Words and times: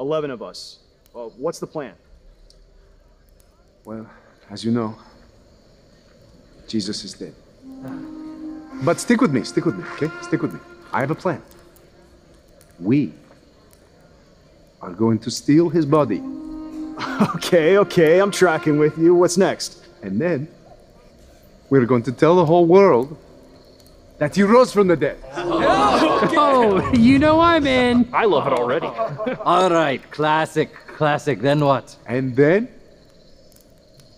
11 0.00 0.30
of 0.30 0.42
us. 0.42 0.78
Well, 1.12 1.32
what's 1.36 1.58
the 1.58 1.66
plan? 1.66 1.94
Well, 3.84 4.08
as 4.50 4.64
you 4.64 4.70
know, 4.70 4.96
Jesus 6.66 7.04
is 7.04 7.14
dead. 7.14 7.34
But 8.82 8.98
stick 8.98 9.20
with 9.20 9.32
me, 9.32 9.44
stick 9.44 9.64
with 9.64 9.76
me, 9.76 9.84
okay? 9.92 10.10
Stick 10.22 10.42
with 10.42 10.52
me. 10.54 10.60
I 10.92 11.00
have 11.00 11.10
a 11.10 11.14
plan. 11.14 11.42
We 12.80 13.12
are 14.82 14.90
going 14.92 15.18
to 15.20 15.30
steal 15.30 15.68
his 15.68 15.86
body. 15.86 16.22
Okay, 17.36 17.78
okay, 17.78 18.20
I'm 18.20 18.30
tracking 18.30 18.78
with 18.78 18.96
you. 18.96 19.14
What's 19.14 19.36
next? 19.36 19.84
And 20.02 20.20
then 20.20 20.48
we're 21.70 21.86
going 21.86 22.02
to 22.04 22.12
tell 22.12 22.36
the 22.36 22.44
whole 22.44 22.66
world 22.66 23.16
that 24.18 24.34
he 24.34 24.42
rose 24.42 24.72
from 24.72 24.86
the 24.88 24.96
dead. 24.96 25.18
Oh, 25.34 25.58
Oh, 26.36 26.92
you 26.92 27.18
know 27.18 27.40
I'm 27.40 27.66
in. 27.66 28.08
I 28.14 28.24
love 28.24 28.46
it 28.46 28.52
already. 28.52 28.86
All 29.44 29.70
right, 29.70 30.00
classic, 30.10 30.74
classic. 30.86 31.40
Then 31.40 31.60
what? 31.60 31.96
And 32.06 32.34
then 32.34 32.68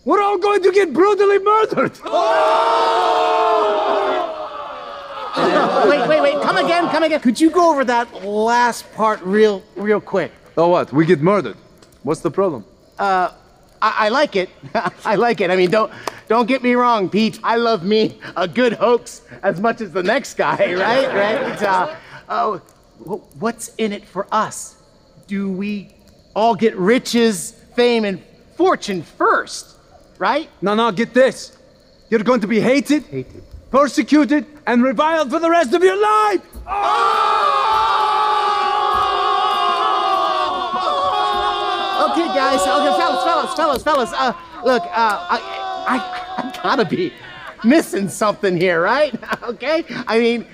we're 0.05 0.23
all 0.23 0.39
going 0.39 0.63
to 0.63 0.71
get 0.71 0.93
brutally 0.93 1.41
murdered. 1.41 1.99
wait, 5.89 6.09
wait, 6.09 6.21
wait. 6.21 6.43
Come 6.43 6.59
again, 6.59 6.89
come 6.91 7.03
again. 7.03 7.21
Could 7.21 7.41
you 7.41 7.51
go 7.51 7.71
over 7.73 7.85
that 7.85 8.25
last 8.25 8.93
part 8.95 9.21
real, 9.23 9.65
real 9.75 10.01
quick? 10.01 10.31
Oh, 10.57 10.69
what? 10.69 10.93
We 10.93 11.07
get 11.07 11.21
murdered. 11.21 11.57
What's 12.05 12.21
the 12.21 12.31
problem? 12.31 12.65
Uh, 13.01 13.33
I, 13.83 14.07
I 14.07 14.09
like 14.11 14.37
it. 14.37 14.49
I 15.05 15.17
like 15.17 15.41
it. 15.41 15.51
I 15.51 15.57
mean, 15.57 15.71
don't 15.71 15.93
don't 16.29 16.47
get 16.47 16.63
me 16.63 16.75
wrong, 16.75 17.09
Pete. 17.09 17.39
I 17.45 17.57
love 17.57 17.85
me 17.85 18.19
a 18.37 18.49
good 18.49 18.73
hoax 18.73 19.23
as 19.43 19.61
much 19.61 19.81
as 19.81 19.93
the 19.93 20.03
next 20.03 20.35
guy, 20.35 20.57
right? 20.75 21.09
Right? 21.09 21.63
Uh, 21.63 21.97
oh, 22.29 22.59
what's 23.39 23.69
in 23.77 23.93
it 23.93 24.05
for 24.05 24.27
us? 24.33 24.77
Do 25.27 25.51
we 25.51 25.95
all 26.35 26.55
get 26.55 26.77
riches, 26.77 27.53
fame, 27.75 28.05
and 28.05 28.23
fortune 28.57 29.03
first, 29.03 29.77
right? 30.19 30.49
No, 30.63 30.75
no, 30.75 30.91
get 30.91 31.15
this. 31.15 31.57
You're 32.11 32.23
going 32.23 32.41
to 32.41 32.47
be 32.47 32.61
hated, 32.61 33.05
hated, 33.05 33.43
persecuted, 33.71 34.47
and 34.67 34.83
reviled 34.83 35.31
for 35.31 35.39
the 35.39 35.51
rest 35.51 35.75
of 35.75 35.83
your 35.83 36.01
life. 36.01 36.43
Okay, 42.07 42.29
guys. 42.29 42.61
Okay, 42.61 42.99
fellas, 42.99 43.25
fellas, 43.25 43.55
fellas, 43.55 43.83
fellas. 43.83 44.13
Uh, 44.13 44.33
look, 44.65 44.83
uh, 44.83 45.27
I, 45.31 45.66
I, 45.87 45.99
I 46.39 46.61
gotta 46.63 46.85
be 46.85 47.13
missing 47.65 48.09
something 48.09 48.57
here, 48.57 48.81
right? 48.81 49.15
okay. 49.43 49.85
I 50.07 50.19
mean, 50.19 50.47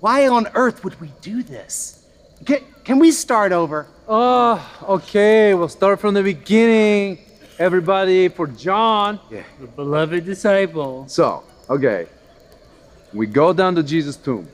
why 0.00 0.28
on 0.28 0.48
earth 0.54 0.84
would 0.84 1.00
we 1.00 1.10
do 1.20 1.42
this? 1.42 2.06
Can, 2.44 2.60
can 2.84 2.98
we 2.98 3.10
start 3.10 3.52
over? 3.52 3.86
Oh, 4.06 4.64
okay. 4.88 5.54
We'll 5.54 5.68
start 5.68 6.00
from 6.00 6.14
the 6.14 6.22
beginning. 6.22 7.18
Everybody 7.58 8.28
for 8.28 8.46
John. 8.46 9.18
yeah. 9.30 9.42
The 9.60 9.66
beloved 9.66 10.24
disciple. 10.24 11.08
So, 11.08 11.42
okay. 11.68 12.06
We 13.12 13.26
go 13.26 13.52
down 13.52 13.74
to 13.74 13.82
Jesus' 13.82 14.16
tomb. 14.16 14.48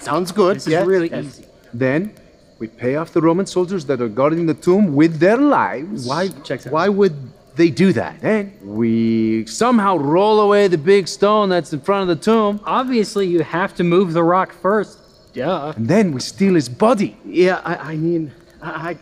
Sounds 0.00 0.32
good. 0.32 0.56
This 0.56 0.66
is 0.66 0.72
yeah. 0.72 0.84
really 0.84 1.10
yes. 1.10 1.24
easy. 1.24 1.44
Then 1.74 2.14
we 2.58 2.68
pay 2.68 2.96
off 2.96 3.12
the 3.12 3.20
Roman 3.20 3.46
soldiers 3.46 3.84
that 3.86 4.00
are 4.00 4.08
guarding 4.08 4.46
the 4.46 4.54
tomb 4.54 4.94
with 4.96 5.18
their 5.18 5.36
lives. 5.36 6.06
Why? 6.06 6.28
Checks 6.28 6.66
out. 6.66 6.72
Why 6.72 6.88
would 6.88 7.14
they 7.56 7.70
do 7.70 7.92
that? 7.92 8.20
Then 8.20 8.52
we 8.62 9.46
somehow 9.46 9.96
roll 9.96 10.40
away 10.40 10.68
the 10.68 10.78
big 10.78 11.08
stone 11.08 11.48
that's 11.48 11.72
in 11.72 11.80
front 11.80 12.10
of 12.10 12.16
the 12.16 12.22
tomb. 12.22 12.60
Obviously, 12.64 13.26
you 13.26 13.42
have 13.42 13.74
to 13.76 13.84
move 13.84 14.12
the 14.12 14.22
rock 14.22 14.52
first. 14.52 14.98
Duh. 15.32 15.72
And 15.76 15.88
then 15.88 16.12
we 16.12 16.20
steal 16.20 16.54
his 16.54 16.68
body. 16.68 17.16
Yeah, 17.24 17.60
I, 17.64 17.92
I 17.92 17.96
mean, 17.96 18.32
I, 18.60 18.90
I, 18.90 18.98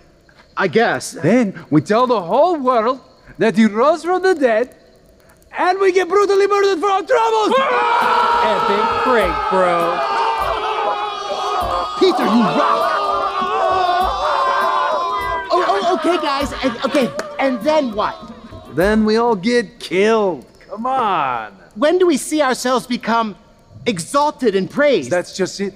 I 0.56 0.68
guess. 0.68 1.12
Then 1.12 1.64
we 1.70 1.80
tell 1.80 2.06
the 2.06 2.20
whole 2.20 2.58
world 2.58 3.00
that 3.38 3.56
he 3.56 3.66
rose 3.66 4.04
from 4.04 4.22
the 4.22 4.34
dead. 4.34 4.74
And 5.56 5.78
we 5.80 5.92
get 5.92 6.08
brutally 6.08 6.46
murdered 6.46 6.78
for 6.78 6.88
our 6.88 7.02
troubles. 7.02 7.54
Epic 8.44 9.04
break, 9.04 9.34
bro. 9.50 9.98
Peter, 11.98 12.24
you 12.24 12.42
rock. 12.42 12.94
Oh, 15.50 15.64
oh, 15.66 15.98
okay, 15.98 16.16
guys. 16.18 16.52
And, 16.62 16.76
okay, 16.84 17.10
and 17.40 17.60
then 17.62 17.92
what? 17.94 18.16
Then 18.74 19.04
we 19.04 19.16
all 19.16 19.36
get 19.36 19.80
killed. 19.80 20.46
Come 20.68 20.86
on. 20.86 21.52
When 21.74 21.98
do 21.98 22.06
we 22.06 22.16
see 22.16 22.42
ourselves 22.42 22.86
become 22.86 23.36
exalted 23.86 24.54
and 24.54 24.70
praised? 24.70 25.10
That's 25.10 25.36
just 25.36 25.60
it. 25.60 25.74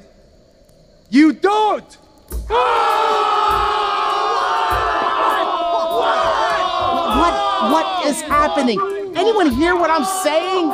You 1.10 1.32
don't. 1.32 1.98
What 7.18 7.34
what 7.70 8.06
is 8.06 8.20
happening? 8.22 8.80
Anyone 9.14 9.50
hear 9.50 9.76
what 9.76 9.90
I'm 9.90 10.04
saying? 10.04 10.68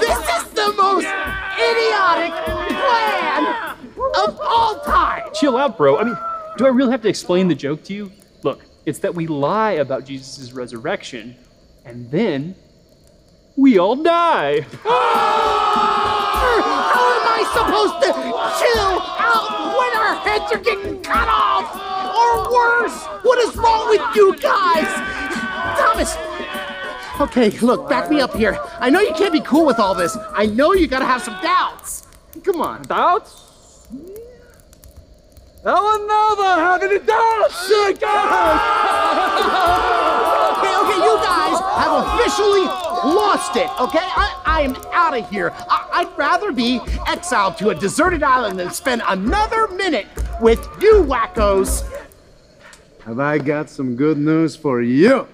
This 0.00 0.18
is 0.18 0.44
the 0.54 0.72
most 0.76 1.06
idiotic 1.58 2.32
plan 2.74 3.76
of 4.24 4.40
all 4.42 4.80
time. 4.80 5.22
Chill 5.34 5.56
out, 5.56 5.76
bro. 5.76 5.98
I 5.98 6.04
mean, 6.04 6.18
do 6.56 6.66
I 6.66 6.70
really 6.70 6.90
have 6.90 7.02
to 7.02 7.08
explain 7.08 7.48
the 7.48 7.54
joke 7.54 7.84
to 7.84 7.94
you? 7.94 8.10
It's 8.88 9.00
that 9.00 9.14
we 9.14 9.26
lie 9.26 9.72
about 9.72 10.06
Jesus' 10.06 10.50
resurrection, 10.52 11.36
and 11.84 12.10
then 12.10 12.54
we 13.54 13.76
all 13.76 13.96
die. 13.96 14.60
How 14.82 14.96
am 17.12 17.26
I 17.28 17.44
supposed 17.52 18.00
to 18.00 18.12
chill 18.56 18.96
out 19.20 19.76
when 19.76 19.92
our 20.00 20.14
heads 20.24 20.50
are 20.54 20.62
getting 20.64 21.02
cut 21.02 21.28
off? 21.28 21.68
Or 22.16 22.50
worse, 22.50 23.04
what 23.24 23.38
is 23.40 23.54
wrong 23.56 23.90
with 23.90 24.00
you 24.16 24.34
guys? 24.38 24.88
Thomas. 25.78 26.16
Okay, 27.20 27.50
look, 27.60 27.90
back 27.90 28.10
me 28.10 28.22
up 28.22 28.34
here. 28.34 28.58
I 28.80 28.88
know 28.88 29.00
you 29.00 29.12
can't 29.12 29.34
be 29.34 29.42
cool 29.42 29.66
with 29.66 29.78
all 29.78 29.94
this. 29.94 30.16
I 30.32 30.46
know 30.46 30.72
you 30.72 30.86
gotta 30.86 31.04
have 31.04 31.20
some 31.20 31.38
doubts. 31.42 32.06
Come 32.42 32.62
on. 32.62 32.84
Doubts? 32.84 33.44
Oh 35.64 36.06
no, 36.06 36.36
they're 36.40 36.56
having 36.56 36.92
a 36.92 36.98
doubts. 37.04 37.64
Okay, 37.68 37.94
okay, 40.74 40.98
you 41.04 41.14
guys 41.22 41.58
have 41.76 41.94
officially 42.06 42.66
lost 43.12 43.56
it, 43.56 43.68
okay? 43.80 43.98
I, 44.02 44.42
I 44.46 44.62
am 44.62 44.76
out 44.92 45.18
of 45.18 45.28
here. 45.30 45.50
I, 45.68 45.88
I'd 45.94 46.18
rather 46.18 46.52
be 46.52 46.80
exiled 47.08 47.56
to 47.58 47.70
a 47.70 47.74
deserted 47.74 48.22
island 48.22 48.58
than 48.58 48.70
spend 48.70 49.02
another 49.06 49.66
minute 49.68 50.06
with 50.40 50.60
you 50.80 51.02
wackos. 51.02 51.84
Have 53.04 53.18
I 53.18 53.38
got 53.38 53.68
some 53.68 53.96
good 53.96 54.18
news 54.18 54.54
for 54.54 54.80
you? 54.80 55.26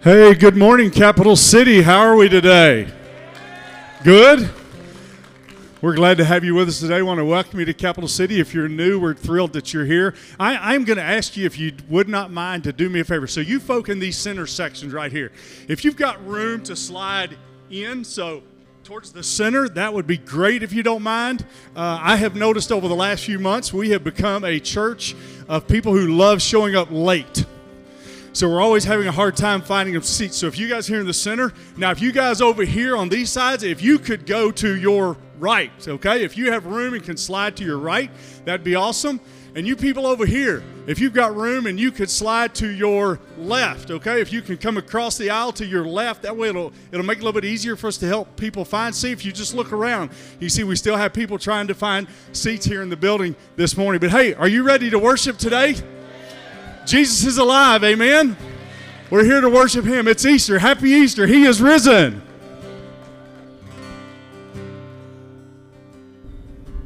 Hey, 0.00 0.34
good 0.34 0.56
morning, 0.56 0.90
Capital 0.90 1.36
City. 1.36 1.82
How 1.82 2.00
are 2.00 2.16
we 2.16 2.28
today? 2.28 2.88
Good? 4.02 4.50
We're 5.84 5.94
glad 5.94 6.16
to 6.16 6.24
have 6.24 6.44
you 6.44 6.54
with 6.54 6.68
us 6.68 6.80
today. 6.80 6.96
I 6.96 7.02
want 7.02 7.18
to 7.18 7.26
welcome 7.26 7.58
you 7.58 7.66
to 7.66 7.74
Capital 7.74 8.08
City. 8.08 8.40
If 8.40 8.54
you're 8.54 8.70
new, 8.70 8.98
we're 8.98 9.12
thrilled 9.12 9.52
that 9.52 9.74
you're 9.74 9.84
here. 9.84 10.14
I, 10.40 10.74
am 10.74 10.84
going 10.84 10.96
to 10.96 11.02
ask 11.02 11.36
you 11.36 11.44
if 11.44 11.58
you 11.58 11.74
would 11.90 12.08
not 12.08 12.32
mind 12.32 12.64
to 12.64 12.72
do 12.72 12.88
me 12.88 13.00
a 13.00 13.04
favor. 13.04 13.26
So, 13.26 13.40
you 13.40 13.60
folk 13.60 13.90
in 13.90 13.98
these 13.98 14.16
center 14.16 14.46
sections 14.46 14.94
right 14.94 15.12
here, 15.12 15.30
if 15.68 15.84
you've 15.84 15.96
got 15.96 16.26
room 16.26 16.62
to 16.62 16.74
slide 16.74 17.36
in, 17.68 18.02
so 18.02 18.42
towards 18.82 19.12
the 19.12 19.22
center, 19.22 19.68
that 19.68 19.92
would 19.92 20.06
be 20.06 20.16
great 20.16 20.62
if 20.62 20.72
you 20.72 20.82
don't 20.82 21.02
mind. 21.02 21.44
Uh, 21.76 21.98
I 22.00 22.16
have 22.16 22.34
noticed 22.34 22.72
over 22.72 22.88
the 22.88 22.96
last 22.96 23.26
few 23.26 23.38
months, 23.38 23.70
we 23.70 23.90
have 23.90 24.02
become 24.02 24.42
a 24.42 24.60
church 24.60 25.14
of 25.50 25.68
people 25.68 25.92
who 25.92 26.16
love 26.16 26.40
showing 26.40 26.74
up 26.74 26.88
late. 26.90 27.44
So 28.32 28.48
we're 28.48 28.62
always 28.62 28.84
having 28.84 29.06
a 29.06 29.12
hard 29.12 29.36
time 29.36 29.60
finding 29.60 29.96
a 29.96 30.02
seat. 30.02 30.32
So 30.32 30.46
if 30.46 30.58
you 30.58 30.66
guys 30.66 30.86
here 30.86 30.98
in 30.98 31.06
the 31.06 31.12
center, 31.12 31.52
now 31.76 31.90
if 31.90 32.00
you 32.00 32.10
guys 32.10 32.40
over 32.40 32.64
here 32.64 32.96
on 32.96 33.10
these 33.10 33.30
sides, 33.30 33.62
if 33.62 33.82
you 33.82 33.98
could 33.98 34.24
go 34.24 34.50
to 34.50 34.76
your 34.76 35.18
right, 35.44 35.86
okay? 35.86 36.24
If 36.24 36.38
you 36.38 36.50
have 36.50 36.64
room 36.64 36.94
and 36.94 37.04
can 37.04 37.18
slide 37.18 37.54
to 37.58 37.64
your 37.64 37.78
right, 37.78 38.10
that'd 38.46 38.64
be 38.64 38.74
awesome. 38.74 39.20
And 39.54 39.66
you 39.66 39.76
people 39.76 40.06
over 40.06 40.24
here, 40.24 40.64
if 40.86 40.98
you've 40.98 41.12
got 41.12 41.36
room 41.36 41.66
and 41.66 41.78
you 41.78 41.92
could 41.92 42.08
slide 42.08 42.54
to 42.56 42.68
your 42.68 43.20
left, 43.36 43.90
okay? 43.90 44.22
If 44.22 44.32
you 44.32 44.40
can 44.40 44.56
come 44.56 44.78
across 44.78 45.18
the 45.18 45.28
aisle 45.28 45.52
to 45.52 45.66
your 45.66 45.84
left, 45.84 46.22
that 46.22 46.34
way 46.34 46.48
it'll 46.48 46.72
it'll 46.90 47.04
make 47.04 47.18
it 47.18 47.20
a 47.20 47.24
little 47.24 47.38
bit 47.38 47.46
easier 47.46 47.76
for 47.76 47.88
us 47.88 47.98
to 47.98 48.06
help 48.06 48.34
people 48.36 48.64
find. 48.64 48.94
seats. 48.94 49.20
if 49.20 49.26
you 49.26 49.32
just 49.32 49.54
look 49.54 49.70
around, 49.70 50.10
you 50.40 50.48
see 50.48 50.64
we 50.64 50.76
still 50.76 50.96
have 50.96 51.12
people 51.12 51.38
trying 51.38 51.68
to 51.68 51.74
find 51.74 52.08
seats 52.32 52.64
here 52.64 52.82
in 52.82 52.88
the 52.88 52.96
building 52.96 53.36
this 53.54 53.76
morning. 53.76 54.00
But 54.00 54.10
hey, 54.10 54.32
are 54.32 54.48
you 54.48 54.62
ready 54.62 54.88
to 54.90 54.98
worship 54.98 55.36
today? 55.36 55.76
Jesus 56.86 57.24
is 57.24 57.38
alive, 57.38 57.84
amen. 57.84 58.36
We're 59.10 59.24
here 59.24 59.42
to 59.42 59.50
worship 59.50 59.84
him. 59.84 60.08
It's 60.08 60.24
Easter. 60.24 60.58
Happy 60.58 60.90
Easter. 60.90 61.26
He 61.26 61.44
is 61.44 61.60
risen. 61.60 62.22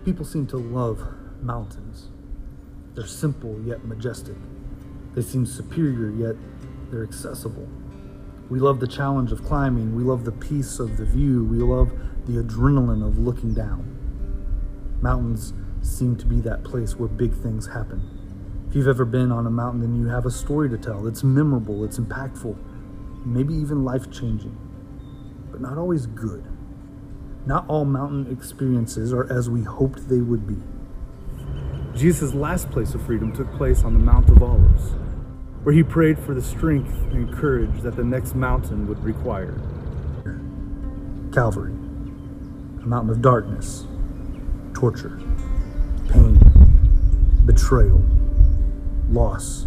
People 0.09 0.25
seem 0.25 0.47
to 0.47 0.57
love 0.57 1.07
mountains. 1.43 2.09
They're 2.95 3.07
simple 3.07 3.61
yet 3.61 3.85
majestic. 3.85 4.37
They 5.15 5.21
seem 5.21 5.45
superior 5.45 6.11
yet 6.11 6.35
they're 6.91 7.03
accessible. 7.03 7.69
We 8.49 8.59
love 8.59 8.81
the 8.81 8.87
challenge 8.87 9.33
of 9.33 9.45
climbing. 9.45 9.95
We 9.95 10.03
love 10.03 10.25
the 10.25 10.33
peace 10.33 10.79
of 10.79 10.97
the 10.97 11.05
view. 11.05 11.45
We 11.45 11.59
love 11.59 11.91
the 12.25 12.43
adrenaline 12.43 13.07
of 13.07 13.19
looking 13.19 13.53
down. 13.53 13.85
Mountains 15.03 15.53
seem 15.83 16.17
to 16.17 16.25
be 16.25 16.41
that 16.41 16.65
place 16.65 16.97
where 16.97 17.11
big 17.11 17.35
things 17.35 17.67
happen. 17.67 18.01
If 18.67 18.77
you've 18.77 18.89
ever 18.89 19.05
been 19.05 19.31
on 19.31 19.47
a 19.47 19.51
mountain, 19.51 19.83
then 19.83 19.95
you 19.95 20.09
have 20.09 20.25
a 20.25 20.31
story 20.31 20.71
to 20.71 20.79
tell. 20.79 21.07
It's 21.07 21.23
memorable, 21.23 21.85
it's 21.85 21.99
impactful, 21.99 22.57
maybe 23.27 23.53
even 23.53 23.85
life 23.85 24.11
changing, 24.11 24.57
but 25.53 25.61
not 25.61 25.77
always 25.77 26.07
good. 26.07 26.47
Not 27.49 27.65
all 27.67 27.87
mountain 27.87 28.31
experiences 28.31 29.11
are 29.11 29.27
as 29.33 29.49
we 29.49 29.63
hoped 29.63 30.11
they 30.11 30.21
would 30.21 30.47
be. 30.47 30.59
Jesus' 31.99 32.35
last 32.35 32.71
place 32.71 32.93
of 32.93 33.01
freedom 33.07 33.33
took 33.35 33.51
place 33.55 33.85
on 33.85 33.95
the 33.95 33.99
Mount 33.99 34.29
of 34.29 34.43
Olives, 34.43 34.91
where 35.63 35.75
he 35.75 35.83
prayed 35.83 36.19
for 36.19 36.35
the 36.35 36.43
strength 36.43 36.93
and 37.11 37.33
courage 37.33 37.81
that 37.81 37.97
the 37.97 38.05
next 38.05 38.35
mountain 38.35 38.87
would 38.87 39.03
require. 39.03 39.59
Calvary, 41.33 41.73
a 41.73 42.87
mountain 42.87 43.09
of 43.09 43.23
darkness, 43.23 43.87
torture, 44.75 45.19
pain, 46.11 46.39
betrayal, 47.47 48.03
loss. 49.09 49.65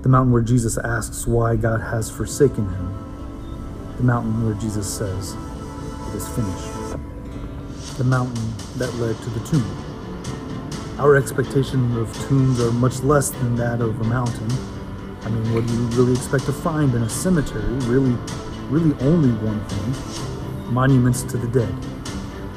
The 0.00 0.08
mountain 0.08 0.32
where 0.32 0.40
Jesus 0.40 0.78
asks 0.78 1.26
why 1.26 1.56
God 1.56 1.82
has 1.82 2.10
forsaken 2.10 2.66
him. 2.70 3.94
The 3.98 4.02
mountain 4.02 4.46
where 4.46 4.54
Jesus 4.54 4.88
says, 4.88 5.36
It 6.16 6.20
is 6.20 6.28
finished. 6.30 7.98
The 7.98 8.04
mountain 8.04 8.54
that 8.76 8.90
led 8.94 9.18
to 9.18 9.30
the 9.30 9.46
tomb. 9.46 10.98
Our 10.98 11.14
expectation 11.14 11.94
of 11.98 12.10
tombs 12.26 12.58
are 12.58 12.72
much 12.72 13.00
less 13.00 13.28
than 13.28 13.54
that 13.56 13.82
of 13.82 14.00
a 14.00 14.04
mountain. 14.04 14.50
I 15.24 15.28
mean, 15.28 15.52
what 15.52 15.66
do 15.66 15.74
you 15.74 15.82
really 15.88 16.14
expect 16.14 16.46
to 16.46 16.54
find 16.54 16.94
in 16.94 17.02
a 17.02 17.08
cemetery? 17.10 17.70
Really, 17.84 18.16
really 18.70 18.98
only 19.02 19.28
one 19.44 19.60
thing 19.66 20.72
monuments 20.72 21.22
to 21.24 21.36
the 21.36 21.48
dead. 21.48 21.74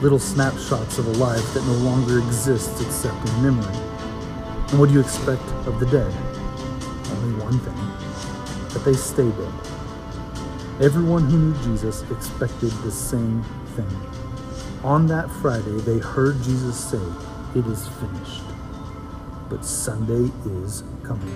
Little 0.01 0.19
snapshots 0.19 0.97
of 0.97 1.07
a 1.07 1.17
life 1.17 1.53
that 1.53 1.65
no 1.65 1.73
longer 1.83 2.19
exists 2.19 2.79
except 2.79 3.27
in 3.27 3.43
memory. 3.43 3.75
And 4.69 4.79
what 4.79 4.87
do 4.87 4.93
you 4.93 5.01
expect 5.01 5.43
of 5.67 5.81
the 5.81 5.85
dead? 5.87 6.13
Only 7.11 7.43
one 7.43 7.59
thing 7.59 8.69
that 8.69 8.85
they 8.85 8.93
stay 8.93 9.29
dead. 9.29 9.68
Everyone 10.81 11.29
who 11.29 11.37
knew 11.37 11.63
Jesus 11.63 12.09
expected 12.09 12.71
the 12.83 12.91
same 12.91 13.43
thing. 13.75 14.01
On 14.81 15.07
that 15.07 15.29
Friday, 15.29 15.77
they 15.81 15.97
heard 15.97 16.41
Jesus 16.41 16.79
say, 16.81 17.01
It 17.53 17.67
is 17.67 17.85
finished. 17.99 18.43
But 19.49 19.65
Sunday 19.65 20.31
is 20.63 20.83
coming. 21.03 21.35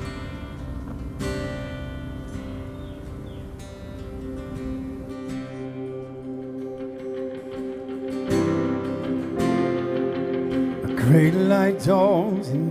A 10.86 10.94
great 10.96 11.34
light 11.34 11.84
dawns 11.84 12.48
in 12.48 12.70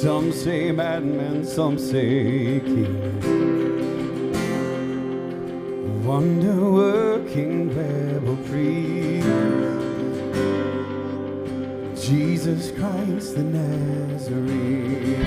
Some 0.00 0.30
say 0.30 0.70
madman, 0.70 1.44
some 1.44 1.76
say 1.76 2.60
king. 2.60 2.94
Wonder 6.04 6.70
working 6.70 7.74
rebel 7.76 8.36
priest. 8.46 9.26
Jesus 12.00 12.70
Christ 12.78 13.34
the 13.34 13.42
Nazarene. 13.42 15.26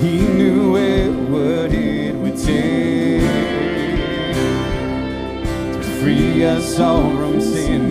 He 0.00 0.18
knew 0.18 0.76
it, 0.76 1.12
what 1.30 1.72
it 1.72 2.16
would 2.16 2.36
take 2.36 3.20
to 5.74 5.88
free 6.00 6.44
us 6.44 6.80
all 6.80 7.08
from 7.16 7.40
sin 7.40 7.88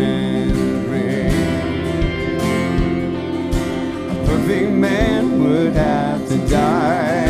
perfect 4.54 4.72
man 4.72 5.44
would 5.44 5.74
have 5.74 6.28
to 6.28 6.38
die. 6.48 7.26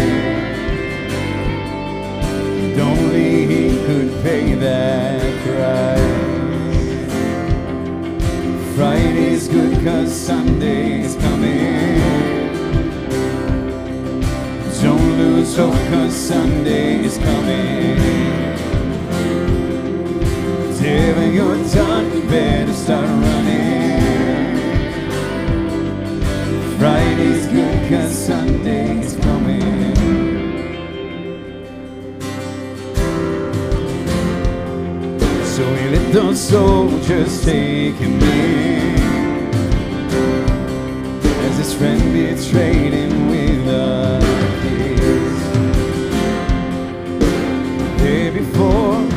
And 2.63 2.79
only 2.81 3.45
he 3.45 3.69
could 3.85 4.11
pay 4.23 4.55
that 4.55 5.21
price. 5.43 6.01
Friday's 8.75 9.47
good 9.47 9.83
cause 9.85 10.13
Sunday's 10.13 11.15
coming. 11.15 12.01
Don't 14.81 15.17
lose 15.17 15.55
hope 15.55 15.73
cause 15.89 16.13
Sunday 16.13 17.05
is 17.05 17.17
coming. 17.17 17.99
Whatever 20.67 21.31
you're 21.31 21.63
done, 21.73 22.05
you 22.13 22.23
better 22.23 22.73
start 22.73 23.05
running. 23.05 23.82
Friday's 26.83 27.47
good 27.47 27.89
cause 27.89 28.11
Sunday 28.11 28.99
is 28.99 29.15
coming. 29.15 29.95
So 35.45 35.63
he 35.75 35.89
let 35.95 36.11
the 36.11 36.35
soldiers 36.35 37.45
take 37.45 37.95
him 37.95 38.21
in 38.21 38.97
As 41.45 41.57
his 41.57 41.73
friend 41.73 42.01
betrayed 42.11 42.91
him 42.91 43.29
with 43.29 43.65
a 43.69 44.19
kiss 44.61 45.39
There 48.01 48.31
before 48.33 49.12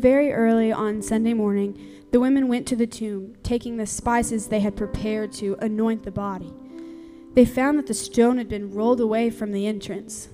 very 0.00 0.32
early 0.32 0.72
on 0.72 1.02
Sunday 1.02 1.34
morning, 1.34 1.78
the 2.10 2.20
women 2.20 2.48
went 2.48 2.66
to 2.68 2.76
the 2.76 2.86
tomb, 2.86 3.36
taking 3.42 3.76
the 3.76 3.86
spices 3.86 4.48
they 4.48 4.60
had 4.60 4.76
prepared 4.76 5.32
to 5.34 5.56
anoint 5.60 6.02
the 6.02 6.10
body. 6.10 6.52
They 7.34 7.44
found 7.44 7.78
that 7.78 7.86
the 7.86 7.94
stone 7.94 8.38
had 8.38 8.48
been 8.48 8.72
rolled 8.72 9.00
away 9.00 9.30
from 9.30 9.52
the 9.52 9.66
entrance. 9.66 10.28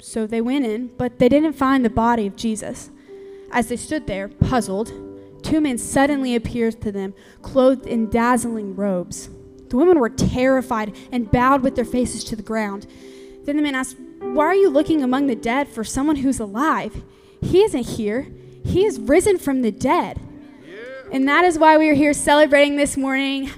So 0.00 0.26
they 0.26 0.40
went 0.40 0.66
in, 0.66 0.88
but 0.88 1.18
they 1.18 1.28
didn't 1.28 1.54
find 1.54 1.84
the 1.84 1.90
body 1.90 2.26
of 2.26 2.36
Jesus. 2.36 2.90
As 3.50 3.68
they 3.68 3.76
stood 3.76 4.06
there, 4.06 4.28
puzzled, 4.28 4.92
two 5.42 5.60
men 5.60 5.78
suddenly 5.78 6.34
appeared 6.34 6.80
to 6.82 6.92
them, 6.92 7.14
clothed 7.40 7.86
in 7.86 8.10
dazzling 8.10 8.74
robes. 8.74 9.30
The 9.68 9.76
women 9.76 9.98
were 9.98 10.10
terrified 10.10 10.94
and 11.12 11.30
bowed 11.30 11.62
with 11.62 11.76
their 11.76 11.84
faces 11.84 12.24
to 12.24 12.36
the 12.36 12.42
ground. 12.42 12.86
Then 13.44 13.56
the 13.56 13.62
men 13.62 13.74
asked, 13.74 13.96
Why 14.20 14.46
are 14.46 14.54
you 14.54 14.68
looking 14.68 15.02
among 15.02 15.28
the 15.28 15.34
dead 15.36 15.68
for 15.68 15.84
someone 15.84 16.16
who's 16.16 16.40
alive? 16.40 17.02
He 17.40 17.62
isn't 17.62 17.86
here. 17.86 18.26
He 18.64 18.84
is 18.84 18.98
risen 18.98 19.38
from 19.38 19.62
the 19.62 19.72
dead. 19.72 20.20
And 21.12 21.28
that 21.28 21.44
is 21.44 21.58
why 21.58 21.76
we 21.78 21.90
are 21.90 21.94
here 21.94 22.12
celebrating 22.14 22.76
this 22.76 22.96
morning. 22.96 23.50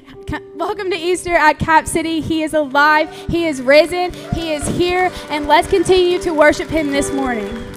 Welcome 0.56 0.90
to 0.90 0.96
Easter 0.96 1.34
at 1.34 1.58
Cap 1.58 1.86
City. 1.86 2.20
He 2.20 2.42
is 2.42 2.54
alive, 2.54 3.14
He 3.28 3.46
is 3.46 3.62
risen, 3.62 4.12
He 4.32 4.52
is 4.52 4.66
here, 4.66 5.12
and 5.28 5.46
let's 5.46 5.68
continue 5.68 6.18
to 6.20 6.32
worship 6.32 6.68
Him 6.68 6.90
this 6.90 7.12
morning. 7.12 7.73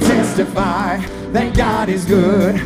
Testify 0.00 0.98
that 1.32 1.54
God 1.54 1.88
is 1.88 2.04
good 2.04 2.56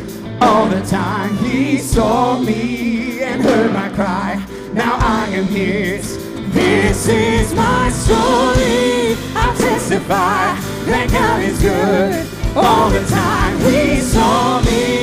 all 0.41 0.67
the 0.67 0.81
time. 0.83 1.37
He 1.39 1.79
saw 1.79 2.39
me 2.39 3.23
and 3.23 3.43
heard 3.43 3.73
my 3.73 3.89
cry. 3.91 4.45
Now 4.73 4.97
I 5.01 5.27
am 5.29 5.45
His. 5.47 6.17
This 6.53 7.09
is 7.09 7.55
my 7.55 7.91
story. 7.91 9.17
I'll 9.35 9.57
testify 9.57 10.55
that 10.87 11.09
God 11.11 11.43
is 11.43 11.61
good 11.61 12.27
all 12.57 12.91
the 12.91 13.05
time. 13.07 13.59
He 13.61 14.01
saw 14.01 14.61
me 14.63 14.94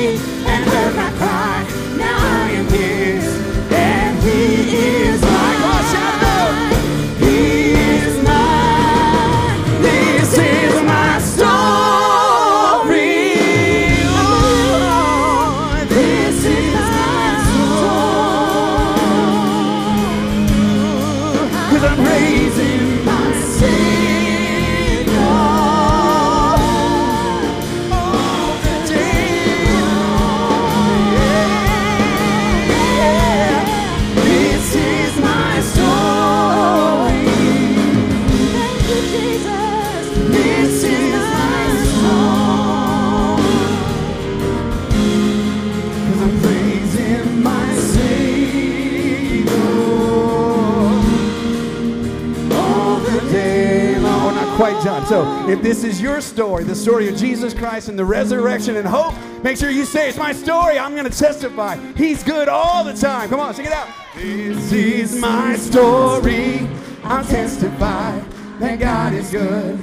So, 55.12 55.46
if 55.46 55.60
this 55.60 55.84
is 55.84 56.00
your 56.00 56.22
story, 56.22 56.64
the 56.64 56.74
story 56.74 57.06
of 57.06 57.16
Jesus 57.16 57.52
Christ 57.52 57.90
and 57.90 57.98
the 57.98 58.04
resurrection 58.06 58.76
and 58.76 58.88
hope, 58.88 59.14
make 59.42 59.58
sure 59.58 59.68
you 59.68 59.84
say, 59.84 60.08
It's 60.08 60.16
my 60.16 60.32
story. 60.32 60.78
I'm 60.78 60.92
going 60.92 61.04
to 61.04 61.14
testify. 61.14 61.76
He's 61.94 62.22
good 62.22 62.48
all 62.48 62.82
the 62.82 62.94
time. 62.94 63.28
Come 63.28 63.38
on, 63.38 63.52
sing 63.52 63.66
it 63.66 63.72
out. 63.72 63.88
This 64.14 64.72
is 64.72 65.20
my 65.20 65.56
story. 65.56 66.66
I'll 67.04 67.26
testify 67.26 68.20
that 68.58 68.80
God 68.80 69.12
is 69.12 69.30
good 69.30 69.78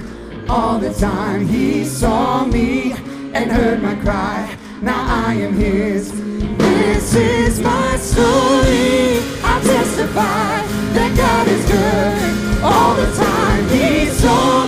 all 0.49 0.79
the 0.79 0.95
time. 0.95 1.45
He 1.45 1.85
saw 1.85 2.43
me 2.45 2.93
and 3.35 3.51
heard 3.51 3.83
my 3.83 3.93
cry. 3.97 4.57
Now 4.81 5.27
I 5.27 5.35
am 5.35 5.53
His. 5.53 6.11
This 6.57 7.13
is 7.13 7.59
my 7.59 7.97
story. 7.97 9.19
I 9.43 9.61
testify 9.61 10.65
that 10.95 11.15
God 11.15 11.47
is 11.47 11.65
good 11.69 12.63
all 12.63 12.95
the 12.95 13.15
time. 13.15 13.67
He 13.69 14.07
saw 14.07 14.58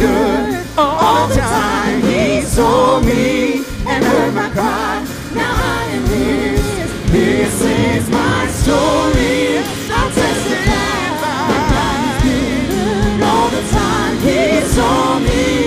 good 0.00 0.66
all 0.78 1.28
the 1.28 1.34
time. 1.34 2.00
He 2.00 2.40
saw 2.40 3.00
me 3.00 3.64
and 3.86 4.02
heard 4.02 4.34
my 4.34 4.48
cry. 4.50 5.06
Now 5.34 5.52
I 5.52 5.82
am 5.96 6.04
his. 6.06 7.12
This 7.12 7.62
is 7.62 8.08
my 8.08 8.46
story. 8.46 9.58
I'll 9.96 10.10
testify. 10.10 11.00
My 11.50 11.62
God 11.74 11.98
is 12.08 12.22
good 12.24 13.22
all 13.30 13.48
the 13.56 13.64
time. 13.68 14.16
He 14.26 14.60
saw 14.74 15.18
me. 15.18 15.59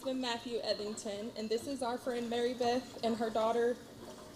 Husband 0.00 0.22
Matthew 0.22 0.58
Evington, 0.64 1.28
and 1.36 1.46
this 1.50 1.66
is 1.66 1.82
our 1.82 1.98
friend 1.98 2.30
Mary 2.30 2.54
Beth 2.54 2.98
and 3.04 3.18
her 3.18 3.28
daughter 3.28 3.76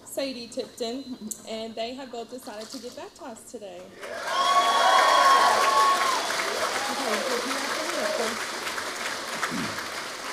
Sadie 0.04 0.46
Tipton, 0.46 1.16
and 1.48 1.74
they 1.74 1.94
have 1.94 2.12
both 2.12 2.28
decided 2.30 2.68
to 2.68 2.78
get 2.80 2.94
baptized 2.94 3.48
today. 3.48 3.80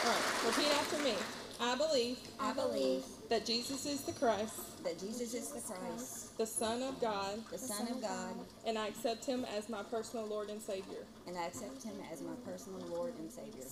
All 0.03 0.11
right, 0.11 0.25
repeat 0.45 0.71
after 0.73 1.01
me. 1.01 1.15
I 1.61 1.75
believe. 1.77 2.17
I 2.37 2.51
believe 2.51 3.03
that 3.29 3.45
Jesus 3.45 3.85
is 3.85 4.01
the 4.01 4.11
Christ. 4.11 4.83
that 4.83 4.99
Jesus 4.99 5.33
is 5.33 5.47
the 5.51 5.61
Christ, 5.61 6.37
the 6.39 6.45
Son 6.45 6.83
of 6.83 6.99
God, 6.99 7.39
the 7.49 7.57
Son 7.57 7.87
of 7.87 8.01
God, 8.01 8.35
and 8.65 8.77
I 8.77 8.87
accept 8.87 9.23
him 9.23 9.45
as 9.57 9.69
my 9.69 9.83
personal 9.83 10.25
Lord 10.25 10.49
and 10.49 10.61
Savior. 10.61 11.05
and 11.25 11.37
I 11.37 11.45
accept 11.45 11.83
him 11.83 11.93
as 12.11 12.21
my 12.21 12.33
personal 12.43 12.81
Lord 12.89 13.13
and 13.17 13.31
Savior. 13.31 13.63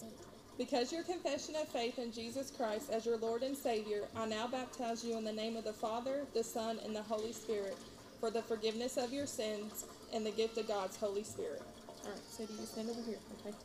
Because 0.59 0.91
your 0.91 1.03
confession 1.03 1.55
of 1.55 1.69
faith 1.69 1.97
in 1.99 2.11
Jesus 2.11 2.51
Christ 2.51 2.91
as 2.91 3.05
your 3.05 3.15
Lord 3.15 3.43
and 3.43 3.55
Savior, 3.55 4.09
I 4.13 4.25
now 4.25 4.45
baptize 4.45 5.05
you 5.05 5.17
in 5.17 5.23
the 5.23 5.31
name 5.31 5.55
of 5.55 5.63
the 5.63 5.71
Father, 5.71 6.25
the 6.33 6.43
Son, 6.43 6.79
and 6.83 6.93
the 6.93 7.01
Holy 7.01 7.31
Spirit 7.31 7.77
for 8.19 8.29
the 8.29 8.41
forgiveness 8.41 8.97
of 8.97 9.13
your 9.13 9.25
sins 9.25 9.85
and 10.13 10.25
the 10.25 10.31
gift 10.31 10.57
of 10.57 10.67
God's 10.67 10.97
Holy 10.97 11.23
Spirit. 11.23 11.61
All 12.03 12.11
right, 12.11 12.19
so 12.29 12.45
do 12.45 12.53
you 12.59 12.65
stand 12.65 12.89
over 12.89 13.01
here, 13.03 13.19
okay? 13.39 13.55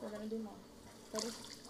We're 0.00 0.10
going 0.10 0.30
to 0.30 0.36
do 0.36 0.42
more. 0.44 0.54
Ready? 1.14 1.63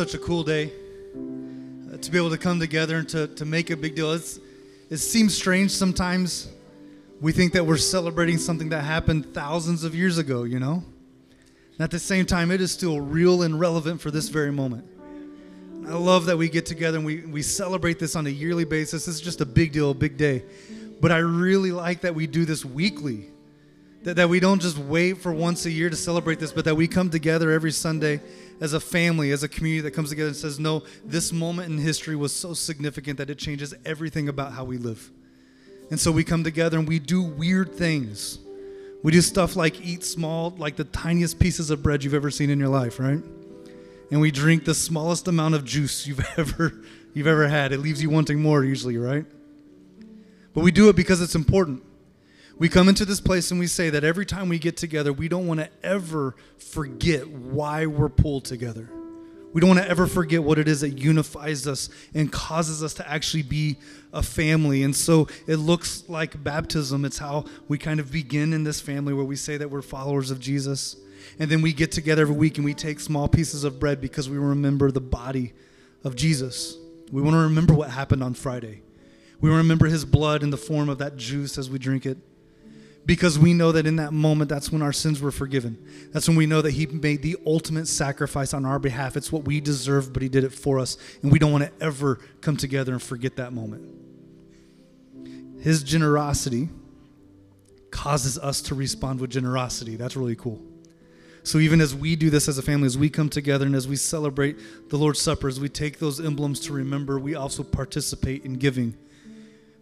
Such 0.00 0.14
a 0.14 0.18
cool 0.18 0.42
day 0.42 0.72
uh, 1.92 1.96
to 1.98 2.10
be 2.10 2.16
able 2.16 2.30
to 2.30 2.38
come 2.38 2.58
together 2.58 2.96
and 2.96 3.06
to, 3.06 3.26
to 3.26 3.44
make 3.44 3.68
a 3.68 3.76
big 3.76 3.94
deal. 3.94 4.12
It's, 4.12 4.40
it 4.88 4.96
seems 4.96 5.36
strange 5.36 5.72
sometimes. 5.72 6.48
We 7.20 7.32
think 7.32 7.52
that 7.52 7.66
we're 7.66 7.76
celebrating 7.76 8.38
something 8.38 8.70
that 8.70 8.80
happened 8.80 9.34
thousands 9.34 9.84
of 9.84 9.94
years 9.94 10.16
ago, 10.16 10.44
you 10.44 10.58
know? 10.58 10.82
And 11.72 11.80
at 11.80 11.90
the 11.90 11.98
same 11.98 12.24
time, 12.24 12.50
it 12.50 12.62
is 12.62 12.72
still 12.72 12.98
real 12.98 13.42
and 13.42 13.60
relevant 13.60 14.00
for 14.00 14.10
this 14.10 14.30
very 14.30 14.50
moment. 14.50 14.86
I 15.86 15.92
love 15.92 16.24
that 16.24 16.38
we 16.38 16.48
get 16.48 16.64
together 16.64 16.96
and 16.96 17.04
we, 17.04 17.26
we 17.26 17.42
celebrate 17.42 17.98
this 17.98 18.16
on 18.16 18.26
a 18.26 18.30
yearly 18.30 18.64
basis. 18.64 19.04
This 19.04 19.16
is 19.16 19.20
just 19.20 19.42
a 19.42 19.46
big 19.46 19.70
deal, 19.70 19.90
a 19.90 19.94
big 19.94 20.16
day. 20.16 20.44
But 21.02 21.12
I 21.12 21.18
really 21.18 21.72
like 21.72 22.00
that 22.00 22.14
we 22.14 22.26
do 22.26 22.46
this 22.46 22.64
weekly. 22.64 23.29
That, 24.02 24.16
that 24.16 24.28
we 24.28 24.40
don't 24.40 24.62
just 24.62 24.78
wait 24.78 25.18
for 25.18 25.32
once 25.32 25.66
a 25.66 25.70
year 25.70 25.90
to 25.90 25.96
celebrate 25.96 26.38
this, 26.38 26.52
but 26.52 26.64
that 26.64 26.74
we 26.74 26.88
come 26.88 27.10
together 27.10 27.50
every 27.50 27.70
Sunday 27.70 28.20
as 28.60 28.72
a 28.72 28.80
family, 28.80 29.30
as 29.30 29.42
a 29.42 29.48
community 29.48 29.82
that 29.82 29.90
comes 29.90 30.10
together 30.10 30.28
and 30.28 30.36
says, 30.36 30.58
no, 30.58 30.82
this 31.04 31.32
moment 31.32 31.70
in 31.70 31.78
history 31.78 32.16
was 32.16 32.34
so 32.34 32.54
significant 32.54 33.18
that 33.18 33.28
it 33.28 33.38
changes 33.38 33.74
everything 33.84 34.28
about 34.28 34.52
how 34.52 34.64
we 34.64 34.78
live. 34.78 35.10
And 35.90 35.98
so 35.98 36.12
we 36.12 36.24
come 36.24 36.44
together 36.44 36.78
and 36.78 36.88
we 36.88 36.98
do 36.98 37.22
weird 37.22 37.74
things. 37.74 38.38
We 39.02 39.12
do 39.12 39.20
stuff 39.20 39.56
like 39.56 39.80
eat 39.80 40.04
small, 40.04 40.50
like 40.58 40.76
the 40.76 40.84
tiniest 40.84 41.38
pieces 41.38 41.70
of 41.70 41.82
bread 41.82 42.04
you've 42.04 42.14
ever 42.14 42.30
seen 42.30 42.50
in 42.50 42.58
your 42.58 42.68
life, 42.68 43.00
right? 43.00 43.20
And 44.10 44.20
we 44.20 44.30
drink 44.30 44.64
the 44.64 44.74
smallest 44.74 45.26
amount 45.28 45.54
of 45.54 45.64
juice 45.64 46.06
you've 46.06 46.24
ever 46.36 46.72
you've 47.12 47.26
ever 47.26 47.48
had. 47.48 47.72
It 47.72 47.78
leaves 47.78 48.02
you 48.02 48.10
wanting 48.10 48.40
more 48.40 48.62
usually, 48.62 48.96
right? 48.96 49.24
But 50.54 50.62
we 50.62 50.70
do 50.70 50.88
it 50.88 50.96
because 50.96 51.20
it's 51.20 51.34
important. 51.34 51.82
We 52.60 52.68
come 52.68 52.90
into 52.90 53.06
this 53.06 53.22
place 53.22 53.50
and 53.50 53.58
we 53.58 53.66
say 53.66 53.88
that 53.88 54.04
every 54.04 54.26
time 54.26 54.50
we 54.50 54.58
get 54.58 54.76
together, 54.76 55.14
we 55.14 55.28
don't 55.28 55.46
want 55.46 55.60
to 55.60 55.70
ever 55.82 56.36
forget 56.58 57.26
why 57.26 57.86
we're 57.86 58.10
pulled 58.10 58.44
together. 58.44 58.90
We 59.54 59.62
don't 59.62 59.70
want 59.70 59.80
to 59.80 59.88
ever 59.88 60.06
forget 60.06 60.42
what 60.42 60.58
it 60.58 60.68
is 60.68 60.82
that 60.82 60.90
unifies 60.90 61.66
us 61.66 61.88
and 62.12 62.30
causes 62.30 62.82
us 62.82 62.92
to 62.94 63.10
actually 63.10 63.44
be 63.44 63.78
a 64.12 64.22
family. 64.22 64.82
And 64.82 64.94
so 64.94 65.26
it 65.46 65.56
looks 65.56 66.04
like 66.06 66.44
baptism. 66.44 67.06
It's 67.06 67.16
how 67.16 67.46
we 67.66 67.78
kind 67.78 67.98
of 67.98 68.12
begin 68.12 68.52
in 68.52 68.62
this 68.62 68.78
family 68.78 69.14
where 69.14 69.24
we 69.24 69.36
say 69.36 69.56
that 69.56 69.70
we're 69.70 69.80
followers 69.80 70.30
of 70.30 70.38
Jesus. 70.38 70.96
And 71.38 71.50
then 71.50 71.62
we 71.62 71.72
get 71.72 71.92
together 71.92 72.20
every 72.20 72.36
week 72.36 72.58
and 72.58 72.64
we 72.66 72.74
take 72.74 73.00
small 73.00 73.26
pieces 73.26 73.64
of 73.64 73.80
bread 73.80 74.02
because 74.02 74.28
we 74.28 74.36
remember 74.36 74.90
the 74.90 75.00
body 75.00 75.54
of 76.04 76.14
Jesus. 76.14 76.76
We 77.10 77.22
want 77.22 77.36
to 77.36 77.40
remember 77.40 77.72
what 77.72 77.88
happened 77.88 78.22
on 78.22 78.34
Friday. 78.34 78.82
We 79.40 79.48
remember 79.48 79.86
his 79.86 80.04
blood 80.04 80.42
in 80.42 80.50
the 80.50 80.58
form 80.58 80.90
of 80.90 80.98
that 80.98 81.16
juice 81.16 81.56
as 81.56 81.70
we 81.70 81.78
drink 81.78 82.04
it 82.04 82.18
because 83.06 83.38
we 83.38 83.54
know 83.54 83.72
that 83.72 83.86
in 83.86 83.96
that 83.96 84.12
moment 84.12 84.50
that's 84.50 84.70
when 84.70 84.82
our 84.82 84.92
sins 84.92 85.20
were 85.20 85.30
forgiven. 85.30 85.78
That's 86.12 86.28
when 86.28 86.36
we 86.36 86.46
know 86.46 86.62
that 86.62 86.72
he 86.72 86.86
made 86.86 87.22
the 87.22 87.36
ultimate 87.46 87.88
sacrifice 87.88 88.52
on 88.52 88.64
our 88.64 88.78
behalf. 88.78 89.16
It's 89.16 89.32
what 89.32 89.44
we 89.44 89.60
deserve 89.60 90.12
but 90.12 90.22
he 90.22 90.28
did 90.28 90.44
it 90.44 90.52
for 90.52 90.78
us. 90.78 90.96
And 91.22 91.32
we 91.32 91.38
don't 91.38 91.52
want 91.52 91.64
to 91.64 91.84
ever 91.84 92.20
come 92.40 92.56
together 92.56 92.92
and 92.92 93.02
forget 93.02 93.36
that 93.36 93.52
moment. 93.52 93.88
His 95.60 95.82
generosity 95.82 96.68
causes 97.90 98.38
us 98.38 98.62
to 98.62 98.74
respond 98.74 99.20
with 99.20 99.30
generosity. 99.30 99.96
That's 99.96 100.16
really 100.16 100.36
cool. 100.36 100.62
So 101.42 101.58
even 101.58 101.80
as 101.80 101.94
we 101.94 102.16
do 102.16 102.30
this 102.30 102.48
as 102.48 102.58
a 102.58 102.62
family 102.62 102.86
as 102.86 102.98
we 102.98 103.08
come 103.08 103.28
together 103.28 103.66
and 103.66 103.74
as 103.74 103.88
we 103.88 103.96
celebrate 103.96 104.58
the 104.90 104.98
lord's 104.98 105.20
supper 105.20 105.48
as 105.48 105.58
we 105.58 105.68
take 105.68 105.98
those 105.98 106.20
emblems 106.20 106.60
to 106.60 106.72
remember 106.72 107.18
we 107.18 107.34
also 107.34 107.62
participate 107.62 108.44
in 108.44 108.54
giving 108.54 108.94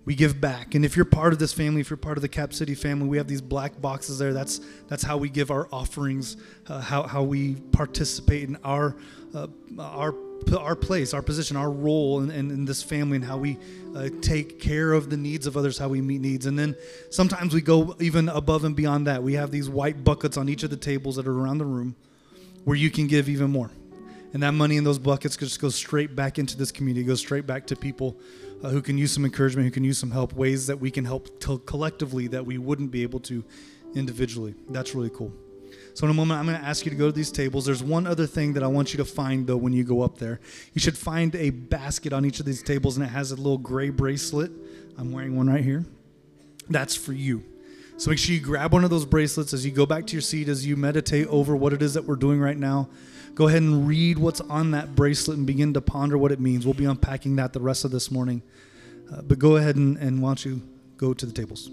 we 0.09 0.15
give 0.15 0.41
back. 0.41 0.75
And 0.75 0.87
if 0.87 0.97
you're 0.97 1.05
part 1.05 1.35
of 1.35 1.39
this 1.39 1.53
family 1.53 1.83
if 1.83 1.91
you're 1.91 1.99
part 1.99 2.17
of 2.17 2.23
the 2.23 2.31
cap 2.31 2.55
city 2.55 2.75
family 2.75 3.07
we 3.07 3.19
have 3.19 3.29
these 3.29 3.43
black 3.43 3.79
boxes 3.79 4.19
there. 4.19 4.33
That's 4.33 4.59
that's 4.87 5.03
how 5.03 5.19
we 5.19 5.29
give 5.29 5.51
our 5.51 5.69
offerings 5.71 6.39
uh, 6.67 6.81
how, 6.81 7.03
how 7.03 7.23
we 7.23 7.57
participate 7.73 8.49
in 8.49 8.57
our 8.65 8.97
uh, 9.35 9.49
our 9.79 10.15
our 10.59 10.75
place 10.75 11.13
our 11.13 11.21
position 11.21 11.59
our 11.59 11.71
role 11.71 12.21
in, 12.23 12.31
in, 12.31 12.51
in 12.51 12.65
this 12.65 12.83
family 12.83 13.17
and 13.17 13.25
how 13.27 13.37
we 13.37 13.59
uh, 13.95 14.09
take 14.23 14.59
care 14.59 14.95
of 14.95 15.11
the 15.11 15.17
needs 15.19 15.47
of 15.47 15.59
others 15.59 15.77
how 15.77 15.89
we 15.89 16.01
meet 16.01 16.23
needs. 16.23 16.47
And 16.47 16.59
then 16.59 16.75
sometimes 17.11 17.53
we 17.53 17.61
go 17.61 17.95
even 18.01 18.31
above 18.31 18.65
and 18.65 18.75
beyond 18.75 19.07
that. 19.09 19.23
We 19.23 19.35
have 19.35 19.51
these 19.51 19.69
white 19.69 20.05
buckets 20.05 20.39
on 20.39 20.49
each 20.49 20.63
of 20.63 20.71
the 20.71 20.79
tables 20.79 21.17
that 21.17 21.27
are 21.27 21.39
around 21.39 21.59
the 21.59 21.67
room 21.67 21.97
where 22.65 22.79
you 22.79 22.91
can 22.91 23.09
give 23.09 23.29
even 23.29 23.51
more. 23.51 23.71
And 24.33 24.43
that 24.43 24.53
money 24.53 24.79
in 24.79 24.85
those 24.85 24.99
buckets 24.99 25.37
just 25.37 25.61
goes 25.61 25.75
straight 25.75 26.17
back 26.17 26.39
into 26.39 26.57
this 26.57 26.73
community. 26.73 27.05
Goes 27.05 27.21
straight 27.21 27.47
back 27.47 27.67
to 27.67 27.77
people 27.77 28.17
uh, 28.63 28.71
who 28.71 28.83
can 28.83 28.99
use 28.99 29.13
some 29.13 29.25
encouragement, 29.25 29.67
who 29.67 29.71
can 29.71 29.85
use 29.85 29.99
some 29.99 30.11
help, 30.11 30.33
ways 30.33 30.67
that 30.67 30.79
we 30.79 30.91
can 30.91 31.05
help 31.05 31.41
to 31.41 31.59
collectively 31.61 32.27
that 32.29 32.45
we 32.45 32.59
wouldn't 32.59 32.91
be 32.91 33.03
able 33.03 33.21
to 33.21 33.45
individually. 33.95 34.55
That's 34.69 34.95
really 34.95 35.11
cool. 35.11 35.33
So, 35.95 36.07
in 36.07 36.11
a 36.11 36.15
moment, 36.15 36.39
I'm 36.39 36.47
going 36.47 36.59
to 36.59 36.65
ask 36.65 36.85
you 36.85 36.91
to 36.91 36.97
go 36.97 37.07
to 37.07 37.13
these 37.13 37.33
tables. 37.33 37.67
There's 37.67 37.83
one 37.83 38.07
other 38.07 38.27
thing 38.27 38.53
that 38.53 38.63
I 38.63 38.69
want 38.69 38.93
you 38.93 38.99
to 38.99 39.05
find, 39.05 39.47
though, 39.47 39.57
when 39.57 39.73
you 39.73 39.85
go 39.85 40.03
up 40.03 40.19
there. 40.19 40.41
You 40.73 40.81
should 40.81 40.97
find 40.97 41.35
a 41.35 41.51
basket 41.51 42.13
on 42.13 42.25
each 42.25 42.41
of 42.41 42.47
these 42.47 42.63
tables, 42.63 42.97
and 42.97 43.05
it 43.05 43.11
has 43.11 43.33
a 43.33 43.37
little 43.37 43.59
gray 43.59 43.91
bracelet. 43.91 44.53
I'm 44.97 45.13
wearing 45.13 45.37
one 45.37 45.49
right 45.49 45.65
here. 45.65 45.85
That's 46.71 46.95
for 46.95 47.13
you. 47.13 47.45
So, 47.97 48.11
make 48.11 48.19
sure 48.19 48.35
you 48.35 48.41
grab 48.41 48.73
one 48.73 48.85
of 48.85 48.91
those 48.91 49.05
bracelets 49.05 49.53
as 49.53 49.67
you 49.67 49.73
go 49.73 49.87
back 49.87 50.07
to 50.07 50.13
your 50.13 50.23
seat, 50.23 50.49
as 50.49 50.65
you 50.65 50.77
meditate 50.77 51.27
over 51.27 51.57
what 51.57 51.73
it 51.73 51.83
is 51.83 51.95
that 51.95 52.05
we're 52.05 52.17
doing 52.17 52.39
right 52.39 52.57
now. 52.57 52.89
Go 53.39 53.47
ahead 53.47 53.63
and 53.63 53.87
read 53.87 54.19
what's 54.19 54.41
on 54.41 54.73
that 54.73 54.97
bracelet 54.97 55.39
and 55.39 55.47
begin 55.47 55.73
to 55.75 55.81
ponder 55.81 56.19
what 56.19 56.33
it 56.33 56.41
means. 56.41 56.65
We'll 56.65 56.75
be 56.75 56.87
unpacking 56.87 57.37
that 57.37 57.53
the 57.53 57.61
rest 57.61 57.85
of 57.85 57.93
this 57.93 58.11
morning. 58.11 58.43
Uh, 59.13 59.23
but 59.23 59.39
go 59.39 59.55
ahead 59.55 59.77
and, 59.77 59.97
and 59.97 60.21
why 60.21 60.31
don't 60.31 60.45
you 60.45 60.61
go 60.97 61.15
to 61.15 61.25
the 61.25 61.31
tables? 61.31 61.71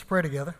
Let's 0.00 0.08
pray 0.08 0.22
together. 0.22 0.54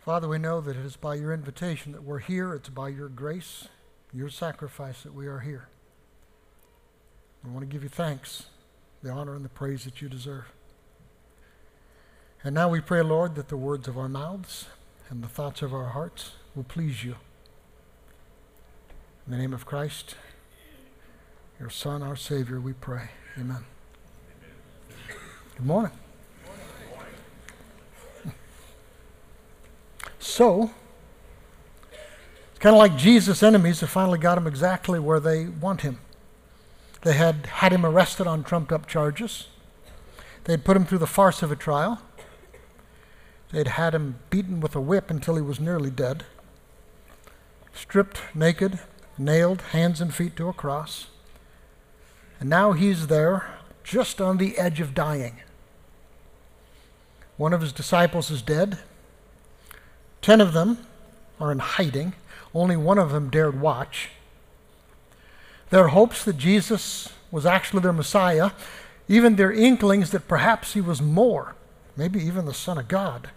Father, 0.00 0.26
we 0.26 0.38
know 0.38 0.60
that 0.60 0.76
it 0.76 0.84
is 0.84 0.96
by 0.96 1.14
your 1.14 1.32
invitation 1.32 1.92
that 1.92 2.02
we're 2.02 2.18
here. 2.18 2.54
It's 2.54 2.68
by 2.68 2.88
your 2.88 3.08
grace, 3.08 3.68
your 4.12 4.28
sacrifice 4.28 5.04
that 5.04 5.14
we 5.14 5.28
are 5.28 5.38
here. 5.38 5.68
We 7.44 7.52
want 7.52 7.60
to 7.60 7.72
give 7.72 7.84
you 7.84 7.88
thanks, 7.88 8.46
the 9.00 9.10
honor 9.10 9.36
and 9.36 9.44
the 9.44 9.48
praise 9.48 9.84
that 9.84 10.02
you 10.02 10.08
deserve. 10.08 10.46
And 12.42 12.52
now 12.52 12.68
we 12.68 12.80
pray, 12.80 13.02
Lord, 13.02 13.36
that 13.36 13.46
the 13.46 13.56
words 13.56 13.86
of 13.86 13.96
our 13.96 14.08
mouths 14.08 14.66
and 15.08 15.22
the 15.22 15.28
thoughts 15.28 15.62
of 15.62 15.72
our 15.72 15.90
hearts 15.90 16.32
will 16.56 16.64
please 16.64 17.04
you. 17.04 17.14
In 19.26 19.30
the 19.30 19.38
name 19.38 19.52
of 19.52 19.66
Christ, 19.66 20.16
your 21.60 21.70
Son, 21.70 22.02
our 22.02 22.16
Savior, 22.16 22.60
we 22.60 22.72
pray. 22.72 23.10
Amen. 23.38 23.64
Good 25.62 25.68
morning. 25.68 25.92
So, 30.18 30.72
it's 32.50 32.58
kind 32.58 32.74
of 32.74 32.80
like 32.80 32.96
Jesus' 32.96 33.44
enemies 33.44 33.78
have 33.78 33.88
finally 33.88 34.18
got 34.18 34.36
him 34.36 34.48
exactly 34.48 34.98
where 34.98 35.20
they 35.20 35.46
want 35.46 35.82
him. 35.82 36.00
They 37.02 37.12
had 37.12 37.46
had 37.46 37.72
him 37.72 37.86
arrested 37.86 38.26
on 38.26 38.42
trumped 38.42 38.72
up 38.72 38.88
charges. 38.88 39.46
They 40.42 40.54
had 40.54 40.64
put 40.64 40.76
him 40.76 40.84
through 40.84 40.98
the 40.98 41.06
farce 41.06 41.44
of 41.44 41.52
a 41.52 41.56
trial. 41.56 42.02
They'd 43.52 43.68
had 43.68 43.94
him 43.94 44.16
beaten 44.30 44.58
with 44.58 44.74
a 44.74 44.80
whip 44.80 45.12
until 45.12 45.36
he 45.36 45.42
was 45.42 45.60
nearly 45.60 45.90
dead, 45.90 46.24
stripped 47.72 48.20
naked, 48.34 48.80
nailed 49.16 49.60
hands 49.70 50.00
and 50.00 50.12
feet 50.12 50.34
to 50.38 50.48
a 50.48 50.52
cross. 50.52 51.06
And 52.40 52.50
now 52.50 52.72
he's 52.72 53.06
there, 53.06 53.60
just 53.84 54.20
on 54.20 54.38
the 54.38 54.58
edge 54.58 54.80
of 54.80 54.92
dying. 54.92 55.40
One 57.42 57.52
of 57.52 57.60
his 57.60 57.72
disciples 57.72 58.30
is 58.30 58.40
dead. 58.40 58.78
Ten 60.20 60.40
of 60.40 60.52
them 60.52 60.78
are 61.40 61.50
in 61.50 61.58
hiding. 61.58 62.12
Only 62.54 62.76
one 62.76 62.98
of 62.98 63.10
them 63.10 63.30
dared 63.30 63.60
watch. 63.60 64.10
Their 65.70 65.88
hopes 65.88 66.24
that 66.24 66.38
Jesus 66.38 67.08
was 67.32 67.44
actually 67.44 67.82
their 67.82 67.92
Messiah, 67.92 68.52
even 69.08 69.34
their 69.34 69.50
inklings 69.50 70.12
that 70.12 70.28
perhaps 70.28 70.74
he 70.74 70.80
was 70.80 71.02
more, 71.02 71.56
maybe 71.96 72.22
even 72.22 72.44
the 72.44 72.54
Son 72.54 72.78
of 72.78 72.86
God. 72.86 73.30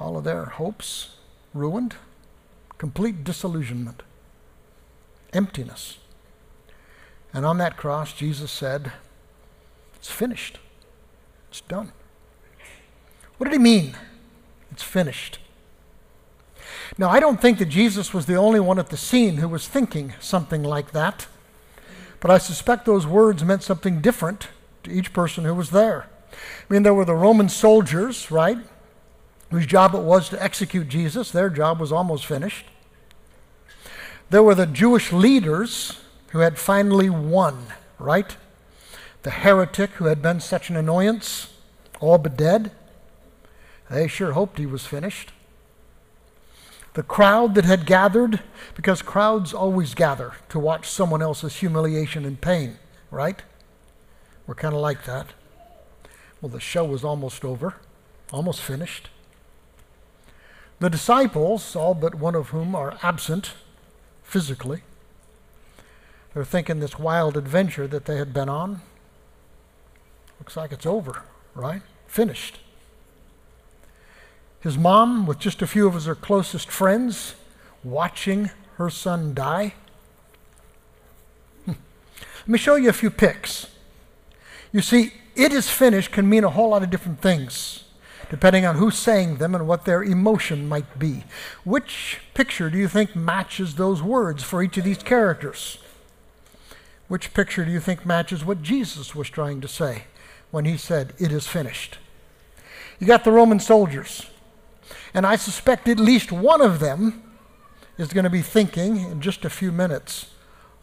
All 0.00 0.16
of 0.16 0.24
their 0.24 0.46
hopes 0.46 1.16
ruined, 1.52 1.96
complete 2.78 3.22
disillusionment, 3.22 4.02
emptiness. 5.34 5.98
And 7.34 7.44
on 7.44 7.58
that 7.58 7.76
cross, 7.76 8.14
Jesus 8.14 8.50
said, 8.50 8.92
It's 9.96 10.10
finished. 10.10 10.58
It's 11.50 11.60
done. 11.60 11.92
What 13.38 13.44
did 13.44 13.52
he 13.52 13.58
mean? 13.58 13.96
It's 14.70 14.82
finished. 14.82 15.38
Now, 16.96 17.10
I 17.10 17.18
don't 17.18 17.40
think 17.40 17.58
that 17.58 17.66
Jesus 17.66 18.14
was 18.14 18.26
the 18.26 18.36
only 18.36 18.60
one 18.60 18.78
at 18.78 18.90
the 18.90 18.96
scene 18.96 19.38
who 19.38 19.48
was 19.48 19.66
thinking 19.66 20.14
something 20.20 20.62
like 20.62 20.92
that, 20.92 21.26
but 22.20 22.30
I 22.30 22.38
suspect 22.38 22.84
those 22.84 23.06
words 23.06 23.44
meant 23.44 23.62
something 23.62 24.00
different 24.00 24.48
to 24.84 24.90
each 24.90 25.12
person 25.12 25.44
who 25.44 25.54
was 25.54 25.70
there. 25.70 26.06
I 26.32 26.72
mean, 26.72 26.82
there 26.82 26.94
were 26.94 27.04
the 27.04 27.14
Roman 27.14 27.48
soldiers, 27.48 28.30
right, 28.30 28.58
whose 29.50 29.66
job 29.66 29.94
it 29.94 30.02
was 30.02 30.28
to 30.28 30.42
execute 30.42 30.88
Jesus. 30.88 31.30
Their 31.30 31.50
job 31.50 31.80
was 31.80 31.92
almost 31.92 32.26
finished. 32.26 32.66
There 34.30 34.42
were 34.42 34.54
the 34.54 34.66
Jewish 34.66 35.12
leaders 35.12 36.00
who 36.28 36.40
had 36.40 36.58
finally 36.58 37.10
won, 37.10 37.66
right? 37.98 38.36
The 39.22 39.30
heretic 39.30 39.90
who 39.92 40.06
had 40.06 40.22
been 40.22 40.40
such 40.40 40.70
an 40.70 40.76
annoyance, 40.76 41.52
all 42.00 42.18
but 42.18 42.36
dead. 42.36 42.72
They 43.90 44.08
sure 44.08 44.32
hoped 44.32 44.58
he 44.58 44.66
was 44.66 44.86
finished. 44.86 45.32
The 46.94 47.02
crowd 47.02 47.54
that 47.54 47.64
had 47.64 47.86
gathered, 47.86 48.40
because 48.74 49.02
crowds 49.02 49.52
always 49.52 49.94
gather 49.94 50.32
to 50.48 50.58
watch 50.58 50.88
someone 50.88 51.22
else's 51.22 51.56
humiliation 51.56 52.24
and 52.24 52.40
pain, 52.40 52.78
right? 53.10 53.42
We're 54.46 54.54
kind 54.54 54.74
of 54.74 54.80
like 54.80 55.04
that. 55.04 55.28
Well, 56.40 56.50
the 56.50 56.60
show 56.60 56.84
was 56.84 57.04
almost 57.04 57.44
over, 57.44 57.74
almost 58.32 58.60
finished. 58.60 59.08
The 60.78 60.90
disciples, 60.90 61.74
all 61.74 61.94
but 61.94 62.14
one 62.14 62.34
of 62.34 62.48
whom 62.48 62.74
are 62.74 62.98
absent 63.02 63.54
physically, 64.22 64.82
they're 66.32 66.44
thinking 66.44 66.80
this 66.80 66.98
wild 66.98 67.36
adventure 67.36 67.86
that 67.86 68.06
they 68.06 68.16
had 68.16 68.34
been 68.34 68.48
on 68.48 68.82
looks 70.40 70.56
like 70.56 70.72
it's 70.72 70.84
over, 70.84 71.22
right? 71.54 71.82
Finished. 72.06 72.58
His 74.64 74.78
mom, 74.78 75.26
with 75.26 75.38
just 75.38 75.60
a 75.60 75.66
few 75.66 75.86
of 75.86 76.02
her 76.04 76.14
closest 76.14 76.70
friends, 76.70 77.34
watching 77.84 78.48
her 78.78 78.88
son 78.88 79.34
die. 79.34 79.74
Hmm. 81.66 81.72
Let 82.40 82.48
me 82.48 82.56
show 82.56 82.76
you 82.76 82.88
a 82.88 82.94
few 82.94 83.10
pics. 83.10 83.66
You 84.72 84.80
see, 84.80 85.12
it 85.36 85.52
is 85.52 85.68
finished 85.68 86.12
can 86.12 86.26
mean 86.30 86.44
a 86.44 86.48
whole 86.48 86.70
lot 86.70 86.82
of 86.82 86.88
different 86.88 87.20
things, 87.20 87.84
depending 88.30 88.64
on 88.64 88.76
who's 88.76 88.96
saying 88.96 89.36
them 89.36 89.54
and 89.54 89.68
what 89.68 89.84
their 89.84 90.02
emotion 90.02 90.66
might 90.66 90.98
be. 90.98 91.24
Which 91.64 92.20
picture 92.32 92.70
do 92.70 92.78
you 92.78 92.88
think 92.88 93.14
matches 93.14 93.74
those 93.74 94.02
words 94.02 94.42
for 94.42 94.62
each 94.62 94.78
of 94.78 94.84
these 94.84 95.02
characters? 95.02 95.76
Which 97.06 97.34
picture 97.34 97.66
do 97.66 97.70
you 97.70 97.80
think 97.80 98.06
matches 98.06 98.46
what 98.46 98.62
Jesus 98.62 99.14
was 99.14 99.28
trying 99.28 99.60
to 99.60 99.68
say 99.68 100.04
when 100.50 100.64
he 100.64 100.78
said, 100.78 101.12
It 101.18 101.32
is 101.32 101.46
finished? 101.46 101.98
You 102.98 103.06
got 103.06 103.24
the 103.24 103.30
Roman 103.30 103.60
soldiers. 103.60 104.30
And 105.12 105.26
I 105.26 105.36
suspect 105.36 105.88
at 105.88 105.98
least 105.98 106.32
one 106.32 106.60
of 106.60 106.80
them 106.80 107.22
is 107.96 108.12
going 108.12 108.24
to 108.24 108.30
be 108.30 108.42
thinking 108.42 108.96
in 108.96 109.20
just 109.20 109.44
a 109.44 109.50
few 109.50 109.70
minutes, 109.70 110.26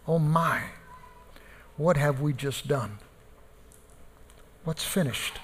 oh 0.07 0.19
my, 0.19 0.63
what 1.77 1.97
have 1.97 2.21
we 2.21 2.33
just 2.33 2.67
done? 2.67 2.99
What's 4.63 4.83
finished? 4.83 5.39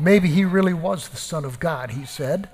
Maybe 0.00 0.28
he 0.28 0.44
really 0.44 0.74
was 0.74 1.08
the 1.08 1.16
Son 1.16 1.44
of 1.44 1.60
God, 1.60 1.90
he 1.90 2.04
said. 2.04 2.48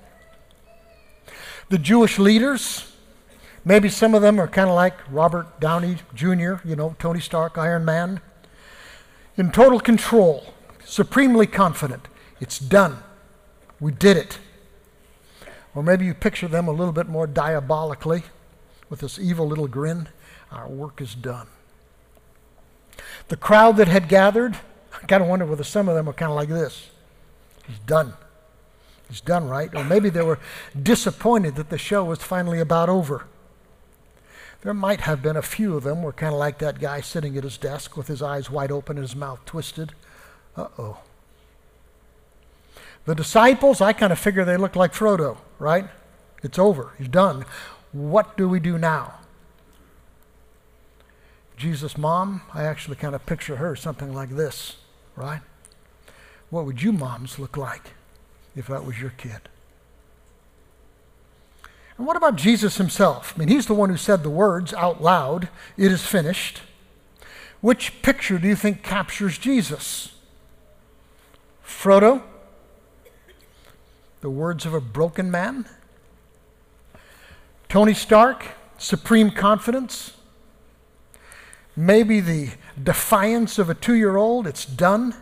The 1.69 1.77
Jewish 1.77 2.19
leaders, 2.19 2.95
maybe 3.63 3.89
some 3.89 4.13
of 4.13 4.21
them 4.21 4.39
are 4.39 4.47
kind 4.47 4.69
of 4.69 4.75
like 4.75 4.95
Robert 5.09 5.59
Downey 5.59 5.97
Jr., 6.13 6.55
you 6.65 6.75
know, 6.75 6.95
Tony 6.99 7.19
Stark, 7.19 7.57
Iron 7.57 7.85
Man, 7.85 8.21
in 9.37 9.51
total 9.51 9.79
control, 9.79 10.53
supremely 10.83 11.47
confident. 11.47 12.07
It's 12.39 12.59
done. 12.59 13.01
We 13.79 13.91
did 13.91 14.17
it. 14.17 14.39
Or 15.75 15.83
maybe 15.83 16.05
you 16.05 16.13
picture 16.13 16.47
them 16.47 16.67
a 16.67 16.71
little 16.71 16.93
bit 16.93 17.07
more 17.07 17.27
diabolically 17.27 18.23
with 18.89 19.01
this 19.01 19.19
evil 19.19 19.47
little 19.47 19.67
grin. 19.67 20.09
Our 20.51 20.67
work 20.67 20.99
is 21.01 21.13
done. 21.13 21.47
The 23.27 23.37
crowd 23.37 23.77
that 23.77 23.87
had 23.87 24.09
gathered, 24.09 24.57
I 24.93 25.05
kind 25.05 25.21
of 25.21 25.29
wonder 25.29 25.45
whether 25.45 25.63
some 25.63 25.87
of 25.87 25.95
them 25.95 26.07
were 26.07 26.13
kind 26.13 26.31
of 26.31 26.35
like 26.35 26.49
this. 26.49 26.89
He's 27.67 27.79
done. 27.79 28.13
He's 29.07 29.21
done, 29.21 29.47
right? 29.47 29.73
Or 29.75 29.83
maybe 29.83 30.09
they 30.09 30.23
were 30.23 30.39
disappointed 30.81 31.55
that 31.55 31.69
the 31.69 31.77
show 31.77 32.03
was 32.03 32.19
finally 32.19 32.59
about 32.59 32.89
over. 32.89 33.25
There 34.61 34.73
might 34.73 35.01
have 35.01 35.21
been 35.21 35.37
a 35.37 35.41
few 35.41 35.77
of 35.77 35.83
them 35.83 36.01
were 36.03 36.11
kind 36.11 36.33
of 36.33 36.39
like 36.39 36.57
that 36.59 36.79
guy 36.79 37.01
sitting 37.01 37.37
at 37.37 37.43
his 37.43 37.57
desk 37.57 37.95
with 37.95 38.07
his 38.07 38.21
eyes 38.21 38.49
wide 38.49 38.71
open 38.71 38.97
and 38.97 39.03
his 39.03 39.15
mouth 39.15 39.45
twisted. 39.45 39.93
Uh 40.55 40.67
oh. 40.77 40.97
The 43.09 43.15
disciples, 43.15 43.81
I 43.81 43.91
kind 43.93 44.13
of 44.13 44.19
figure 44.19 44.45
they 44.45 44.55
look 44.55 44.75
like 44.75 44.93
Frodo, 44.93 45.39
right? 45.57 45.89
It's 46.43 46.59
over. 46.59 46.93
He's 46.99 47.07
done. 47.07 47.43
What 47.91 48.37
do 48.37 48.47
we 48.47 48.59
do 48.59 48.77
now? 48.77 49.15
Jesus' 51.57 51.97
mom, 51.97 52.43
I 52.53 52.65
actually 52.65 52.97
kind 52.97 53.15
of 53.15 53.25
picture 53.25 53.55
her 53.55 53.75
something 53.75 54.13
like 54.13 54.29
this, 54.29 54.75
right? 55.15 55.41
What 56.51 56.67
would 56.67 56.83
you 56.83 56.91
moms 56.91 57.39
look 57.39 57.57
like 57.57 57.93
if 58.55 58.67
that 58.67 58.85
was 58.85 59.01
your 59.01 59.09
kid? 59.09 59.49
And 61.97 62.05
what 62.05 62.15
about 62.15 62.35
Jesus 62.35 62.77
himself? 62.77 63.33
I 63.35 63.39
mean, 63.39 63.47
he's 63.47 63.65
the 63.65 63.73
one 63.73 63.89
who 63.89 63.97
said 63.97 64.21
the 64.21 64.29
words 64.29 64.71
out 64.71 65.01
loud, 65.01 65.49
it 65.77 65.91
is 65.91 66.05
finished. 66.05 66.61
Which 67.59 68.03
picture 68.03 68.37
do 68.37 68.47
you 68.47 68.55
think 68.55 68.83
captures 68.83 69.39
Jesus? 69.39 70.13
Frodo? 71.65 72.21
The 74.21 74.29
words 74.29 74.65
of 74.65 74.73
a 74.73 74.81
broken 74.81 75.31
man? 75.31 75.65
Tony 77.69 77.93
Stark? 77.93 78.45
Supreme 78.77 79.31
confidence? 79.31 80.13
Maybe 81.75 82.19
the 82.19 82.51
defiance 82.81 83.59
of 83.59 83.69
a 83.69 83.73
two 83.73 83.93
year 83.93 84.17
old, 84.17 84.47
it's 84.47 84.65
done. 84.65 85.15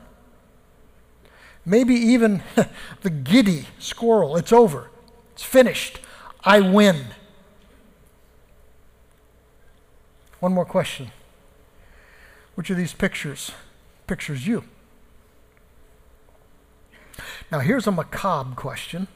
Maybe 1.66 1.94
even 1.94 2.42
the 3.02 3.10
giddy 3.10 3.68
squirrel, 3.78 4.38
it's 4.38 4.52
over, 4.52 4.90
it's 5.34 5.44
finished, 5.44 6.00
I 6.44 6.62
win. 6.62 7.08
One 10.40 10.54
more 10.54 10.66
question. 10.66 11.12
Which 12.56 12.70
of 12.70 12.78
these 12.78 12.94
pictures 12.94 13.52
pictures 14.08 14.48
you. 14.48 14.64
Now, 17.52 17.60
here's 17.60 17.88
a 17.88 17.92
macabre 17.92 18.56
question. 18.56 19.08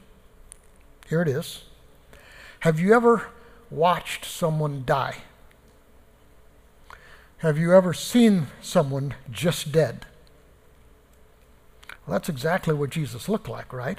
Here 1.10 1.22
it 1.22 1.28
is. 1.28 1.64
Have 2.62 2.80
you 2.80 2.94
ever 2.94 3.28
watched 3.70 4.24
someone 4.24 4.84
die? 4.86 5.18
Have 7.40 7.58
you 7.58 7.74
ever 7.74 7.94
seen 7.94 8.48
someone 8.62 9.16
just 9.30 9.72
dead? 9.72 10.06
Well, 12.06 12.14
that's 12.14 12.30
exactly 12.30 12.74
what 12.74 12.92
Jesus 12.92 13.28
looked 13.28 13.50
like, 13.50 13.74
right? 13.74 13.98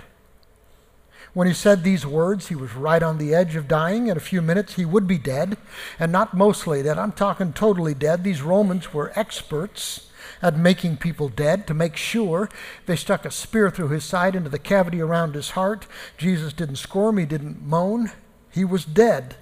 When 1.35 1.47
he 1.47 1.55
said 1.55 1.83
these 1.83 2.07
words, 2.07 2.49
he 2.49 2.55
was 2.55 2.75
right 2.75 3.03
on 3.03 3.19
the 3.19 3.35
edge 3.35 3.57
of 3.57 3.69
dying. 3.69 4.07
In 4.07 4.17
a 4.17 4.21
few 4.21 4.43
minutes, 4.43 4.75
he 4.75 4.85
would 4.85 5.07
be 5.07 5.19
dead, 5.19 5.57
and 5.99 6.13
not 6.13 6.35
mostly 6.35 6.83
dead. 6.83 6.99
I'm 6.99 7.13
talking 7.13 7.53
totally 7.53 7.95
dead. 7.95 8.23
These 8.23 8.43
Romans 8.43 8.95
were 8.95 9.13
experts 9.15 10.09
at 10.41 10.57
making 10.57 10.97
people 10.99 11.29
dead. 11.29 11.67
To 11.67 11.75
make 11.75 11.97
sure, 11.97 12.49
they 12.87 12.97
stuck 12.97 13.25
a 13.25 13.31
spear 13.31 13.71
through 13.71 13.89
his 13.89 14.05
side 14.05 14.35
into 14.35 14.51
the 14.51 14.59
cavity 14.59 15.01
around 15.01 15.35
his 15.35 15.51
heart. 15.51 15.87
Jesus 16.17 16.53
didn't 16.53 16.77
squirm, 16.77 17.19
he 17.19 17.27
didn't 17.27 17.63
moan. 17.63 18.11
He 18.51 18.65
was 18.65 18.85
dead. 18.85 19.37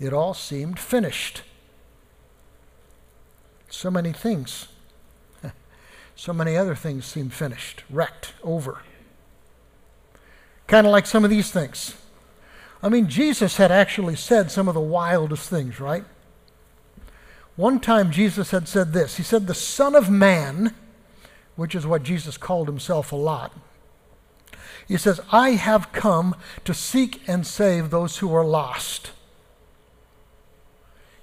It 0.00 0.12
all 0.12 0.34
seemed 0.34 0.78
finished. 0.78 1.42
So 3.68 3.90
many 3.90 4.12
things, 4.12 4.68
so 6.16 6.32
many 6.32 6.56
other 6.56 6.74
things 6.74 7.04
seemed 7.04 7.32
finished, 7.32 7.82
wrecked, 7.90 8.34
over. 8.42 8.82
Kind 10.66 10.86
of 10.86 10.92
like 10.92 11.06
some 11.06 11.24
of 11.24 11.30
these 11.30 11.50
things. 11.50 11.94
I 12.82 12.88
mean, 12.88 13.08
Jesus 13.08 13.56
had 13.56 13.72
actually 13.72 14.16
said 14.16 14.50
some 14.50 14.68
of 14.68 14.74
the 14.74 14.80
wildest 14.80 15.48
things, 15.48 15.80
right? 15.80 16.04
One 17.56 17.78
time 17.78 18.10
Jesus 18.10 18.50
had 18.50 18.68
said 18.68 18.92
this 18.92 19.16
He 19.16 19.22
said, 19.22 19.46
The 19.46 19.54
Son 19.54 19.94
of 19.94 20.10
Man, 20.10 20.74
which 21.56 21.74
is 21.74 21.86
what 21.86 22.02
Jesus 22.02 22.36
called 22.36 22.68
himself 22.68 23.12
a 23.12 23.16
lot, 23.16 23.52
he 24.86 24.96
says, 24.96 25.20
I 25.32 25.50
have 25.50 25.92
come 25.92 26.34
to 26.64 26.74
seek 26.74 27.22
and 27.26 27.46
save 27.46 27.90
those 27.90 28.18
who 28.18 28.34
are 28.34 28.44
lost. 28.44 29.12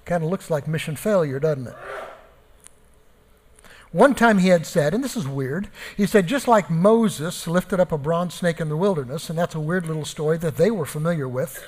Kind 0.04 0.24
of 0.24 0.30
looks 0.30 0.50
like 0.50 0.66
mission 0.66 0.96
failure, 0.96 1.38
doesn't 1.38 1.68
it? 1.68 1.76
One 3.92 4.14
time 4.14 4.38
he 4.38 4.48
had 4.48 4.66
said, 4.66 4.94
and 4.94 5.04
this 5.04 5.16
is 5.16 5.28
weird, 5.28 5.68
he 5.96 6.06
said, 6.06 6.26
just 6.26 6.48
like 6.48 6.70
Moses 6.70 7.46
lifted 7.46 7.78
up 7.78 7.92
a 7.92 7.98
bronze 7.98 8.34
snake 8.34 8.58
in 8.58 8.70
the 8.70 8.76
wilderness, 8.76 9.28
and 9.28 9.38
that's 9.38 9.54
a 9.54 9.60
weird 9.60 9.86
little 9.86 10.06
story 10.06 10.38
that 10.38 10.56
they 10.56 10.70
were 10.70 10.86
familiar 10.86 11.28
with. 11.28 11.62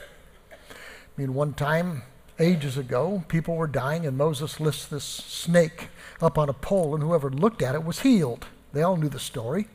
I 0.51 1.21
mean, 1.21 1.35
one 1.35 1.53
time, 1.53 2.03
ages 2.39 2.77
ago, 2.77 3.25
people 3.29 3.57
were 3.57 3.67
dying, 3.67 4.07
and 4.07 4.17
Moses 4.17 4.61
lifts 4.61 4.87
this 4.87 5.05
snake 5.05 5.89
up 6.21 6.39
on 6.39 6.49
a 6.49 6.53
pole, 6.53 6.95
and 6.95 7.03
whoever 7.03 7.31
looked 7.31 7.63
at 7.63 7.75
it 7.75 7.85
was 7.85 8.01
healed. 8.01 8.47
They 8.73 8.83
all 8.83 8.97
knew 8.97 9.09
the 9.09 9.19
story. 9.19 9.69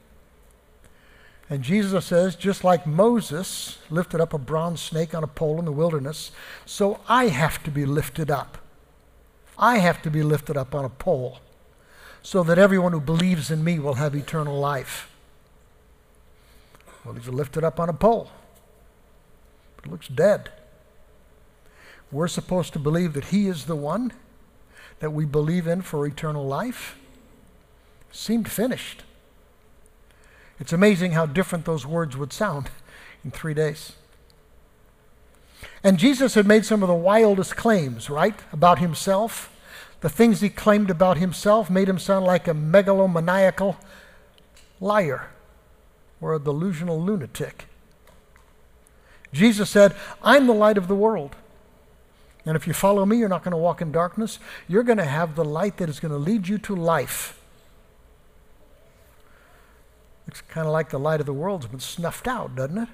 And 1.49 1.63
Jesus 1.63 2.05
says, 2.05 2.35
just 2.35 2.63
like 2.63 2.85
Moses 2.85 3.79
lifted 3.89 4.21
up 4.21 4.33
a 4.33 4.37
bronze 4.37 4.81
snake 4.81 5.15
on 5.15 5.23
a 5.23 5.27
pole 5.27 5.57
in 5.57 5.65
the 5.65 5.71
wilderness, 5.71 6.31
so 6.65 6.99
I 7.07 7.27
have 7.27 7.63
to 7.63 7.71
be 7.71 7.85
lifted 7.85 8.29
up. 8.29 8.59
I 9.57 9.79
have 9.79 10.01
to 10.03 10.11
be 10.11 10.21
lifted 10.21 10.55
up 10.55 10.75
on 10.75 10.85
a 10.85 10.89
pole 10.89 11.39
so 12.21 12.43
that 12.43 12.57
everyone 12.57 12.91
who 12.91 13.01
believes 13.01 13.49
in 13.49 13.63
me 13.63 13.79
will 13.79 13.95
have 13.95 14.13
eternal 14.13 14.59
life. 14.59 15.09
Well, 17.03 17.15
he's 17.15 17.27
lifted 17.27 17.63
up 17.63 17.79
on 17.79 17.89
a 17.89 17.93
pole. 17.93 18.29
It 19.83 19.89
looks 19.89 20.07
dead. 20.07 20.51
We're 22.11 22.27
supposed 22.27 22.73
to 22.73 22.79
believe 22.79 23.13
that 23.13 23.25
he 23.25 23.47
is 23.47 23.65
the 23.65 23.75
one 23.75 24.13
that 24.99 25.11
we 25.11 25.25
believe 25.25 25.67
in 25.67 25.81
for 25.81 26.05
eternal 26.05 26.45
life. 26.45 26.97
Seemed 28.11 28.51
finished. 28.51 29.03
It's 30.59 30.73
amazing 30.73 31.11
how 31.11 31.25
different 31.25 31.65
those 31.65 31.85
words 31.85 32.17
would 32.17 32.33
sound 32.33 32.69
in 33.23 33.31
three 33.31 33.53
days. 33.53 33.93
And 35.83 35.97
Jesus 35.97 36.33
had 36.33 36.47
made 36.47 36.65
some 36.65 36.83
of 36.83 36.89
the 36.89 36.95
wildest 36.95 37.55
claims, 37.55 38.09
right, 38.09 38.39
about 38.51 38.79
himself 38.79 39.55
the 40.01 40.09
things 40.09 40.39
he 40.39 40.49
claimed 40.49 40.89
about 40.89 41.17
himself 41.17 41.69
made 41.69 41.89
him 41.89 41.99
sound 41.99 42.25
like 42.25 42.47
a 42.47 42.53
megalomaniacal 42.53 43.75
liar 44.79 45.29
or 46.21 46.33
a 46.33 46.39
delusional 46.39 47.01
lunatic. 47.01 47.65
Jesus 49.33 49.69
said, 49.69 49.95
I'm 50.23 50.47
the 50.47 50.53
light 50.53 50.77
of 50.77 50.87
the 50.87 50.95
world. 50.95 51.35
And 52.49 52.55
if 52.55 52.65
you 52.65 52.73
follow 52.73 53.05
me, 53.05 53.17
you're 53.17 53.29
not 53.29 53.43
going 53.43 53.51
to 53.51 53.57
walk 53.57 53.79
in 53.79 53.91
darkness. 53.91 54.39
You're 54.67 54.81
going 54.81 54.97
to 54.97 55.05
have 55.05 55.35
the 55.35 55.45
light 55.45 55.77
that 55.77 55.87
is 55.87 55.99
going 55.99 56.11
to 56.11 56.17
lead 56.17 56.47
you 56.47 56.57
to 56.57 56.75
life. 56.75 57.39
It's 60.27 60.41
kind 60.41 60.65
of 60.65 60.73
like 60.73 60.89
the 60.89 60.97
light 60.97 61.19
of 61.19 61.27
the 61.27 61.33
world's 61.33 61.67
been 61.67 61.79
snuffed 61.79 62.27
out, 62.27 62.55
doesn't 62.55 62.79
it? 62.79 62.89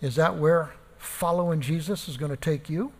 Is 0.00 0.14
that 0.14 0.36
where 0.36 0.74
following 0.98 1.60
Jesus 1.60 2.08
is 2.08 2.16
going 2.16 2.30
to 2.30 2.36
take 2.36 2.70
you? 2.70 2.92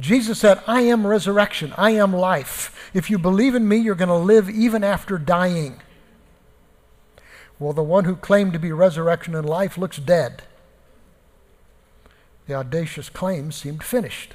Jesus 0.00 0.40
said, 0.40 0.60
I 0.66 0.80
am 0.80 1.06
resurrection. 1.06 1.72
I 1.78 1.92
am 1.92 2.12
life. 2.12 2.90
If 2.92 3.08
you 3.08 3.20
believe 3.20 3.54
in 3.54 3.68
me, 3.68 3.76
you're 3.76 3.94
going 3.94 4.08
to 4.08 4.16
live 4.16 4.50
even 4.50 4.82
after 4.82 5.16
dying. 5.16 5.80
Well, 7.60 7.72
the 7.72 7.84
one 7.84 8.04
who 8.04 8.16
claimed 8.16 8.52
to 8.54 8.58
be 8.58 8.72
resurrection 8.72 9.36
and 9.36 9.48
life 9.48 9.78
looks 9.78 9.98
dead. 9.98 10.42
The 12.48 12.54
audacious 12.54 13.10
claim 13.10 13.52
seemed 13.52 13.84
finished. 13.84 14.34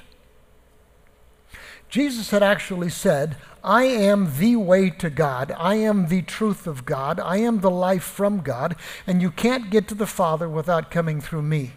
Jesus 1.88 2.30
had 2.30 2.44
actually 2.44 2.88
said, 2.88 3.36
I 3.62 3.84
am 3.84 4.38
the 4.38 4.54
way 4.56 4.88
to 4.90 5.10
God. 5.10 5.52
I 5.58 5.74
am 5.74 6.06
the 6.06 6.22
truth 6.22 6.68
of 6.68 6.84
God. 6.84 7.18
I 7.18 7.38
am 7.38 7.60
the 7.60 7.70
life 7.70 8.04
from 8.04 8.40
God. 8.40 8.76
And 9.04 9.20
you 9.20 9.32
can't 9.32 9.68
get 9.68 9.88
to 9.88 9.96
the 9.96 10.06
Father 10.06 10.48
without 10.48 10.92
coming 10.92 11.20
through 11.20 11.42
me. 11.42 11.72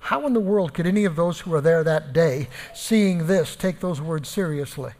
How 0.00 0.26
in 0.26 0.32
the 0.32 0.40
world 0.40 0.74
could 0.74 0.86
any 0.86 1.04
of 1.04 1.14
those 1.14 1.40
who 1.40 1.50
were 1.50 1.60
there 1.60 1.84
that 1.84 2.12
day, 2.12 2.48
seeing 2.74 3.28
this, 3.28 3.54
take 3.54 3.78
those 3.78 4.00
words 4.00 4.28
seriously? 4.28 4.92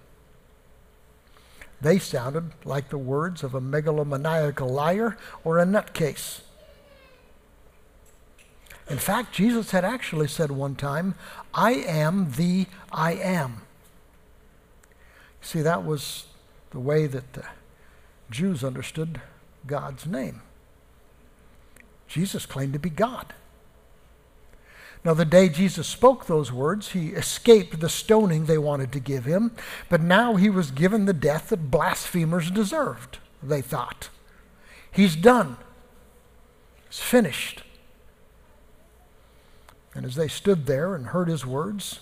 They 1.81 1.99
sounded 1.99 2.53
like 2.65 2.89
the 2.89 2.99
words 2.99 3.43
of 3.43 3.55
a 3.55 3.61
megalomaniacal 3.61 4.71
liar 4.71 5.17
or 5.43 5.59
a 5.59 5.65
nutcase. 5.65 6.41
In 8.89 8.99
fact, 8.99 9.35
Jesus 9.35 9.73
had 9.73 9.85
actually 9.85 10.29
said 10.29 10.51
one 10.51 10.77
time, 10.77 11.15
I 11.53 11.73
am 11.73 12.33
the 12.33 12.67
I 12.93 13.15
am. 13.15 13.63
See, 15.41 15.61
that 15.63 15.85
was 15.85 16.27
the 16.71 16.81
way 16.81 17.07
that 17.07 17.33
the 17.33 17.45
Jews 18.31 18.63
understood 18.63 19.21
God's 19.67 20.07
name. 20.07 20.43
Jesus 22.07 22.47
claimed 22.47 22.73
to 22.75 22.79
be 22.79 22.91
God. 22.91 23.35
Now, 25.05 25.15
the 25.15 25.25
day 25.25 25.49
Jesus 25.49 25.87
spoke 25.87 26.27
those 26.27 26.51
words, 26.51 26.91
he 26.91 27.09
escaped 27.11 27.79
the 27.79 27.89
stoning 27.89 28.47
they 28.47 28.59
wanted 28.59 28.91
to 28.93 29.01
give 29.01 29.25
him, 29.25 29.53
but 29.89 30.01
now 30.01 30.35
he 30.35 30.51
was 30.51 30.73
given 30.73 31.05
the 31.05 31.13
death 31.13 31.51
that 31.51 31.71
blasphemers 31.71 32.51
deserved, 32.51 33.19
they 33.41 33.63
thought. 33.63 34.09
He's 34.91 35.15
done, 35.15 35.59
it's 36.89 37.01
finished. 37.01 37.63
And 39.97 40.05
as 40.05 40.15
they 40.15 40.29
stood 40.29 40.67
there 40.67 40.95
and 40.95 41.07
heard 41.07 41.29
his 41.29 41.47
words, 41.47 42.01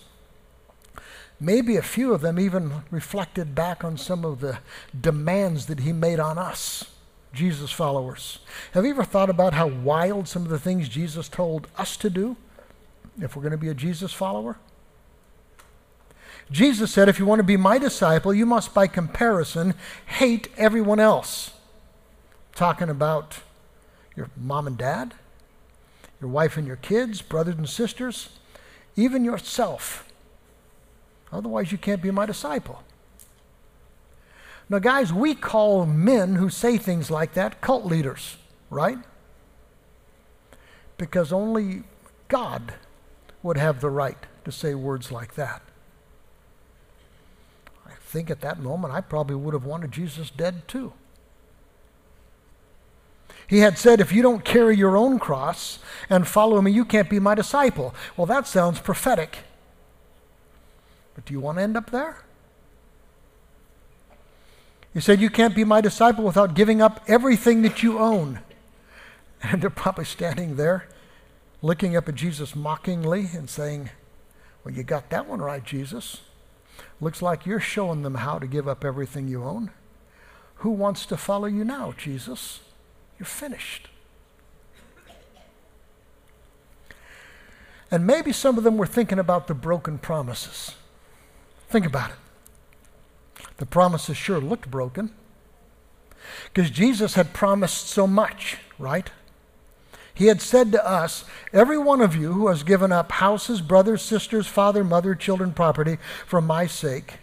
maybe 1.39 1.77
a 1.77 1.81
few 1.81 2.13
of 2.13 2.21
them 2.21 2.39
even 2.39 2.83
reflected 2.91 3.55
back 3.55 3.83
on 3.83 3.97
some 3.97 4.25
of 4.25 4.41
the 4.41 4.59
demands 4.99 5.67
that 5.67 5.79
he 5.79 5.93
made 5.93 6.19
on 6.19 6.37
us. 6.37 6.91
Jesus 7.33 7.71
followers. 7.71 8.39
Have 8.73 8.85
you 8.85 8.91
ever 8.91 9.03
thought 9.03 9.29
about 9.29 9.53
how 9.53 9.67
wild 9.67 10.27
some 10.27 10.43
of 10.43 10.49
the 10.49 10.59
things 10.59 10.87
Jesus 10.87 11.27
told 11.27 11.67
us 11.77 11.97
to 11.97 12.09
do? 12.09 12.37
if 13.21 13.35
we're 13.35 13.41
going 13.41 13.51
to 13.51 13.57
be 13.57 13.69
a 13.69 13.73
Jesus 13.73 14.13
follower? 14.13 14.57
Jesus 16.51 16.91
said, 16.91 17.09
if 17.09 17.17
you 17.17 17.25
want 17.25 17.39
to 17.39 17.43
be 17.43 17.57
my 17.57 17.77
disciple, 17.77 18.33
you 18.33 18.45
must, 18.45 18.73
by 18.73 18.87
comparison, 18.87 19.73
hate 20.05 20.49
everyone 20.57 20.99
else. 20.99 21.51
Talking 22.53 22.89
about 22.89 23.39
your 24.15 24.29
mom 24.37 24.67
and 24.67 24.77
dad, 24.77 25.13
your 26.25 26.33
wife 26.33 26.57
and 26.57 26.65
your 26.65 26.77
kids, 26.77 27.21
brothers 27.21 27.55
and 27.55 27.69
sisters, 27.69 28.29
even 28.95 29.23
yourself. 29.23 30.11
Otherwise, 31.31 31.71
you 31.71 31.77
can't 31.77 32.01
be 32.01 32.09
my 32.09 32.25
disciple. 32.25 32.81
Now, 34.67 34.79
guys, 34.79 35.13
we 35.13 35.35
call 35.35 35.85
men 35.85 36.33
who 36.35 36.49
say 36.49 36.79
things 36.79 37.11
like 37.11 37.35
that 37.35 37.61
cult 37.61 37.85
leaders, 37.85 38.37
right? 38.71 38.97
Because 40.97 41.31
only 41.31 41.83
God 42.27 42.73
would 43.43 43.57
have 43.57 43.79
the 43.79 43.91
right 43.91 44.17
to 44.45 44.51
say 44.51 44.73
words 44.73 45.11
like 45.11 45.35
that. 45.35 45.61
I 47.85 47.91
think 47.99 48.31
at 48.31 48.41
that 48.41 48.59
moment 48.59 48.95
I 48.95 49.01
probably 49.01 49.35
would 49.35 49.53
have 49.53 49.65
wanted 49.65 49.91
Jesus 49.91 50.31
dead 50.31 50.67
too. 50.67 50.93
He 53.47 53.59
had 53.59 53.77
said, 53.77 53.99
If 53.99 54.11
you 54.11 54.21
don't 54.21 54.43
carry 54.43 54.75
your 54.75 54.97
own 54.97 55.19
cross 55.19 55.79
and 56.09 56.27
follow 56.27 56.61
me, 56.61 56.71
you 56.71 56.85
can't 56.85 57.09
be 57.09 57.19
my 57.19 57.35
disciple. 57.35 57.93
Well, 58.17 58.25
that 58.27 58.47
sounds 58.47 58.79
prophetic. 58.79 59.39
But 61.13 61.25
do 61.25 61.33
you 61.33 61.39
want 61.39 61.57
to 61.57 61.63
end 61.63 61.77
up 61.77 61.91
there? 61.91 62.23
He 64.93 65.01
said, 65.01 65.21
You 65.21 65.29
can't 65.29 65.55
be 65.55 65.63
my 65.63 65.81
disciple 65.81 66.23
without 66.23 66.55
giving 66.55 66.81
up 66.81 67.03
everything 67.07 67.61
that 67.61 67.83
you 67.83 67.99
own. 67.99 68.39
And 69.43 69.61
they're 69.61 69.69
probably 69.69 70.05
standing 70.05 70.55
there 70.55 70.87
looking 71.61 71.95
up 71.95 72.09
at 72.09 72.15
Jesus 72.15 72.55
mockingly 72.55 73.29
and 73.33 73.47
saying, 73.47 73.91
Well, 74.63 74.73
you 74.73 74.81
got 74.81 75.11
that 75.11 75.27
one 75.27 75.39
right, 75.39 75.63
Jesus. 75.63 76.21
Looks 76.99 77.21
like 77.21 77.45
you're 77.45 77.59
showing 77.59 78.01
them 78.01 78.15
how 78.15 78.39
to 78.39 78.47
give 78.47 78.67
up 78.67 78.83
everything 78.83 79.27
you 79.27 79.43
own. 79.43 79.71
Who 80.57 80.71
wants 80.71 81.05
to 81.07 81.17
follow 81.17 81.45
you 81.45 81.63
now, 81.63 81.93
Jesus? 81.95 82.61
You're 83.19 83.25
finished. 83.25 83.89
And 87.91 88.05
maybe 88.05 88.31
some 88.31 88.57
of 88.57 88.63
them 88.63 88.77
were 88.77 88.87
thinking 88.87 89.19
about 89.19 89.47
the 89.47 89.53
broken 89.53 89.97
promises. 89.97 90.75
Think 91.69 91.85
about 91.85 92.11
it. 92.11 92.17
The 93.57 93.65
promises 93.65 94.17
sure 94.17 94.39
looked 94.39 94.69
broken 94.69 95.11
because 96.53 96.69
Jesus 96.69 97.13
had 97.13 97.33
promised 97.33 97.87
so 97.87 98.07
much, 98.07 98.57
right? 98.77 99.09
He 100.13 100.27
had 100.27 100.41
said 100.41 100.71
to 100.71 100.87
us, 100.87 101.25
Every 101.53 101.77
one 101.77 102.01
of 102.01 102.15
you 102.15 102.33
who 102.33 102.47
has 102.47 102.63
given 102.63 102.91
up 102.91 103.11
houses, 103.13 103.61
brothers, 103.61 104.01
sisters, 104.01 104.47
father, 104.47 104.83
mother, 104.83 105.13
children, 105.13 105.53
property 105.53 105.97
for 106.25 106.41
my 106.41 106.67
sake, 106.67 107.15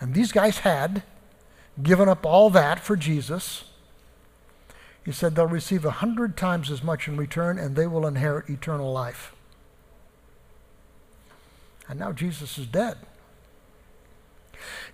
and 0.00 0.14
these 0.14 0.32
guys 0.32 0.58
had 0.58 1.02
given 1.82 2.08
up 2.08 2.24
all 2.24 2.50
that 2.50 2.80
for 2.80 2.96
Jesus, 2.96 3.64
he 5.06 5.12
said 5.12 5.36
they'll 5.36 5.46
receive 5.46 5.84
a 5.84 5.92
hundred 5.92 6.36
times 6.36 6.68
as 6.68 6.82
much 6.82 7.06
in 7.06 7.16
return 7.16 7.60
and 7.60 7.76
they 7.76 7.86
will 7.86 8.08
inherit 8.08 8.50
eternal 8.50 8.92
life. 8.92 9.32
And 11.88 12.00
now 12.00 12.10
Jesus 12.10 12.58
is 12.58 12.66
dead. 12.66 12.96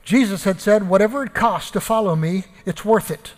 Jesus 0.05 0.45
had 0.45 0.61
said, 0.61 0.87
Whatever 0.87 1.23
it 1.23 1.33
costs 1.33 1.71
to 1.71 1.81
follow 1.81 2.15
me, 2.15 2.45
it's 2.67 2.85
worth 2.85 3.11
it. 3.11 3.33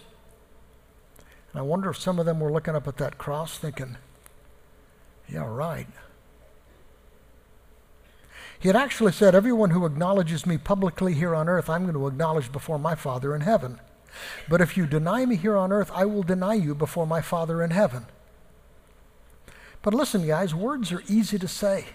And 1.52 1.60
I 1.60 1.62
wonder 1.62 1.90
if 1.90 1.96
some 1.96 2.18
of 2.18 2.26
them 2.26 2.40
were 2.40 2.50
looking 2.50 2.74
up 2.74 2.88
at 2.88 2.96
that 2.96 3.18
cross 3.18 3.56
thinking, 3.56 3.96
yeah, 5.28 5.46
right. 5.46 5.86
He 8.58 8.68
had 8.68 8.74
actually 8.74 9.12
said, 9.12 9.36
Everyone 9.36 9.70
who 9.70 9.86
acknowledges 9.86 10.44
me 10.44 10.58
publicly 10.58 11.14
here 11.14 11.36
on 11.36 11.48
earth, 11.48 11.70
I'm 11.70 11.82
going 11.82 11.94
to 11.94 12.08
acknowledge 12.08 12.50
before 12.50 12.80
my 12.80 12.96
Father 12.96 13.32
in 13.32 13.42
heaven. 13.42 13.78
But 14.48 14.60
if 14.60 14.76
you 14.76 14.86
deny 14.86 15.26
me 15.26 15.36
here 15.36 15.56
on 15.56 15.72
earth, 15.72 15.90
I 15.94 16.04
will 16.04 16.22
deny 16.22 16.54
you 16.54 16.74
before 16.74 17.06
my 17.06 17.20
Father 17.20 17.62
in 17.62 17.70
heaven. 17.70 18.06
But 19.82 19.94
listen, 19.94 20.26
guys, 20.26 20.54
words 20.54 20.92
are 20.92 21.02
easy 21.08 21.38
to 21.38 21.48
say, 21.48 21.86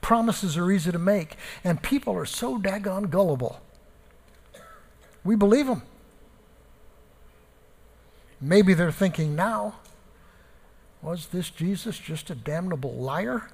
promises 0.00 0.56
are 0.56 0.70
easy 0.70 0.90
to 0.90 0.98
make, 0.98 1.36
and 1.62 1.82
people 1.82 2.14
are 2.14 2.26
so 2.26 2.58
daggone 2.58 3.10
gullible. 3.10 3.60
We 5.22 5.36
believe 5.36 5.66
them. 5.66 5.82
Maybe 8.40 8.72
they're 8.72 8.90
thinking 8.90 9.36
now, 9.36 9.74
was 11.02 11.26
this 11.26 11.50
Jesus 11.50 11.98
just 11.98 12.30
a 12.30 12.34
damnable 12.34 12.94
liar? 12.94 13.50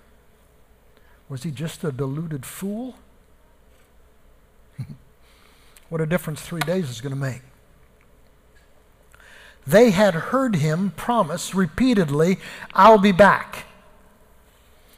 Was 1.28 1.42
he 1.42 1.50
just 1.50 1.82
a 1.82 1.90
deluded 1.90 2.46
fool? 2.46 2.94
what 5.88 6.00
a 6.00 6.06
difference 6.06 6.40
three 6.40 6.60
days 6.60 6.88
is 6.88 7.00
going 7.00 7.14
to 7.14 7.20
make. 7.20 7.42
They 9.66 9.90
had 9.90 10.14
heard 10.14 10.56
him 10.56 10.92
promise 10.96 11.54
repeatedly, 11.54 12.38
I'll 12.72 12.98
be 12.98 13.12
back. 13.12 13.64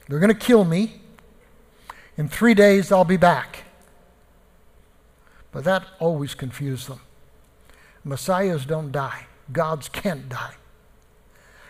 They're 0.09 0.19
going 0.19 0.29
to 0.29 0.35
kill 0.35 0.65
me. 0.65 1.01
In 2.17 2.29
three 2.29 2.55
days, 2.55 2.91
I'll 2.91 3.05
be 3.05 3.17
back. 3.17 3.65
But 5.53 5.65
that 5.65 5.87
always 5.99 6.35
confused 6.35 6.89
them. 6.89 7.01
Messiahs 8.05 8.67
don't 8.67 8.93
die. 8.93 9.27
Gods 9.53 9.89
can't 9.89 10.29
die. 10.29 10.55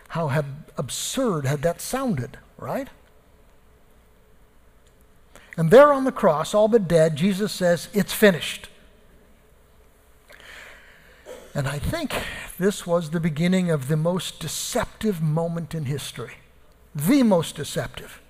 How 0.09 0.29
had 0.29 0.47
absurd 0.77 1.47
had 1.47 1.63
that 1.63 1.81
sounded, 1.81 2.39
right? 2.57 2.89
And 5.57 5.71
there 5.71 5.93
on 5.93 6.05
the 6.05 6.13
cross, 6.13 6.55
all 6.55 6.69
but 6.69 6.89
dead, 6.89 7.17
Jesus 7.17 7.53
says, 7.53 7.89
It's 7.93 8.13
finished. 8.13 8.69
And 11.59 11.67
I 11.67 11.81
think 11.81 12.15
this 12.57 12.87
was 12.87 13.11
the 13.11 13.19
beginning 13.19 13.69
of 13.69 13.89
the 13.89 13.97
most 13.97 14.39
deceptive 14.39 15.21
moment 15.21 15.75
in 15.75 15.87
history. 15.87 16.35
The 16.95 17.25
most 17.25 17.57
deceptive. 17.57 18.21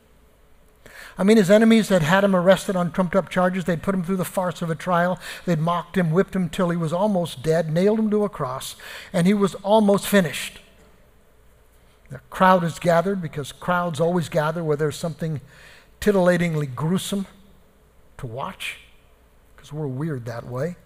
I 1.19 1.25
mean, 1.25 1.37
his 1.37 1.51
enemies 1.51 1.91
had 1.91 2.01
had 2.01 2.25
him 2.25 2.35
arrested 2.35 2.75
on 2.75 2.91
trumped 2.91 3.15
up 3.15 3.29
charges. 3.29 3.67
They'd 3.67 3.83
put 3.83 3.95
him 3.95 4.03
through 4.03 4.17
the 4.17 4.25
farce 4.25 4.63
of 4.63 4.71
a 4.71 4.75
trial. 4.75 5.19
They'd 5.45 5.59
mocked 5.59 5.99
him, 5.99 6.11
whipped 6.11 6.35
him 6.35 6.49
till 6.49 6.71
he 6.71 6.77
was 6.79 6.91
almost 6.91 7.43
dead, 7.43 7.71
nailed 7.71 7.99
him 7.99 8.11
to 8.13 8.25
a 8.25 8.31
cross, 8.31 8.77
and 9.13 9.27
he 9.27 9.35
was 9.35 9.55
almost 9.57 10.09
finished. 10.09 10.61
The 12.09 12.21
crowd 12.31 12.65
is 12.65 12.79
gathered 12.79 13.21
because 13.21 13.53
crowds 13.53 14.01
always 14.01 14.31
gather 14.31 14.65
where 14.65 14.79
there's 14.79 14.97
something 14.97 15.43
titillatingly 16.01 16.75
gruesome 16.75 17.27
to 18.17 18.27
watch, 18.27 18.79
because 19.55 19.71
we're 19.71 19.87
weird 19.87 20.25
that 20.25 20.47
way. 20.47 20.77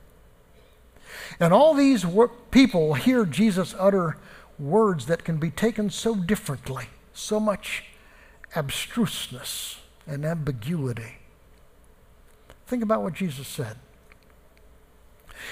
And 1.41 1.53
all 1.53 1.75
these 1.75 2.05
people 2.51 2.95
hear 2.95 3.25
Jesus 3.25 3.75
utter 3.79 4.17
words 4.59 5.07
that 5.07 5.25
can 5.25 5.39
be 5.39 5.51
taken 5.51 5.91
so 5.91 6.15
differently, 6.15 6.87
so 7.13 7.41
much 7.41 7.85
abstruseness 8.55 9.81
and 10.07 10.25
ambiguity. 10.25 11.17
Think 12.67 12.83
about 12.83 13.03
what 13.03 13.15
Jesus 13.15 13.47
said. 13.47 13.77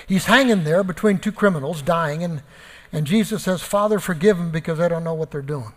He's 0.07 0.27
hanging 0.27 0.65
there 0.65 0.85
between 0.85 1.19
two 1.19 1.33
criminals, 1.33 1.83
dying, 1.83 2.23
and, 2.23 2.43
and 2.93 3.07
Jesus 3.07 3.43
says, 3.45 3.63
Father, 3.63 3.99
forgive 3.99 4.37
them 4.39 4.51
because 4.51 4.79
they 4.79 4.89
don't 4.89 5.05
know 5.05 5.15
what 5.15 5.31
they're 5.31 5.43
doing. 5.43 5.73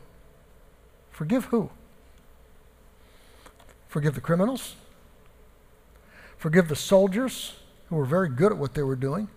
Forgive 1.12 1.46
who? 1.46 1.70
Forgive 3.88 4.16
the 4.16 4.22
criminals? 4.22 4.76
Forgive 6.38 6.68
the 6.68 6.76
soldiers 6.76 7.56
who 7.88 7.96
were 7.96 8.06
very 8.06 8.30
good 8.30 8.52
at 8.52 8.58
what 8.58 8.74
they 8.74 8.84
were 8.84 8.96
doing? 8.96 9.28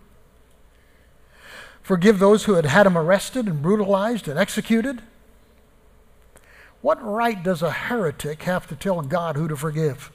Forgive 1.86 2.18
those 2.18 2.46
who 2.46 2.54
had 2.54 2.66
had 2.66 2.84
him 2.84 2.98
arrested 2.98 3.46
and 3.46 3.62
brutalized 3.62 4.26
and 4.26 4.36
executed? 4.36 5.02
What 6.80 7.00
right 7.00 7.40
does 7.40 7.62
a 7.62 7.70
heretic 7.70 8.42
have 8.42 8.66
to 8.66 8.74
tell 8.74 9.00
God 9.02 9.36
who 9.36 9.46
to 9.46 9.56
forgive? 9.56 10.10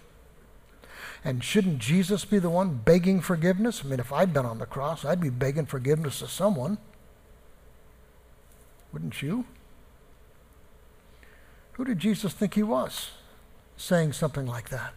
And 1.23 1.41
shouldn't 1.41 1.79
Jesus 1.79 2.25
be 2.25 2.39
the 2.39 2.49
one 2.49 2.81
begging 2.83 3.21
forgiveness? 3.21 3.83
I 3.85 3.87
mean, 3.87 4.01
if 4.01 4.11
I'd 4.11 4.33
been 4.33 4.45
on 4.45 4.57
the 4.57 4.65
cross, 4.65 5.05
I'd 5.05 5.21
be 5.21 5.29
begging 5.29 5.65
forgiveness 5.65 6.21
of 6.21 6.29
someone. 6.29 6.77
Wouldn't 8.91 9.21
you? 9.21 9.45
Who 11.75 11.85
did 11.85 11.99
Jesus 11.99 12.33
think 12.33 12.55
he 12.55 12.63
was 12.63 13.11
saying 13.77 14.11
something 14.11 14.45
like 14.45 14.67
that? 14.71 14.93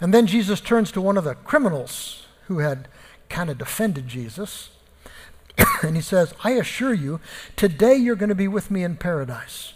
And 0.00 0.12
then 0.12 0.26
Jesus 0.26 0.60
turns 0.60 0.90
to 0.90 1.00
one 1.00 1.16
of 1.16 1.22
the 1.22 1.36
criminals 1.36 2.26
who 2.48 2.58
had 2.58 2.88
kind 3.34 3.50
of 3.50 3.58
defended 3.58 4.06
Jesus. 4.06 4.70
and 5.82 5.96
he 5.96 6.02
says, 6.02 6.32
I 6.44 6.52
assure 6.52 6.94
you, 6.94 7.18
today 7.56 7.96
you're 7.96 8.14
going 8.14 8.28
to 8.28 8.34
be 8.34 8.46
with 8.46 8.70
me 8.70 8.84
in 8.84 8.96
paradise. 8.96 9.74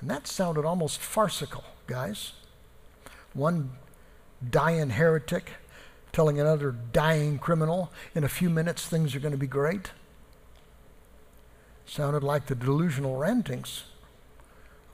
And 0.00 0.08
that 0.08 0.28
sounded 0.28 0.64
almost 0.64 1.00
farcical, 1.00 1.64
guys. 1.88 2.34
One 3.34 3.72
dying 4.48 4.90
heretic 4.90 5.50
telling 6.12 6.38
another 6.38 6.70
dying 6.92 7.38
criminal, 7.38 7.92
in 8.14 8.24
a 8.24 8.28
few 8.28 8.48
minutes 8.48 8.86
things 8.86 9.14
are 9.14 9.20
going 9.20 9.32
to 9.32 9.38
be 9.38 9.46
great. 9.46 9.90
Sounded 11.86 12.22
like 12.22 12.46
the 12.46 12.54
delusional 12.54 13.16
rantings 13.16 13.82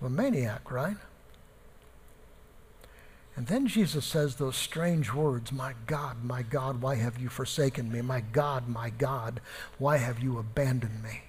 of 0.00 0.06
a 0.06 0.10
maniac, 0.10 0.70
right? 0.70 0.96
And 3.36 3.48
then 3.48 3.66
Jesus 3.66 4.04
says 4.04 4.36
those 4.36 4.56
strange 4.56 5.12
words 5.12 5.50
My 5.50 5.74
God, 5.86 6.24
my 6.24 6.42
God, 6.42 6.80
why 6.80 6.94
have 6.96 7.18
you 7.18 7.28
forsaken 7.28 7.90
me? 7.90 8.00
My 8.00 8.20
God, 8.20 8.68
my 8.68 8.90
God, 8.90 9.40
why 9.78 9.96
have 9.96 10.20
you 10.20 10.38
abandoned 10.38 11.02
me? 11.02 11.22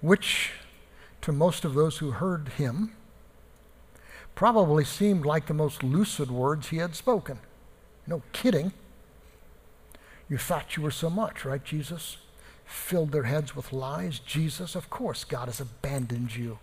Which, 0.00 0.52
to 1.22 1.32
most 1.32 1.64
of 1.64 1.74
those 1.74 1.98
who 1.98 2.12
heard 2.12 2.50
him, 2.50 2.92
probably 4.36 4.84
seemed 4.84 5.26
like 5.26 5.46
the 5.46 5.54
most 5.54 5.82
lucid 5.82 6.30
words 6.30 6.68
he 6.68 6.76
had 6.76 6.94
spoken. 6.94 7.40
No 8.06 8.22
kidding. 8.32 8.72
You 10.28 10.38
thought 10.38 10.76
you 10.76 10.82
were 10.82 10.90
so 10.90 11.10
much, 11.10 11.44
right, 11.44 11.64
Jesus? 11.64 12.18
Filled 12.64 13.12
their 13.12 13.24
heads 13.24 13.56
with 13.56 13.72
lies. 13.72 14.18
Jesus, 14.20 14.74
of 14.74 14.90
course, 14.90 15.24
God 15.24 15.46
has 15.46 15.60
abandoned 15.60 16.36
you. 16.36 16.58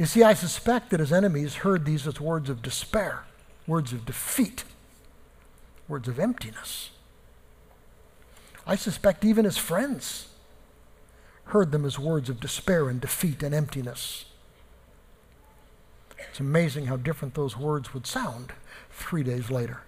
You 0.00 0.06
see, 0.06 0.22
I 0.22 0.32
suspect 0.32 0.88
that 0.90 1.00
his 1.00 1.12
enemies 1.12 1.56
heard 1.56 1.84
these 1.84 2.06
as 2.06 2.18
words 2.18 2.48
of 2.48 2.62
despair, 2.62 3.24
words 3.66 3.92
of 3.92 4.06
defeat, 4.06 4.64
words 5.88 6.08
of 6.08 6.18
emptiness. 6.18 6.88
I 8.66 8.76
suspect 8.76 9.26
even 9.26 9.44
his 9.44 9.58
friends 9.58 10.28
heard 11.44 11.70
them 11.70 11.84
as 11.84 11.98
words 11.98 12.30
of 12.30 12.40
despair 12.40 12.88
and 12.88 12.98
defeat 12.98 13.42
and 13.42 13.54
emptiness. 13.54 14.24
It's 16.30 16.40
amazing 16.40 16.86
how 16.86 16.96
different 16.96 17.34
those 17.34 17.58
words 17.58 17.92
would 17.92 18.06
sound 18.06 18.54
three 18.90 19.22
days 19.22 19.50
later. 19.50 19.82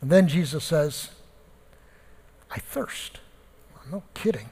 And 0.00 0.10
then 0.10 0.26
Jesus 0.26 0.64
says, 0.64 1.10
I 2.50 2.60
thirst. 2.60 3.20
No 3.92 4.04
kidding. 4.14 4.48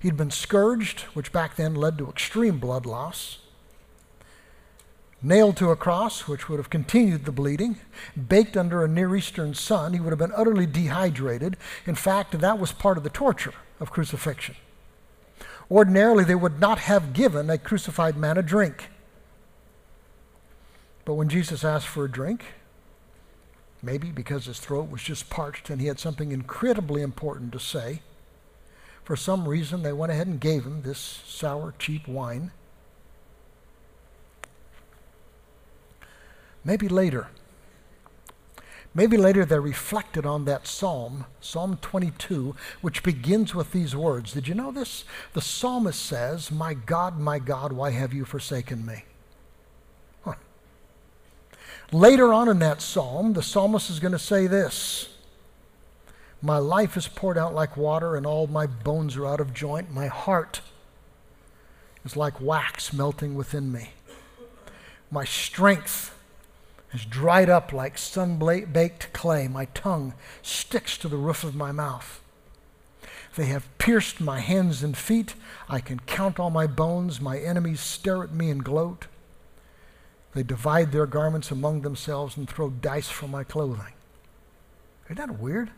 He'd 0.00 0.16
been 0.16 0.30
scourged, 0.30 1.02
which 1.14 1.32
back 1.32 1.56
then 1.56 1.74
led 1.74 1.98
to 1.98 2.08
extreme 2.08 2.58
blood 2.58 2.84
loss, 2.84 3.38
nailed 5.22 5.56
to 5.56 5.70
a 5.70 5.76
cross, 5.76 6.28
which 6.28 6.48
would 6.48 6.58
have 6.58 6.68
continued 6.68 7.24
the 7.24 7.32
bleeding, 7.32 7.78
baked 8.28 8.56
under 8.56 8.84
a 8.84 8.88
Near 8.88 9.16
Eastern 9.16 9.54
sun. 9.54 9.94
He 9.94 10.00
would 10.00 10.10
have 10.10 10.18
been 10.18 10.32
utterly 10.36 10.66
dehydrated. 10.66 11.56
In 11.86 11.94
fact, 11.94 12.38
that 12.38 12.58
was 12.58 12.72
part 12.72 12.98
of 12.98 13.04
the 13.04 13.10
torture 13.10 13.54
of 13.80 13.90
crucifixion. 13.90 14.56
Ordinarily, 15.70 16.24
they 16.24 16.34
would 16.34 16.60
not 16.60 16.80
have 16.80 17.14
given 17.14 17.48
a 17.48 17.56
crucified 17.56 18.16
man 18.16 18.36
a 18.36 18.42
drink. 18.42 18.90
But 21.04 21.14
when 21.14 21.28
Jesus 21.28 21.64
asked 21.64 21.88
for 21.88 22.04
a 22.04 22.10
drink, 22.10 22.44
maybe 23.82 24.10
because 24.10 24.46
his 24.46 24.60
throat 24.60 24.90
was 24.90 25.02
just 25.02 25.30
parched 25.30 25.70
and 25.70 25.80
he 25.80 25.86
had 25.86 25.98
something 25.98 26.32
incredibly 26.32 27.02
important 27.02 27.52
to 27.52 27.58
say, 27.58 28.00
for 29.04 29.16
some 29.16 29.46
reason 29.46 29.82
they 29.82 29.92
went 29.92 30.10
ahead 30.10 30.26
and 30.26 30.40
gave 30.40 30.64
him 30.64 30.82
this 30.82 30.98
sour, 31.26 31.74
cheap 31.78 32.08
wine. 32.08 32.50
Maybe 36.64 36.88
later. 36.88 37.28
Maybe 38.94 39.16
later 39.16 39.44
they 39.44 39.58
reflected 39.58 40.24
on 40.24 40.44
that 40.44 40.66
psalm, 40.66 41.26
Psalm 41.40 41.78
22, 41.82 42.54
which 42.80 43.02
begins 43.02 43.54
with 43.54 43.72
these 43.72 43.94
words. 43.94 44.32
Did 44.32 44.48
you 44.48 44.54
know 44.54 44.70
this? 44.70 45.04
The 45.32 45.42
psalmist 45.42 46.00
says, 46.00 46.50
My 46.50 46.74
God, 46.74 47.18
my 47.18 47.40
God, 47.40 47.72
why 47.72 47.90
have 47.90 48.14
you 48.14 48.24
forsaken 48.24 48.86
me? 48.86 49.04
Huh. 50.24 50.34
Later 51.90 52.32
on 52.32 52.48
in 52.48 52.60
that 52.60 52.80
psalm, 52.80 53.32
the 53.32 53.42
psalmist 53.42 53.90
is 53.90 53.98
going 53.98 54.12
to 54.12 54.18
say 54.18 54.46
this 54.46 55.13
My 56.44 56.58
life 56.58 56.98
is 56.98 57.08
poured 57.08 57.38
out 57.38 57.54
like 57.54 57.74
water, 57.74 58.16
and 58.16 58.26
all 58.26 58.46
my 58.46 58.66
bones 58.66 59.16
are 59.16 59.24
out 59.24 59.40
of 59.40 59.54
joint. 59.54 59.90
My 59.90 60.08
heart 60.08 60.60
is 62.04 62.18
like 62.18 62.38
wax 62.38 62.92
melting 62.92 63.34
within 63.34 63.72
me. 63.72 63.92
My 65.10 65.24
strength 65.24 66.14
is 66.92 67.06
dried 67.06 67.48
up 67.48 67.72
like 67.72 67.96
sun 67.96 68.38
baked 68.38 69.10
clay. 69.14 69.48
My 69.48 69.64
tongue 69.72 70.12
sticks 70.42 70.98
to 70.98 71.08
the 71.08 71.16
roof 71.16 71.44
of 71.44 71.54
my 71.54 71.72
mouth. 71.72 72.20
They 73.36 73.46
have 73.46 73.78
pierced 73.78 74.20
my 74.20 74.40
hands 74.40 74.82
and 74.82 74.94
feet. 74.94 75.36
I 75.66 75.80
can 75.80 76.00
count 76.00 76.38
all 76.38 76.50
my 76.50 76.66
bones. 76.66 77.22
My 77.22 77.38
enemies 77.38 77.80
stare 77.80 78.22
at 78.22 78.34
me 78.34 78.50
and 78.50 78.62
gloat. 78.62 79.06
They 80.34 80.42
divide 80.42 80.92
their 80.92 81.06
garments 81.06 81.50
among 81.50 81.80
themselves 81.80 82.36
and 82.36 82.46
throw 82.46 82.68
dice 82.68 83.08
for 83.08 83.28
my 83.28 83.44
clothing. 83.44 83.94
Isn't 85.06 85.16
that 85.16 85.40
weird? 85.40 85.70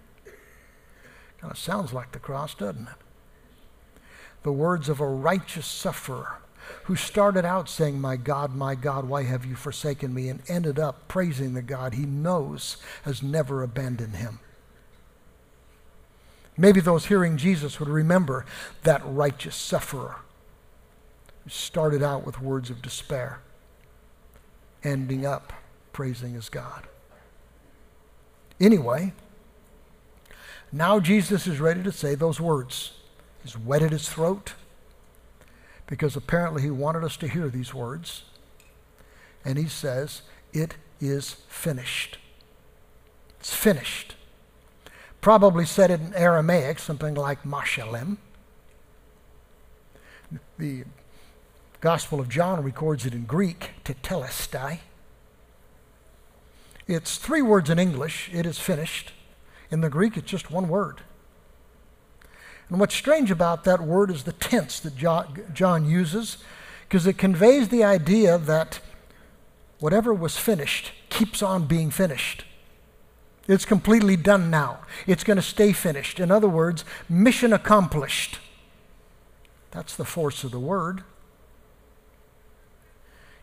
Kind 1.46 1.54
of 1.54 1.62
sounds 1.62 1.92
like 1.92 2.10
the 2.10 2.18
cross, 2.18 2.56
doesn't 2.56 2.88
it? 2.88 4.00
The 4.42 4.50
words 4.50 4.88
of 4.88 4.98
a 4.98 5.06
righteous 5.06 5.64
sufferer 5.64 6.38
who 6.86 6.96
started 6.96 7.44
out 7.44 7.68
saying, 7.68 8.00
My 8.00 8.16
God, 8.16 8.56
my 8.56 8.74
God, 8.74 9.04
why 9.08 9.22
have 9.22 9.46
you 9.46 9.54
forsaken 9.54 10.12
me? 10.12 10.28
and 10.28 10.42
ended 10.48 10.80
up 10.80 11.06
praising 11.06 11.54
the 11.54 11.62
God 11.62 11.94
he 11.94 12.04
knows 12.04 12.78
has 13.04 13.22
never 13.22 13.62
abandoned 13.62 14.16
him. 14.16 14.40
Maybe 16.56 16.80
those 16.80 17.06
hearing 17.06 17.36
Jesus 17.36 17.78
would 17.78 17.88
remember 17.88 18.44
that 18.82 19.02
righteous 19.04 19.54
sufferer 19.54 20.16
who 21.44 21.50
started 21.50 22.02
out 22.02 22.26
with 22.26 22.42
words 22.42 22.70
of 22.70 22.82
despair, 22.82 23.38
ending 24.82 25.24
up 25.24 25.52
praising 25.92 26.34
his 26.34 26.48
God. 26.48 26.88
Anyway, 28.58 29.12
now 30.76 31.00
Jesus 31.00 31.46
is 31.46 31.60
ready 31.60 31.82
to 31.82 31.92
say 31.92 32.14
those 32.14 32.40
words. 32.40 32.92
He's 33.42 33.56
wetted 33.56 33.92
his 33.92 34.08
throat 34.08 34.54
because 35.86 36.16
apparently 36.16 36.62
he 36.62 36.70
wanted 36.70 37.04
us 37.04 37.16
to 37.18 37.28
hear 37.28 37.48
these 37.48 37.72
words. 37.72 38.24
And 39.44 39.58
he 39.58 39.68
says, 39.68 40.22
It 40.52 40.74
is 41.00 41.36
finished. 41.48 42.18
It's 43.38 43.54
finished. 43.54 44.16
Probably 45.20 45.64
said 45.64 45.90
it 45.90 46.00
in 46.00 46.14
Aramaic, 46.14 46.78
something 46.78 47.14
like 47.14 47.44
Mashalem. 47.44 48.18
The 50.58 50.84
Gospel 51.80 52.20
of 52.20 52.28
John 52.28 52.62
records 52.62 53.06
it 53.06 53.14
in 53.14 53.24
Greek, 53.24 53.70
tetelestai. 53.84 54.80
It's 56.88 57.18
three 57.18 57.42
words 57.42 57.70
in 57.70 57.78
English, 57.78 58.30
it 58.32 58.46
is 58.46 58.58
finished. 58.58 59.12
In 59.70 59.80
the 59.80 59.90
Greek, 59.90 60.16
it's 60.16 60.30
just 60.30 60.50
one 60.50 60.68
word. 60.68 61.02
And 62.68 62.80
what's 62.80 62.94
strange 62.94 63.30
about 63.30 63.64
that 63.64 63.80
word 63.80 64.10
is 64.10 64.24
the 64.24 64.32
tense 64.32 64.80
that 64.80 64.96
John 64.96 65.88
uses, 65.88 66.38
because 66.88 67.06
it 67.06 67.18
conveys 67.18 67.68
the 67.68 67.84
idea 67.84 68.38
that 68.38 68.80
whatever 69.78 70.12
was 70.14 70.36
finished 70.36 70.92
keeps 71.08 71.42
on 71.42 71.66
being 71.66 71.90
finished. 71.90 72.44
It's 73.48 73.64
completely 73.64 74.16
done 74.16 74.50
now. 74.50 74.80
It's 75.06 75.22
going 75.22 75.36
to 75.36 75.42
stay 75.42 75.72
finished. 75.72 76.18
In 76.18 76.32
other 76.32 76.48
words, 76.48 76.84
mission 77.08 77.52
accomplished. 77.52 78.40
That's 79.70 79.94
the 79.94 80.04
force 80.04 80.42
of 80.42 80.50
the 80.50 80.58
word. 80.58 81.04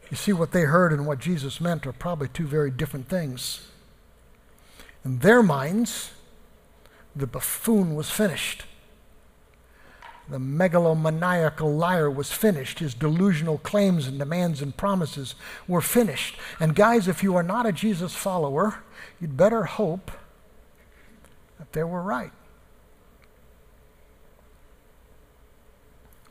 You 0.10 0.18
see, 0.18 0.34
what 0.34 0.52
they 0.52 0.64
heard 0.64 0.92
and 0.92 1.06
what 1.06 1.20
Jesus 1.20 1.62
meant 1.62 1.88
are 1.88 1.94
probably 1.94 2.28
two 2.28 2.46
very 2.46 2.70
different 2.70 3.08
things. 3.08 3.68
In 5.06 5.20
their 5.20 5.44
minds, 5.44 6.12
the 7.16 7.28
buffoon 7.28 7.96
was 7.96 8.10
finished. 8.10 8.64
The 10.30 10.38
megalomaniacal 10.38 11.78
liar 11.78 12.10
was 12.10 12.32
finished. 12.32 12.80
His 12.80 12.94
delusional 12.94 13.58
claims 13.58 14.08
and 14.08 14.18
demands 14.18 14.62
and 14.62 14.76
promises 14.76 15.36
were 15.68 15.82
finished. 15.82 16.38
And, 16.60 16.76
guys, 16.76 17.08
if 17.08 17.22
you 17.22 17.36
are 17.36 17.44
not 17.44 17.66
a 17.66 17.74
Jesus 17.74 18.16
follower, 18.16 18.84
you'd 19.20 19.36
better 19.36 19.64
hope 19.66 20.12
that 21.60 21.74
they 21.74 21.84
were 21.84 22.02
right. 22.02 22.32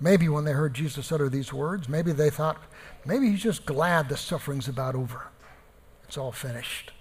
Maybe 0.01 0.29
when 0.29 0.45
they 0.45 0.53
heard 0.53 0.75
Jesus 0.75 1.13
utter 1.13 1.29
these 1.29 1.53
words, 1.53 1.89
maybe 1.89 2.13
they 2.13 2.31
thought, 2.31 2.61
maybe 3.05 3.31
he's 3.31 3.43
just 3.43 3.67
glad 3.67 4.09
the 4.09 4.17
suffering's 4.17 4.67
about 4.67 4.95
over. 4.95 5.29
It's 6.05 6.19
all 6.19 6.33
finished. 6.33 6.92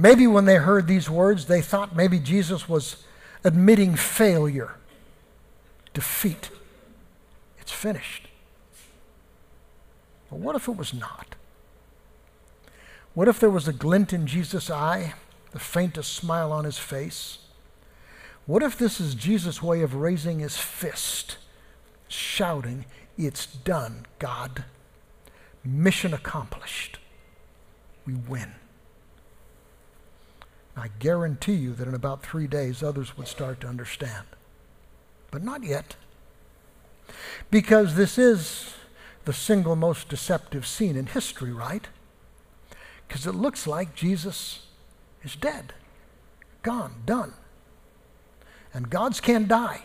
Maybe 0.00 0.28
when 0.28 0.44
they 0.44 0.54
heard 0.54 0.86
these 0.86 1.10
words, 1.10 1.46
they 1.46 1.60
thought 1.60 1.96
maybe 1.96 2.20
Jesus 2.20 2.68
was 2.68 3.04
admitting 3.42 3.96
failure 3.96 4.76
defeat. 5.92 6.50
It's 7.58 7.72
finished. 7.72 8.28
But 10.30 10.38
what 10.38 10.54
if 10.54 10.68
it 10.68 10.76
was 10.76 10.94
not? 10.94 11.34
What 13.14 13.26
if 13.26 13.40
there 13.40 13.50
was 13.50 13.66
a 13.66 13.72
glint 13.72 14.12
in 14.12 14.28
Jesus' 14.28 14.70
eye, 14.70 15.14
the 15.50 15.58
faintest 15.58 16.12
smile 16.12 16.52
on 16.52 16.64
his 16.64 16.78
face? 16.78 17.38
What 18.46 18.62
if 18.62 18.78
this 18.78 19.00
is 19.00 19.16
Jesus' 19.16 19.60
way 19.60 19.82
of 19.82 19.96
raising 19.96 20.38
his 20.38 20.56
fist, 20.56 21.38
shouting, 22.06 22.86
It's 23.16 23.46
done, 23.46 24.06
God. 24.20 24.64
Mission 25.64 26.14
accomplished. 26.14 26.98
We 28.06 28.14
win. 28.14 28.54
I 30.78 30.88
guarantee 30.98 31.54
you 31.54 31.74
that 31.74 31.88
in 31.88 31.94
about 31.94 32.22
three 32.22 32.46
days, 32.46 32.82
others 32.82 33.16
would 33.16 33.28
start 33.28 33.60
to 33.60 33.66
understand 33.66 34.24
but 35.30 35.42
not 35.42 35.62
yet. 35.62 35.96
Because 37.50 37.94
this 37.94 38.18
is 38.18 38.74
the 39.24 39.32
single 39.32 39.76
most 39.76 40.08
deceptive 40.08 40.66
scene 40.66 40.96
in 40.96 41.06
history, 41.06 41.52
right? 41.52 41.86
Because 43.06 43.26
it 43.26 43.34
looks 43.34 43.66
like 43.66 43.94
Jesus 43.94 44.66
is 45.22 45.36
dead, 45.36 45.74
gone, 46.62 47.02
done. 47.06 47.34
And 48.72 48.90
gods 48.90 49.20
can't 49.20 49.48
die. 49.48 49.82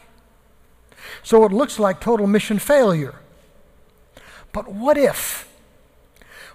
So 1.23 1.45
it 1.45 1.51
looks 1.51 1.79
like 1.79 1.99
total 1.99 2.27
mission 2.27 2.59
failure. 2.59 3.15
But 4.51 4.71
what 4.71 4.97
if? 4.97 5.49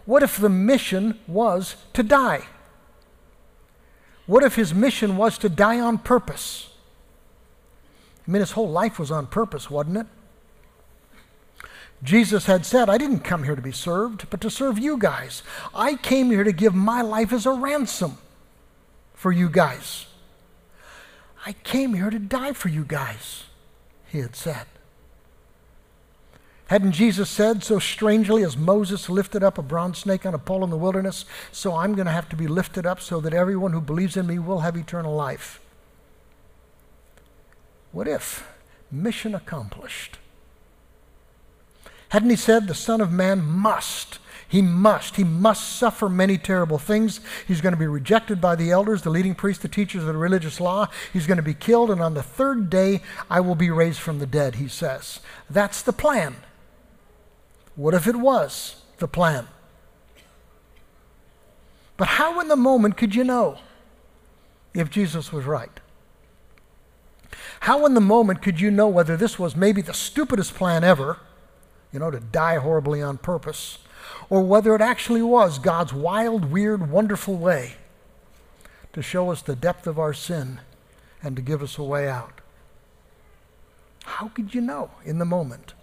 What 0.04 0.22
if 0.22 0.36
the 0.36 0.48
mission 0.48 1.18
was 1.26 1.76
to 1.94 2.02
die? 2.02 2.46
What 4.28 4.44
if 4.44 4.56
his 4.56 4.74
mission 4.74 5.16
was 5.16 5.38
to 5.38 5.48
die 5.48 5.80
on 5.80 5.96
purpose? 5.96 6.68
I 8.26 8.30
mean, 8.30 8.40
his 8.40 8.52
whole 8.52 8.68
life 8.68 8.98
was 8.98 9.10
on 9.10 9.26
purpose, 9.26 9.70
wasn't 9.70 9.96
it? 9.96 10.06
Jesus 12.02 12.44
had 12.44 12.66
said, 12.66 12.90
I 12.90 12.98
didn't 12.98 13.20
come 13.20 13.44
here 13.44 13.56
to 13.56 13.62
be 13.62 13.72
served, 13.72 14.28
but 14.28 14.42
to 14.42 14.50
serve 14.50 14.78
you 14.78 14.98
guys. 14.98 15.42
I 15.74 15.94
came 15.94 16.30
here 16.30 16.44
to 16.44 16.52
give 16.52 16.74
my 16.74 17.00
life 17.00 17.32
as 17.32 17.46
a 17.46 17.52
ransom 17.52 18.18
for 19.14 19.32
you 19.32 19.48
guys. 19.48 20.04
I 21.46 21.54
came 21.64 21.94
here 21.94 22.10
to 22.10 22.18
die 22.18 22.52
for 22.52 22.68
you 22.68 22.84
guys, 22.84 23.44
he 24.08 24.18
had 24.18 24.36
said. 24.36 24.66
Hadn't 26.68 26.92
Jesus 26.92 27.30
said 27.30 27.64
so 27.64 27.78
strangely 27.78 28.44
as 28.44 28.56
Moses 28.56 29.08
lifted 29.08 29.42
up 29.42 29.56
a 29.56 29.62
bronze 29.62 29.98
snake 29.98 30.26
on 30.26 30.34
a 30.34 30.38
pole 30.38 30.62
in 30.64 30.70
the 30.70 30.76
wilderness, 30.76 31.24
so 31.50 31.74
I'm 31.74 31.94
going 31.94 32.06
to 32.06 32.12
have 32.12 32.28
to 32.28 32.36
be 32.36 32.46
lifted 32.46 32.84
up 32.84 33.00
so 33.00 33.20
that 33.20 33.32
everyone 33.32 33.72
who 33.72 33.80
believes 33.80 34.18
in 34.18 34.26
me 34.26 34.38
will 34.38 34.60
have 34.60 34.76
eternal 34.76 35.14
life? 35.14 35.60
What 37.90 38.06
if? 38.06 38.46
Mission 38.90 39.34
accomplished. 39.34 40.18
Hadn't 42.10 42.28
he 42.30 42.36
said 42.36 42.66
the 42.66 42.74
Son 42.74 43.00
of 43.00 43.10
Man 43.10 43.42
must? 43.42 44.18
He 44.46 44.60
must. 44.60 45.16
He 45.16 45.24
must 45.24 45.76
suffer 45.76 46.10
many 46.10 46.36
terrible 46.36 46.78
things. 46.78 47.20
He's 47.46 47.62
going 47.62 47.74
to 47.74 47.78
be 47.78 47.86
rejected 47.86 48.42
by 48.42 48.56
the 48.56 48.70
elders, 48.70 49.02
the 49.02 49.10
leading 49.10 49.34
priests, 49.34 49.62
the 49.62 49.68
teachers 49.68 50.02
of 50.02 50.08
the 50.08 50.16
religious 50.16 50.60
law. 50.60 50.88
He's 51.14 51.26
going 51.26 51.36
to 51.38 51.42
be 51.42 51.54
killed, 51.54 51.90
and 51.90 52.02
on 52.02 52.12
the 52.12 52.22
third 52.22 52.68
day 52.68 53.00
I 53.30 53.40
will 53.40 53.54
be 53.54 53.70
raised 53.70 54.00
from 54.00 54.18
the 54.18 54.26
dead, 54.26 54.56
he 54.56 54.68
says. 54.68 55.20
That's 55.48 55.80
the 55.80 55.94
plan. 55.94 56.36
What 57.78 57.94
if 57.94 58.08
it 58.08 58.16
was 58.16 58.82
the 58.98 59.06
plan? 59.06 59.46
But 61.96 62.08
how 62.08 62.40
in 62.40 62.48
the 62.48 62.56
moment 62.56 62.96
could 62.96 63.14
you 63.14 63.22
know 63.22 63.58
if 64.74 64.90
Jesus 64.90 65.32
was 65.32 65.44
right? 65.44 65.70
How 67.60 67.86
in 67.86 67.94
the 67.94 68.00
moment 68.00 68.42
could 68.42 68.60
you 68.60 68.72
know 68.72 68.88
whether 68.88 69.16
this 69.16 69.38
was 69.38 69.54
maybe 69.54 69.80
the 69.80 69.94
stupidest 69.94 70.54
plan 70.54 70.82
ever, 70.82 71.18
you 71.92 72.00
know, 72.00 72.10
to 72.10 72.18
die 72.18 72.56
horribly 72.56 73.00
on 73.00 73.16
purpose, 73.16 73.78
or 74.28 74.42
whether 74.42 74.74
it 74.74 74.80
actually 74.80 75.22
was 75.22 75.60
God's 75.60 75.94
wild, 75.94 76.50
weird, 76.50 76.90
wonderful 76.90 77.36
way 77.36 77.74
to 78.92 79.02
show 79.02 79.30
us 79.30 79.40
the 79.40 79.54
depth 79.54 79.86
of 79.86 80.00
our 80.00 80.12
sin 80.12 80.58
and 81.22 81.36
to 81.36 81.42
give 81.42 81.62
us 81.62 81.78
a 81.78 81.84
way 81.84 82.08
out? 82.08 82.40
How 84.02 84.26
could 84.26 84.52
you 84.52 84.62
know 84.62 84.90
in 85.04 85.20
the 85.20 85.24
moment? 85.24 85.74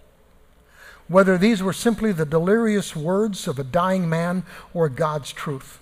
Whether 1.08 1.38
these 1.38 1.62
were 1.62 1.72
simply 1.72 2.12
the 2.12 2.26
delirious 2.26 2.96
words 2.96 3.46
of 3.46 3.58
a 3.58 3.64
dying 3.64 4.08
man 4.08 4.44
or 4.74 4.88
God's 4.88 5.32
truth. 5.32 5.80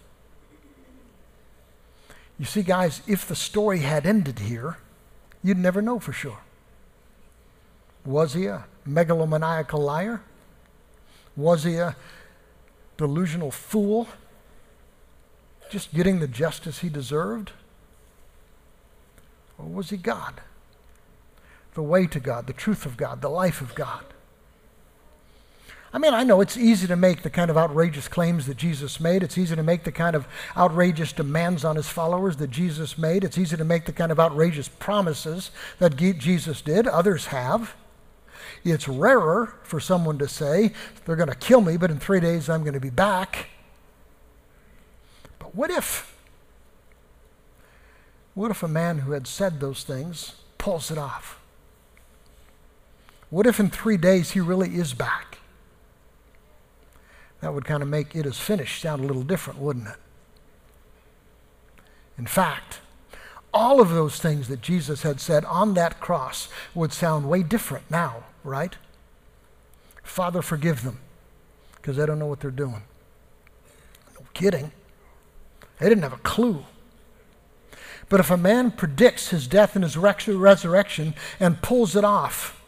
You 2.39 2.45
see, 2.45 2.63
guys, 2.63 3.01
if 3.07 3.27
the 3.27 3.37
story 3.37 3.79
had 3.81 4.07
ended 4.07 4.41
here, 4.41 4.79
you'd 5.43 5.59
never 5.59 5.81
know 5.81 5.99
for 5.99 6.13
sure. 6.13 6.41
Was 8.05 8.35
he 8.35 8.47
a 8.47 8.67
megalomaniacal 8.87 9.79
liar? 9.79 10.21
Was 11.37 11.65
he 11.65 11.77
a 11.77 11.97
delusional 12.97 13.51
fool? 13.51 14.09
Just 15.71 15.95
getting 15.95 16.21
the 16.21 16.29
justice 16.29 16.81
he 16.81 16.89
deserved? 16.89 17.53
Or 19.59 19.67
was 19.67 19.91
he 19.91 19.97
God? 19.97 20.41
The 21.75 21.83
way 21.83 22.07
to 22.07 22.21
God, 22.21 22.47
the 22.47 22.53
truth 22.53 22.85
of 22.85 22.97
God, 22.97 23.23
the 23.23 23.31
life 23.31 23.61
of 23.61 23.75
God? 23.75 24.05
I 25.95 25.99
mean, 25.99 26.13
I 26.13 26.25
know 26.25 26.41
it's 26.41 26.57
easy 26.57 26.89
to 26.89 26.97
make 26.97 27.23
the 27.23 27.31
kind 27.31 27.53
of 27.53 27.57
outrageous 27.57 28.09
claims 28.09 28.47
that 28.47 28.57
Jesus 28.57 28.99
made. 28.99 29.23
It's 29.23 29.39
easy 29.39 29.55
to 29.55 29.63
make 29.63 29.85
the 29.85 29.93
kind 29.93 30.17
of 30.17 30.27
outrageous 30.57 31.13
demands 31.13 31.65
on 31.65 31.77
his 31.77 31.89
followers 31.89 32.37
that 32.39 32.51
Jesus 32.51 32.99
made. 32.99 33.23
It's 33.23 33.39
easy 33.39 33.57
to 33.57 33.65
make 33.65 33.85
the 33.85 33.93
kind 33.93 34.11
of 34.11 34.19
outrageous 34.19 34.67
promises 34.67 35.53
that 35.79 35.97
Jesus 35.97 36.63
did. 36.63 36.89
Others 36.89 37.27
have. 37.27 37.77
It's 38.65 38.89
rarer 38.89 39.55
for 39.63 39.79
someone 39.79 40.19
to 40.19 40.27
say, 40.27 40.73
they're 41.05 41.15
going 41.15 41.29
to 41.29 41.37
kill 41.37 41.61
me, 41.61 41.77
but 41.77 41.93
in 41.93 42.01
three 42.01 42.19
days 42.19 42.49
I'm 42.49 42.63
going 42.63 42.75
to 42.75 42.81
be 42.81 42.91
back. 42.91 43.51
But 45.39 45.55
what 45.55 45.71
if? 45.71 46.19
What 48.35 48.51
if 48.51 48.65
a 48.65 48.69
man 48.69 48.99
who 48.99 49.13
had 49.13 49.29
said 49.29 49.61
those 49.61 49.85
things 49.85 50.35
pulls 50.59 50.91
it 50.91 50.99
off? 50.99 51.39
What 53.31 53.47
if 53.47 53.61
in 53.61 53.71
three 53.71 53.97
days 53.97 54.33
he 54.33 54.41
really 54.41 54.75
is 54.75 54.93
back? 54.93 55.34
That 57.45 57.53
would 57.53 57.67
kind 57.67 57.83
of 57.83 57.91
make 57.91 58.17
it 58.17 58.25
is 58.25 58.39
finished 58.39 58.81
sound 58.81 59.05
a 59.05 59.07
little 59.07 59.23
different, 59.23 59.61
wouldn't 59.61 59.87
it? 59.87 59.97
In 62.17 62.27
fact, 62.27 62.81
all 63.53 63.83
of 63.83 63.91
those 63.91 64.17
things 64.17 64.49
that 64.49 64.63
Jesus 64.63 65.03
had 65.03 65.21
said 65.21 65.45
on 65.45 65.75
that 65.75 66.01
cross 66.01 66.49
would 66.75 66.91
sound 66.91 67.29
way 67.29 67.43
different 67.43 67.91
now, 67.91 68.25
right? 68.45 68.79
Father, 70.03 70.41
forgive 70.41 70.85
them 70.85 71.01
because 71.77 71.99
they 71.99 72.07
don't 72.07 72.19
know 72.19 72.25
what 72.25 72.41
they're 72.41 72.51
doing. 72.51 72.81
No 74.15 74.25
kidding. 74.33 74.73
They 75.81 75.91
didn't 75.91 76.05
have 76.05 76.15
a 76.15 76.17
clue. 76.17 76.65
But 78.09 78.21
if 78.21 78.31
a 78.31 78.39
man 78.39 78.71
predicts 78.71 79.29
his 79.29 79.47
death 79.47 79.75
and 79.75 79.85
his 79.85 79.99
resurrection 79.99 81.15
and 81.39 81.61
pulls 81.61 81.95
it 81.95 82.05
off, 82.05 82.65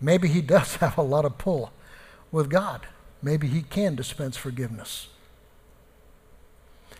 maybe 0.00 0.28
he 0.28 0.40
does 0.42 0.76
have 0.76 0.96
a 0.96 1.02
lot 1.02 1.24
of 1.24 1.38
pull 1.38 1.72
with 2.30 2.48
God 2.48 2.86
maybe 3.22 3.46
he 3.46 3.62
can 3.62 3.94
dispense 3.94 4.36
forgiveness. 4.36 5.08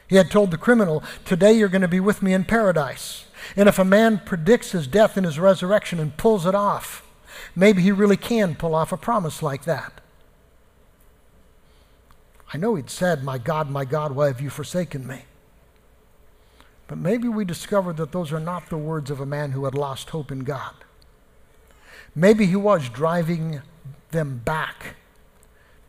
He 0.08 0.16
had 0.16 0.30
told 0.30 0.50
the 0.50 0.58
criminal, 0.58 1.04
Today 1.24 1.52
you're 1.52 1.68
going 1.68 1.82
to 1.82 1.88
be 1.88 2.00
with 2.00 2.20
me 2.20 2.34
in 2.34 2.44
paradise. 2.44 3.26
And 3.56 3.68
if 3.68 3.78
a 3.78 3.84
man 3.84 4.20
predicts 4.24 4.72
his 4.72 4.86
death 4.86 5.16
and 5.16 5.24
his 5.24 5.38
resurrection 5.38 6.00
and 6.00 6.16
pulls 6.16 6.46
it 6.46 6.54
off, 6.54 7.06
maybe 7.54 7.82
he 7.82 7.92
really 7.92 8.16
can 8.16 8.54
pull 8.54 8.74
off 8.74 8.92
a 8.92 8.96
promise 8.96 9.42
like 9.42 9.64
that. 9.64 10.00
I 12.52 12.58
know 12.58 12.74
he'd 12.74 12.90
said, 12.90 13.22
My 13.22 13.38
God, 13.38 13.70
my 13.70 13.84
God, 13.84 14.12
why 14.12 14.26
have 14.26 14.40
you 14.40 14.50
forsaken 14.50 15.06
me? 15.06 15.22
But 16.88 16.98
maybe 16.98 17.28
we 17.28 17.44
discovered 17.44 17.96
that 17.98 18.10
those 18.10 18.32
are 18.32 18.40
not 18.40 18.68
the 18.68 18.76
words 18.76 19.12
of 19.12 19.20
a 19.20 19.26
man 19.26 19.52
who 19.52 19.64
had 19.64 19.74
lost 19.74 20.10
hope 20.10 20.32
in 20.32 20.40
God. 20.40 20.74
Maybe 22.16 22.46
he 22.46 22.56
was 22.56 22.88
driving 22.88 23.62
them 24.10 24.42
back 24.44 24.96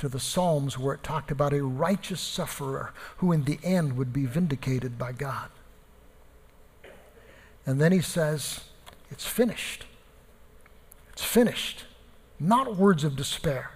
to 0.01 0.09
the 0.09 0.19
Psalms 0.19 0.79
where 0.79 0.95
it 0.95 1.03
talked 1.03 1.29
about 1.29 1.53
a 1.53 1.63
righteous 1.63 2.19
sufferer 2.19 2.91
who 3.17 3.31
in 3.31 3.43
the 3.43 3.59
end 3.63 3.95
would 3.95 4.11
be 4.11 4.25
vindicated 4.25 4.97
by 4.97 5.11
God. 5.11 5.49
And 7.67 7.79
then 7.79 7.91
he 7.91 8.01
says, 8.01 8.61
It's 9.11 9.27
finished. 9.27 9.85
It's 11.11 11.23
finished. 11.23 11.85
Not 12.39 12.77
words 12.77 13.03
of 13.03 13.15
despair, 13.15 13.73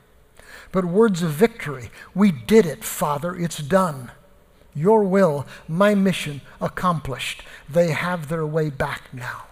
but 0.71 0.83
words 0.83 1.21
of 1.21 1.29
victory. 1.29 1.91
We 2.15 2.31
did 2.31 2.65
it, 2.65 2.83
Father. 2.83 3.35
It's 3.35 3.59
done. 3.59 4.11
Your 4.73 5.03
will, 5.03 5.45
my 5.67 5.93
mission 5.93 6.41
accomplished. 6.59 7.43
They 7.69 7.91
have 7.91 8.29
their 8.29 8.47
way 8.47 8.71
back 8.71 9.13
now. 9.13 9.43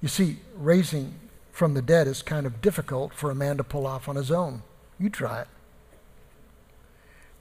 You 0.00 0.06
see, 0.06 0.36
raising 0.54 1.14
from 1.58 1.74
the 1.74 1.82
dead 1.82 2.06
is 2.06 2.22
kind 2.22 2.46
of 2.46 2.60
difficult 2.60 3.12
for 3.12 3.32
a 3.32 3.34
man 3.34 3.56
to 3.56 3.64
pull 3.64 3.84
off 3.84 4.08
on 4.08 4.14
his 4.14 4.30
own. 4.30 4.62
You 4.96 5.10
try 5.10 5.40
it. 5.40 5.48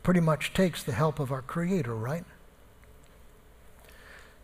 Pretty 0.01 0.22
much 0.22 0.55
takes 0.55 0.82
the 0.82 0.93
help 0.93 1.20
of 1.20 1.32
our 1.32 1.43
Creator, 1.43 1.93
right? 1.93 2.26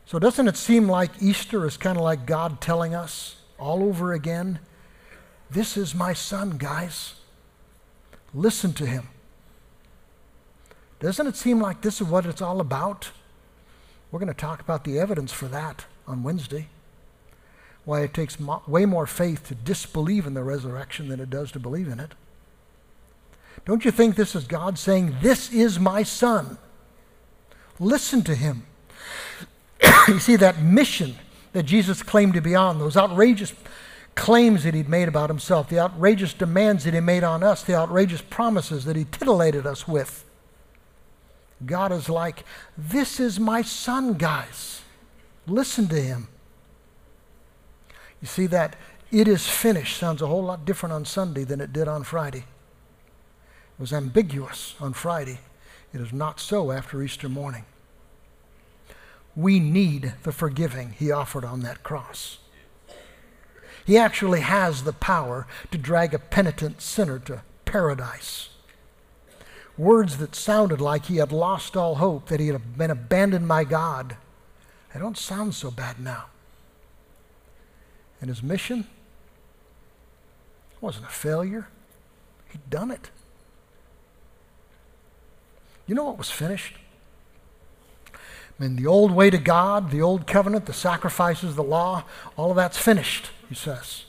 So, 0.05 0.19
doesn't 0.19 0.47
it 0.47 0.57
seem 0.57 0.88
like 0.88 1.09
Easter 1.19 1.65
is 1.65 1.76
kind 1.76 1.97
of 1.97 2.03
like 2.03 2.28
God 2.28 2.61
telling 2.61 2.93
us 2.93 3.38
all 3.57 3.84
over 3.84 4.13
again, 4.13 4.59
This 5.49 5.76
is 5.76 5.95
my 5.95 6.13
son, 6.13 6.57
guys. 6.57 7.15
Listen 8.34 8.74
to 8.74 8.86
him. 8.86 9.09
Doesn't 10.99 11.28
it 11.28 11.36
seem 11.36 11.59
like 11.59 11.82
this 11.82 11.99
is 11.99 12.07
what 12.07 12.26
it's 12.28 12.41
all 12.41 12.59
about? 12.59 13.11
We're 14.11 14.19
going 14.19 14.34
to 14.34 14.39
talk 14.39 14.61
about 14.61 14.84
the 14.84 14.99
evidence 14.99 15.32
for 15.32 15.47
that 15.47 15.86
on 16.07 16.21
Wednesday 16.21 16.69
why 17.86 18.01
it 18.01 18.13
takes 18.13 18.39
mo- 18.39 18.61
way 18.67 18.86
more 18.86 19.05
faith 19.05 19.47
to 19.47 19.55
disbelieve 19.55 20.25
in 20.25 20.34
the 20.34 20.43
resurrection 20.43 21.09
than 21.09 21.19
it 21.19 21.29
does 21.29 21.51
to 21.51 21.59
believe 21.59 21.88
in 21.88 21.99
it. 21.99 22.13
Don't 23.65 23.86
you 23.86 23.91
think 23.91 24.15
this 24.15 24.36
is 24.36 24.45
God 24.45 24.77
saying, 24.77 25.17
This 25.21 25.51
is 25.51 25.79
my 25.79 26.03
son? 26.03 26.57
Listen 27.79 28.21
to 28.23 28.36
him. 28.36 28.65
you 30.07 30.19
see, 30.19 30.36
that 30.36 30.61
mission 30.61 31.15
that 31.53 31.63
Jesus 31.63 32.03
claimed 32.03 32.34
to 32.34 32.41
be 32.41 32.55
on, 32.55 32.79
those 32.79 32.97
outrageous 32.97 33.53
claims 34.15 34.63
that 34.63 34.73
he'd 34.73 34.89
made 34.89 35.07
about 35.07 35.29
himself, 35.29 35.69
the 35.69 35.79
outrageous 35.79 36.34
demands 36.34 36.84
that 36.84 36.93
he 36.93 36.99
made 36.99 37.23
on 37.23 37.43
us, 37.43 37.63
the 37.63 37.75
outrageous 37.75 38.21
promises 38.21 38.86
that 38.86 38.95
he 38.95 39.05
titillated 39.05 39.65
us 39.65 39.88
with. 39.88 40.25
God 41.65 41.91
is 41.91 42.09
like, 42.09 42.43
This 42.77 43.19
is 43.19 43.39
my 43.39 43.61
son, 43.61 44.13
guys. 44.13 44.81
Listen 45.47 45.88
to 45.88 45.99
him. 45.99 46.27
You 48.24 48.28
see 48.28 48.47
that 48.47 48.78
it 49.11 49.28
is 49.28 49.49
finished 49.49 49.97
sounds 49.97 50.21
a 50.21 50.28
whole 50.28 50.45
lot 50.45 50.63
different 50.63 50.93
on 50.93 51.03
Sunday 51.03 51.43
than 51.43 51.59
it 51.59 51.74
did 51.74 51.89
on 51.89 52.05
Friday. 52.05 52.45
It 52.47 53.82
was 53.82 53.91
ambiguous 53.91 54.76
on 54.80 54.93
Friday. 54.93 55.39
It 55.93 55.99
is 55.99 56.13
not 56.13 56.39
so 56.39 56.71
after 56.71 57.03
Easter 57.03 57.28
morning. 57.28 57.65
We 59.36 59.59
need 59.59 60.13
the 60.24 60.32
forgiving 60.32 60.95
he 60.97 61.11
offered 61.11 61.43
on 61.43 61.63
that 61.63 61.84
cross. 61.84 62.38
He 63.86 63.97
actually 63.97 64.39
has 64.39 64.86
the 64.86 64.93
power 64.93 65.45
to 65.71 65.78
drag 65.78 66.13
a 66.13 66.19
penitent 66.19 66.82
sinner 66.82 67.19
to 67.19 67.41
paradise. 67.65 68.51
Words 69.78 70.15
that 70.19 70.34
sounded 70.34 70.80
like 70.80 71.07
he 71.07 71.17
had 71.17 71.34
lost 71.34 71.76
all 71.76 71.95
hope, 71.95 72.28
that 72.30 72.39
he 72.39 72.47
had 72.47 72.78
been 72.78 72.89
abandoned 72.89 73.49
by 73.49 73.65
God, 73.65 74.15
they 74.93 74.99
don't 75.01 75.17
sound 75.17 75.55
so 75.55 75.69
bad 75.69 75.99
now. 75.99 76.28
And 78.24 78.30
his 78.30 78.41
mission? 78.41 78.88
wasn't 80.80 81.05
a 81.05 81.09
failure. 81.09 81.67
He'd 82.53 82.69
done 82.69 82.89
it. 82.89 83.09
You 85.88 85.95
know 85.95 86.05
what 86.05 86.17
was 86.17 86.32
finished? 86.32 86.78
I 88.13 88.17
mean, 88.57 88.78
the 88.78 88.88
old 88.88 89.11
way 89.11 89.30
to 89.30 89.38
God, 89.38 89.91
the 89.91 90.01
old 90.01 90.26
covenant, 90.26 90.67
the 90.67 90.74
sacrifices, 90.74 91.57
the 91.57 91.63
law, 91.63 92.05
all 92.38 92.49
of 92.49 92.55
that's 92.55 92.78
finished, 92.78 93.32
he 93.49 93.55
says. 93.55 94.05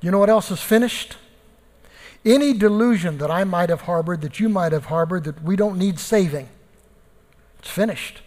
You 0.00 0.12
know 0.12 0.20
what 0.20 0.30
else 0.30 0.52
is 0.52 0.60
finished? 0.60 1.16
Any 2.24 2.52
delusion 2.52 3.18
that 3.18 3.32
I 3.32 3.42
might 3.42 3.68
have 3.68 3.80
harbored, 3.80 4.20
that 4.20 4.38
you 4.38 4.48
might 4.48 4.70
have 4.70 4.84
harbored, 4.84 5.24
that 5.24 5.42
we 5.42 5.56
don't 5.56 5.76
need 5.76 5.98
saving, 5.98 6.48
it's 7.58 7.68
finished. 7.68 8.22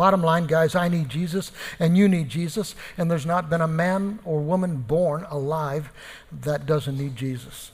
Bottom 0.00 0.22
line, 0.22 0.46
guys, 0.46 0.74
I 0.74 0.88
need 0.88 1.10
Jesus 1.10 1.52
and 1.78 1.94
you 1.94 2.08
need 2.08 2.30
Jesus, 2.30 2.74
and 2.96 3.10
there's 3.10 3.26
not 3.26 3.50
been 3.50 3.60
a 3.60 3.68
man 3.68 4.18
or 4.24 4.40
woman 4.40 4.78
born 4.78 5.26
alive 5.28 5.92
that 6.32 6.64
doesn't 6.64 6.96
need 6.96 7.16
Jesus. 7.16 7.70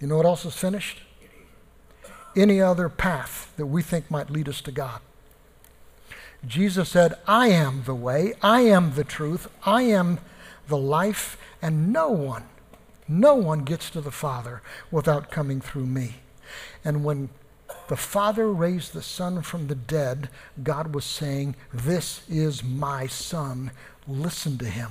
You 0.00 0.06
know 0.06 0.16
what 0.16 0.24
else 0.24 0.46
is 0.46 0.56
finished? 0.56 1.02
Any 2.34 2.58
other 2.58 2.88
path 2.88 3.52
that 3.58 3.66
we 3.66 3.82
think 3.82 4.10
might 4.10 4.30
lead 4.30 4.48
us 4.48 4.62
to 4.62 4.72
God. 4.72 5.02
Jesus 6.46 6.88
said, 6.88 7.18
I 7.26 7.48
am 7.48 7.82
the 7.82 7.94
way, 7.94 8.32
I 8.40 8.62
am 8.62 8.94
the 8.94 9.04
truth, 9.04 9.46
I 9.66 9.82
am 9.82 10.20
the 10.68 10.78
life, 10.78 11.36
and 11.60 11.92
no 11.92 12.08
one, 12.08 12.44
no 13.06 13.34
one 13.34 13.62
gets 13.62 13.90
to 13.90 14.00
the 14.00 14.10
Father 14.10 14.62
without 14.90 15.30
coming 15.30 15.60
through 15.60 15.84
me. 15.84 16.14
And 16.82 17.04
when 17.04 17.28
the 17.88 17.96
Father 17.96 18.52
raised 18.52 18.92
the 18.92 19.02
Son 19.02 19.42
from 19.42 19.66
the 19.66 19.74
dead, 19.74 20.28
God 20.62 20.94
was 20.94 21.04
saying, 21.04 21.56
This 21.72 22.22
is 22.28 22.62
my 22.62 23.06
Son. 23.06 23.70
Listen 24.06 24.58
to 24.58 24.66
him. 24.66 24.90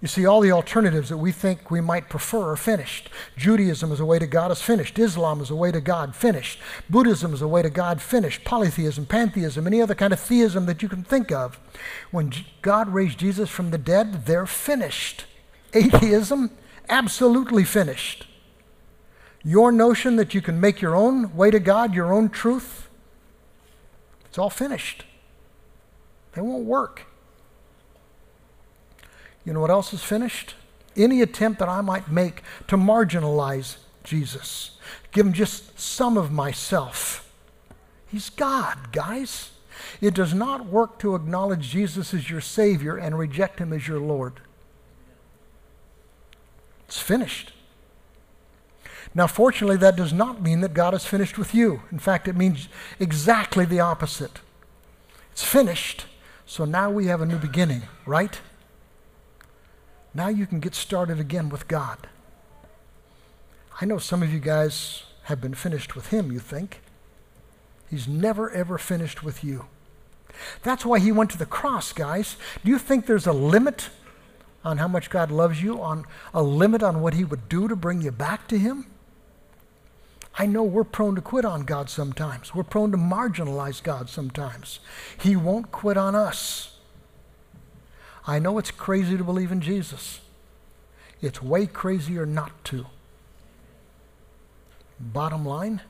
You 0.00 0.08
see, 0.08 0.24
all 0.24 0.40
the 0.40 0.52
alternatives 0.52 1.10
that 1.10 1.18
we 1.18 1.30
think 1.30 1.70
we 1.70 1.82
might 1.82 2.08
prefer 2.08 2.52
are 2.52 2.56
finished. 2.56 3.10
Judaism 3.36 3.92
is 3.92 4.00
a 4.00 4.06
way 4.06 4.18
to 4.18 4.26
God 4.26 4.50
is 4.50 4.62
finished. 4.62 4.98
Islam 4.98 5.42
is 5.42 5.50
a 5.50 5.54
way 5.54 5.70
to 5.70 5.80
God 5.80 6.16
finished. 6.16 6.58
Buddhism 6.88 7.34
is 7.34 7.42
a 7.42 7.48
way 7.48 7.60
to 7.60 7.68
God 7.68 8.00
finished. 8.00 8.42
Polytheism, 8.42 9.04
pantheism, 9.04 9.66
any 9.66 9.82
other 9.82 9.94
kind 9.94 10.14
of 10.14 10.20
theism 10.20 10.64
that 10.66 10.82
you 10.82 10.88
can 10.88 11.04
think 11.04 11.30
of. 11.30 11.60
When 12.10 12.32
God 12.62 12.88
raised 12.88 13.18
Jesus 13.18 13.50
from 13.50 13.72
the 13.72 13.78
dead, 13.78 14.24
they're 14.24 14.46
finished. 14.46 15.26
Atheism, 15.74 16.50
absolutely 16.88 17.64
finished. 17.64 18.26
Your 19.42 19.72
notion 19.72 20.16
that 20.16 20.34
you 20.34 20.42
can 20.42 20.60
make 20.60 20.80
your 20.80 20.94
own 20.94 21.34
way 21.34 21.50
to 21.50 21.60
God, 21.60 21.94
your 21.94 22.12
own 22.12 22.28
truth, 22.28 22.88
it's 24.26 24.38
all 24.38 24.50
finished. 24.50 25.04
They 26.32 26.42
won't 26.42 26.64
work. 26.64 27.06
You 29.44 29.52
know 29.52 29.60
what 29.60 29.70
else 29.70 29.92
is 29.92 30.02
finished? 30.02 30.54
Any 30.96 31.22
attempt 31.22 31.58
that 31.58 31.68
I 31.68 31.80
might 31.80 32.10
make 32.10 32.42
to 32.68 32.76
marginalize 32.76 33.76
Jesus, 34.04 34.78
give 35.12 35.26
him 35.26 35.32
just 35.32 35.78
some 35.78 36.16
of 36.16 36.30
myself. 36.30 37.32
He's 38.06 38.30
God, 38.30 38.92
guys. 38.92 39.50
It 40.00 40.14
does 40.14 40.34
not 40.34 40.66
work 40.66 40.98
to 41.00 41.14
acknowledge 41.14 41.70
Jesus 41.70 42.12
as 42.12 42.30
your 42.30 42.40
Savior 42.40 42.96
and 42.96 43.18
reject 43.18 43.58
him 43.58 43.72
as 43.72 43.88
your 43.88 44.00
Lord. 44.00 44.40
It's 46.86 47.00
finished. 47.00 47.52
Now, 49.14 49.26
fortunately, 49.26 49.76
that 49.78 49.96
does 49.96 50.12
not 50.12 50.40
mean 50.40 50.60
that 50.60 50.74
God 50.74 50.94
is 50.94 51.04
finished 51.04 51.36
with 51.36 51.54
you. 51.54 51.82
In 51.90 51.98
fact, 51.98 52.28
it 52.28 52.36
means 52.36 52.68
exactly 53.00 53.64
the 53.64 53.80
opposite. 53.80 54.38
It's 55.32 55.44
finished, 55.44 56.06
so 56.46 56.64
now 56.64 56.90
we 56.90 57.06
have 57.06 57.20
a 57.20 57.26
new 57.26 57.38
beginning, 57.38 57.82
right? 58.06 58.40
Now 60.14 60.28
you 60.28 60.46
can 60.46 60.60
get 60.60 60.74
started 60.74 61.18
again 61.18 61.48
with 61.48 61.68
God. 61.68 62.08
I 63.80 63.84
know 63.84 63.98
some 63.98 64.22
of 64.22 64.32
you 64.32 64.40
guys 64.40 65.04
have 65.24 65.40
been 65.40 65.54
finished 65.54 65.94
with 65.96 66.08
Him, 66.08 66.30
you 66.30 66.38
think. 66.38 66.80
He's 67.88 68.06
never, 68.06 68.50
ever 68.50 68.78
finished 68.78 69.22
with 69.22 69.42
you. 69.42 69.66
That's 70.62 70.84
why 70.84 70.98
He 70.98 71.10
went 71.10 71.30
to 71.30 71.38
the 71.38 71.46
cross, 71.46 71.92
guys. 71.92 72.36
Do 72.64 72.70
you 72.70 72.78
think 72.78 73.06
there's 73.06 73.26
a 73.26 73.32
limit 73.32 73.88
on 74.64 74.78
how 74.78 74.88
much 74.88 75.10
God 75.10 75.30
loves 75.30 75.62
you, 75.62 75.80
on 75.80 76.04
a 76.34 76.42
limit 76.42 76.82
on 76.82 77.00
what 77.00 77.14
He 77.14 77.24
would 77.24 77.48
do 77.48 77.66
to 77.68 77.74
bring 77.74 78.02
you 78.02 78.12
back 78.12 78.46
to 78.48 78.58
Him? 78.58 78.86
I 80.38 80.46
know 80.46 80.62
we're 80.62 80.84
prone 80.84 81.16
to 81.16 81.20
quit 81.20 81.44
on 81.44 81.64
God 81.64 81.90
sometimes. 81.90 82.54
We're 82.54 82.62
prone 82.62 82.92
to 82.92 82.96
marginalize 82.96 83.82
God 83.82 84.08
sometimes. 84.08 84.80
He 85.18 85.36
won't 85.36 85.72
quit 85.72 85.96
on 85.96 86.14
us. 86.14 86.78
I 88.26 88.38
know 88.38 88.58
it's 88.58 88.70
crazy 88.70 89.16
to 89.16 89.24
believe 89.24 89.50
in 89.52 89.60
Jesus. 89.60 90.20
It's 91.20 91.42
way 91.42 91.66
crazier 91.66 92.24
not 92.24 92.64
to. 92.66 92.86
Bottom 94.98 95.44
line 95.44 95.80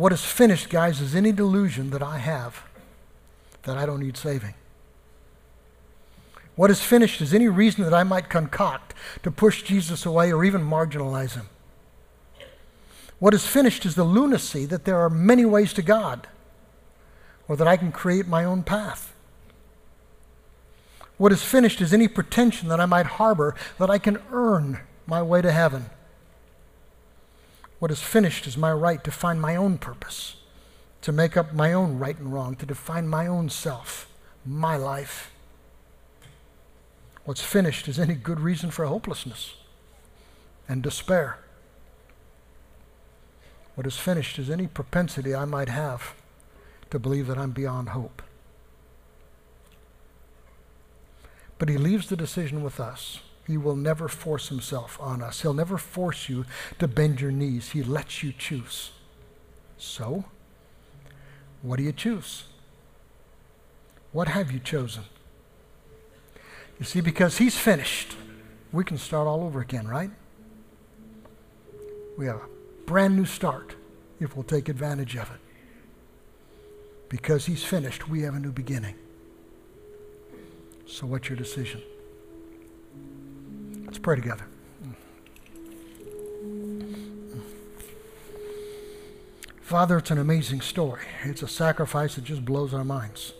what 0.00 0.14
is 0.14 0.24
finished, 0.24 0.70
guys, 0.70 1.00
is 1.00 1.14
any 1.14 1.30
delusion 1.30 1.90
that 1.90 2.02
I 2.02 2.16
have 2.16 2.62
that 3.64 3.76
I 3.76 3.84
don't 3.84 4.00
need 4.00 4.16
saving. 4.16 4.54
What 6.56 6.70
is 6.70 6.80
finished 6.80 7.20
is 7.20 7.34
any 7.34 7.48
reason 7.48 7.84
that 7.84 7.92
I 7.92 8.02
might 8.02 8.30
concoct 8.30 8.94
to 9.22 9.30
push 9.30 9.62
Jesus 9.62 10.06
away 10.06 10.32
or 10.32 10.42
even 10.42 10.62
marginalize 10.62 11.34
him. 11.34 11.48
What 13.20 13.34
is 13.34 13.46
finished 13.46 13.86
is 13.86 13.94
the 13.94 14.04
lunacy 14.04 14.64
that 14.66 14.86
there 14.86 14.98
are 14.98 15.10
many 15.10 15.44
ways 15.44 15.72
to 15.74 15.82
God, 15.82 16.26
or 17.46 17.54
that 17.54 17.68
I 17.68 17.76
can 17.76 17.92
create 17.92 18.26
my 18.26 18.44
own 18.44 18.62
path. 18.62 19.12
What 21.18 21.30
is 21.30 21.42
finished 21.42 21.82
is 21.82 21.92
any 21.92 22.08
pretension 22.08 22.68
that 22.70 22.80
I 22.80 22.86
might 22.86 23.04
harbor 23.06 23.54
that 23.78 23.90
I 23.90 23.98
can 23.98 24.22
earn 24.32 24.80
my 25.06 25.20
way 25.20 25.42
to 25.42 25.52
heaven. 25.52 25.90
What 27.78 27.90
is 27.90 28.00
finished 28.00 28.46
is 28.46 28.56
my 28.56 28.72
right 28.72 29.04
to 29.04 29.10
find 29.10 29.38
my 29.38 29.54
own 29.54 29.76
purpose, 29.76 30.36
to 31.02 31.12
make 31.12 31.36
up 31.36 31.52
my 31.52 31.74
own 31.74 31.98
right 31.98 32.18
and 32.18 32.32
wrong, 32.32 32.56
to 32.56 32.64
define 32.64 33.06
my 33.06 33.26
own 33.26 33.50
self, 33.50 34.08
my 34.46 34.76
life. 34.76 35.30
What's 37.26 37.42
finished 37.42 37.86
is 37.86 37.98
any 37.98 38.14
good 38.14 38.40
reason 38.40 38.70
for 38.70 38.86
hopelessness 38.86 39.56
and 40.66 40.82
despair. 40.82 41.38
What 43.80 43.86
is 43.86 43.96
finished 43.96 44.38
is 44.38 44.50
any 44.50 44.66
propensity 44.66 45.34
I 45.34 45.46
might 45.46 45.70
have 45.70 46.12
to 46.90 46.98
believe 46.98 47.28
that 47.28 47.38
I'm 47.38 47.52
beyond 47.52 47.88
hope. 47.88 48.20
But 51.58 51.70
he 51.70 51.78
leaves 51.78 52.10
the 52.10 52.14
decision 52.14 52.62
with 52.62 52.78
us. 52.78 53.20
He 53.46 53.56
will 53.56 53.76
never 53.76 54.06
force 54.06 54.50
himself 54.50 54.98
on 55.00 55.22
us. 55.22 55.40
He'll 55.40 55.54
never 55.54 55.78
force 55.78 56.28
you 56.28 56.44
to 56.78 56.86
bend 56.86 57.22
your 57.22 57.30
knees. 57.30 57.70
He 57.70 57.82
lets 57.82 58.22
you 58.22 58.34
choose. 58.36 58.90
So, 59.78 60.24
what 61.62 61.78
do 61.78 61.82
you 61.82 61.92
choose? 61.92 62.44
What 64.12 64.28
have 64.28 64.52
you 64.52 64.58
chosen? 64.58 65.04
You 66.78 66.84
see, 66.84 67.00
because 67.00 67.38
he's 67.38 67.56
finished, 67.56 68.14
we 68.72 68.84
can 68.84 68.98
start 68.98 69.26
all 69.26 69.42
over 69.42 69.62
again, 69.62 69.88
right? 69.88 70.10
We 72.18 72.26
have 72.26 72.36
a 72.36 72.49
brand 72.90 73.14
new 73.14 73.24
start 73.24 73.76
if 74.18 74.34
we'll 74.34 74.42
take 74.42 74.68
advantage 74.68 75.14
of 75.14 75.30
it. 75.30 75.38
Because 77.08 77.46
he's 77.46 77.62
finished, 77.62 78.08
we 78.08 78.22
have 78.22 78.34
a 78.34 78.40
new 78.40 78.50
beginning. 78.50 78.96
So, 80.86 81.06
what's 81.06 81.28
your 81.28 81.36
decision? 81.36 81.82
Let's 83.84 83.98
pray 83.98 84.16
together. 84.16 84.44
Father, 89.60 89.98
it's 89.98 90.10
an 90.10 90.18
amazing 90.18 90.60
story. 90.60 91.02
It's 91.22 91.42
a 91.42 91.48
sacrifice 91.48 92.16
that 92.16 92.24
just 92.24 92.44
blows 92.44 92.74
our 92.74 92.82
minds. 92.82 93.34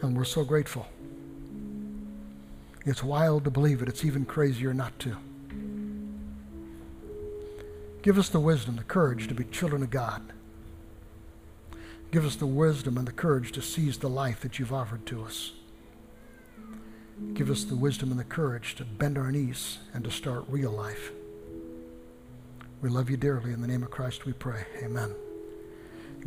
And 0.00 0.16
we're 0.16 0.24
so 0.24 0.42
grateful. 0.42 0.86
It's 2.86 3.04
wild 3.04 3.44
to 3.44 3.50
believe 3.50 3.82
it. 3.82 3.90
It's 3.90 4.06
even 4.06 4.24
crazier 4.24 4.72
not 4.72 4.98
to. 5.00 5.18
Give 8.02 8.18
us 8.18 8.28
the 8.28 8.40
wisdom, 8.40 8.76
the 8.76 8.84
courage 8.84 9.28
to 9.28 9.34
be 9.34 9.44
children 9.44 9.82
of 9.82 9.90
God. 9.90 10.22
Give 12.10 12.24
us 12.24 12.36
the 12.36 12.46
wisdom 12.46 12.96
and 12.96 13.06
the 13.06 13.12
courage 13.12 13.52
to 13.52 13.62
seize 13.62 13.98
the 13.98 14.08
life 14.08 14.40
that 14.40 14.58
you've 14.58 14.72
offered 14.72 15.04
to 15.06 15.24
us. 15.24 15.52
Give 17.34 17.50
us 17.50 17.64
the 17.64 17.76
wisdom 17.76 18.10
and 18.10 18.18
the 18.18 18.24
courage 18.24 18.76
to 18.76 18.84
bend 18.84 19.18
our 19.18 19.30
knees 19.32 19.78
and 19.92 20.04
to 20.04 20.10
start 20.10 20.44
real 20.48 20.70
life. 20.70 21.10
We 22.80 22.88
love 22.88 23.10
you 23.10 23.16
dearly. 23.16 23.52
In 23.52 23.60
the 23.60 23.66
name 23.66 23.82
of 23.82 23.90
Christ 23.90 24.24
we 24.24 24.32
pray. 24.32 24.64
Amen. 24.82 25.14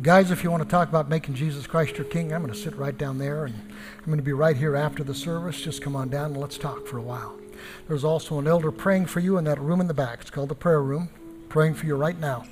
Guys, 0.00 0.30
if 0.30 0.44
you 0.44 0.50
want 0.50 0.62
to 0.62 0.68
talk 0.68 0.88
about 0.88 1.08
making 1.08 1.34
Jesus 1.34 1.66
Christ 1.66 1.96
your 1.96 2.06
King, 2.06 2.32
I'm 2.32 2.42
going 2.42 2.52
to 2.52 2.58
sit 2.58 2.76
right 2.76 2.96
down 2.96 3.18
there 3.18 3.46
and 3.46 3.54
I'm 3.98 4.06
going 4.06 4.18
to 4.18 4.22
be 4.22 4.32
right 4.32 4.56
here 4.56 4.76
after 4.76 5.02
the 5.02 5.14
service. 5.14 5.60
Just 5.60 5.82
come 5.82 5.96
on 5.96 6.10
down 6.10 6.32
and 6.32 6.36
let's 6.36 6.58
talk 6.58 6.86
for 6.86 6.98
a 6.98 7.02
while. 7.02 7.38
There's 7.88 8.04
also 8.04 8.38
an 8.38 8.46
elder 8.46 8.70
praying 8.70 9.06
for 9.06 9.20
you 9.20 9.38
in 9.38 9.44
that 9.44 9.60
room 9.60 9.80
in 9.80 9.86
the 9.86 9.94
back. 9.94 10.20
It's 10.20 10.30
called 10.30 10.48
the 10.48 10.54
prayer 10.54 10.82
room, 10.82 11.10
praying 11.52 11.74
for 11.74 11.84
you 11.84 11.94
right 11.94 12.18
now. 12.18 12.46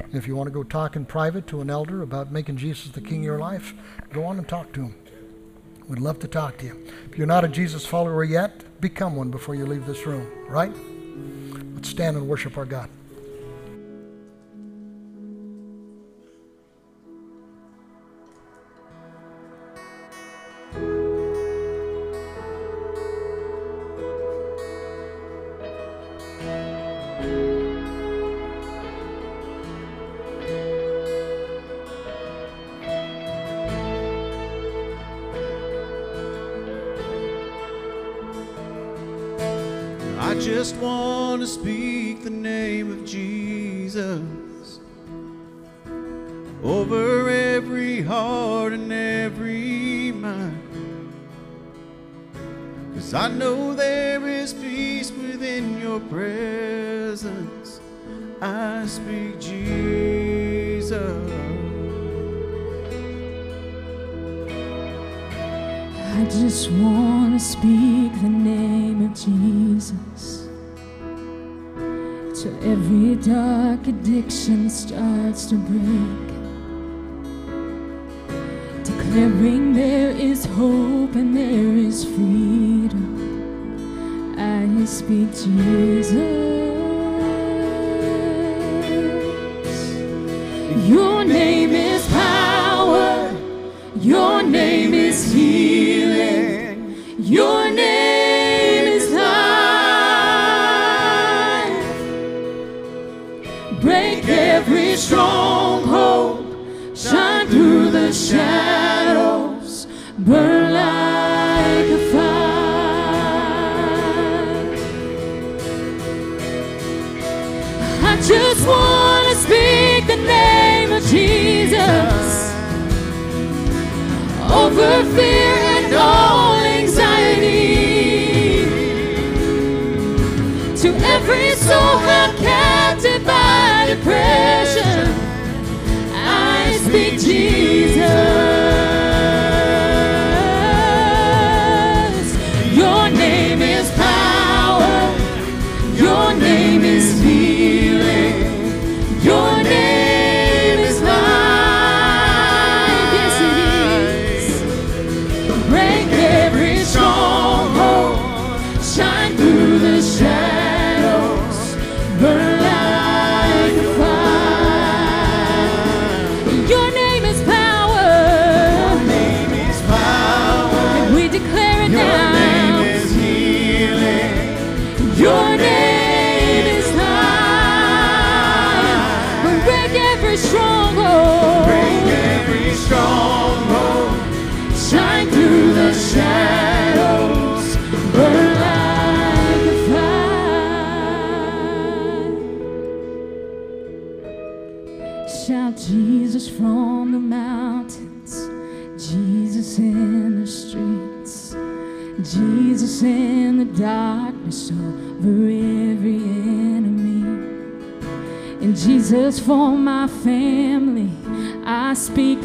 And 0.00 0.14
if 0.14 0.26
you 0.26 0.34
want 0.34 0.46
to 0.46 0.50
go 0.50 0.62
talk 0.62 0.96
in 0.96 1.04
private 1.04 1.46
to 1.48 1.60
an 1.60 1.68
elder 1.68 2.00
about 2.00 2.32
making 2.32 2.56
Jesus 2.56 2.90
the 2.90 3.02
King 3.02 3.18
of 3.18 3.24
your 3.24 3.38
life, 3.38 3.74
go 4.14 4.24
on 4.24 4.38
and 4.38 4.48
talk 4.48 4.72
to 4.72 4.80
him. 4.80 4.94
We'd 5.88 5.98
love 5.98 6.18
to 6.20 6.26
talk 6.26 6.56
to 6.58 6.64
you. 6.64 6.86
If 7.10 7.18
you're 7.18 7.26
not 7.26 7.44
a 7.44 7.48
Jesus 7.48 7.84
follower 7.84 8.24
yet, 8.24 8.64
become 8.80 9.14
one 9.14 9.30
before 9.30 9.54
you 9.54 9.66
leave 9.66 9.84
this 9.84 10.06
room, 10.06 10.26
right? 10.48 10.72
Let's 11.74 11.90
stand 11.90 12.16
and 12.16 12.26
worship 12.26 12.56
our 12.56 12.64
God. 12.64 12.88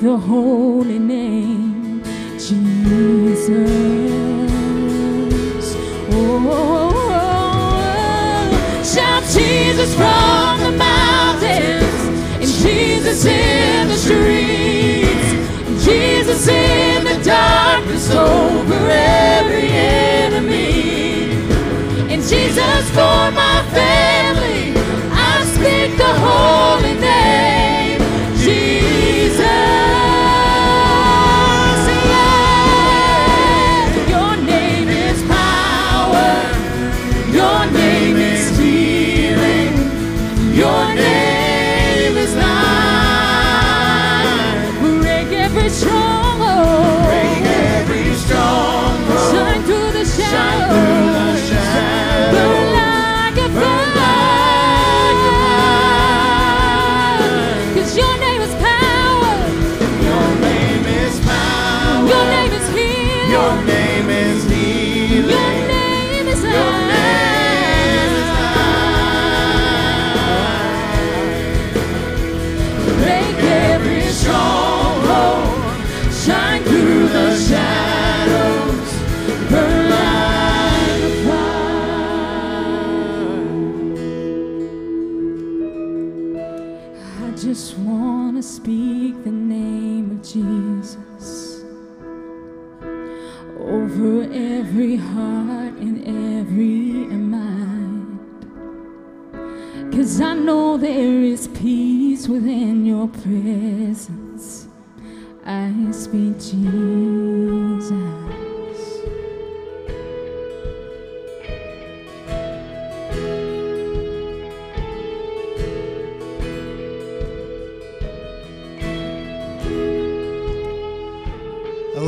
The 0.02 0.18
holy 0.18 0.41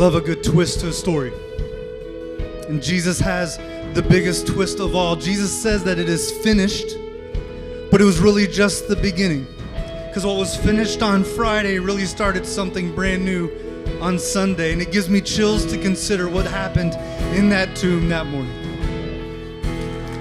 love 0.04 0.16
a 0.16 0.20
good 0.20 0.44
twist 0.44 0.82
to 0.82 0.90
a 0.90 0.92
story. 0.92 1.32
And 2.68 2.84
Jesus 2.84 3.22
has 3.22 3.56
the 3.94 4.02
biggest 4.02 4.46
twist 4.46 4.82
of 4.82 4.98
all. 4.98 5.16
Jesus 5.16 5.50
says 5.50 5.82
that 5.86 5.98
it 5.98 6.10
is 6.10 6.30
finished, 6.30 6.98
but 7.90 8.02
it 8.02 8.04
was 8.04 8.20
really 8.20 8.46
just 8.46 8.90
the 8.90 8.98
beginning. 8.98 9.48
Because 10.08 10.26
what 10.26 10.36
was 10.36 10.58
finished 10.58 11.02
on 11.02 11.24
Friday 11.24 11.80
really 11.80 12.06
started 12.06 12.46
something 12.46 12.94
brand 12.94 13.24
new 13.24 13.50
on 14.02 14.20
Sunday. 14.20 14.74
And 14.74 14.82
it 14.82 14.92
gives 14.92 15.08
me 15.08 15.22
chills 15.22 15.66
to 15.68 15.78
consider 15.78 16.28
what 16.28 16.46
happened 16.46 16.96
in 17.34 17.48
that 17.52 17.74
tomb 17.74 18.10
that 18.10 18.26
morning. 18.26 18.52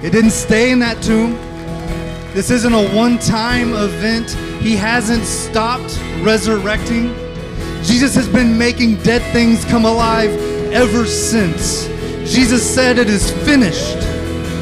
It 0.01 0.11
didn't 0.11 0.31
stay 0.31 0.71
in 0.71 0.79
that 0.79 1.03
tomb. 1.03 1.33
This 2.33 2.51
isn't 2.51 2.73
a 2.73 2.87
one 2.95 3.19
time 3.19 3.73
event. 3.73 4.31
He 4.61 4.77
hasn't 4.77 5.25
stopped 5.25 5.99
resurrecting. 6.21 7.22
Jesus 7.83 8.15
has 8.15 8.27
been 8.27 8.57
making 8.57 8.95
dead 9.03 9.21
things 9.33 9.65
come 9.65 9.85
alive 9.85 10.31
ever 10.71 11.05
since. 11.05 11.85
Jesus 12.25 12.63
said 12.63 12.97
it 12.97 13.09
is 13.09 13.31
finished. 13.45 13.97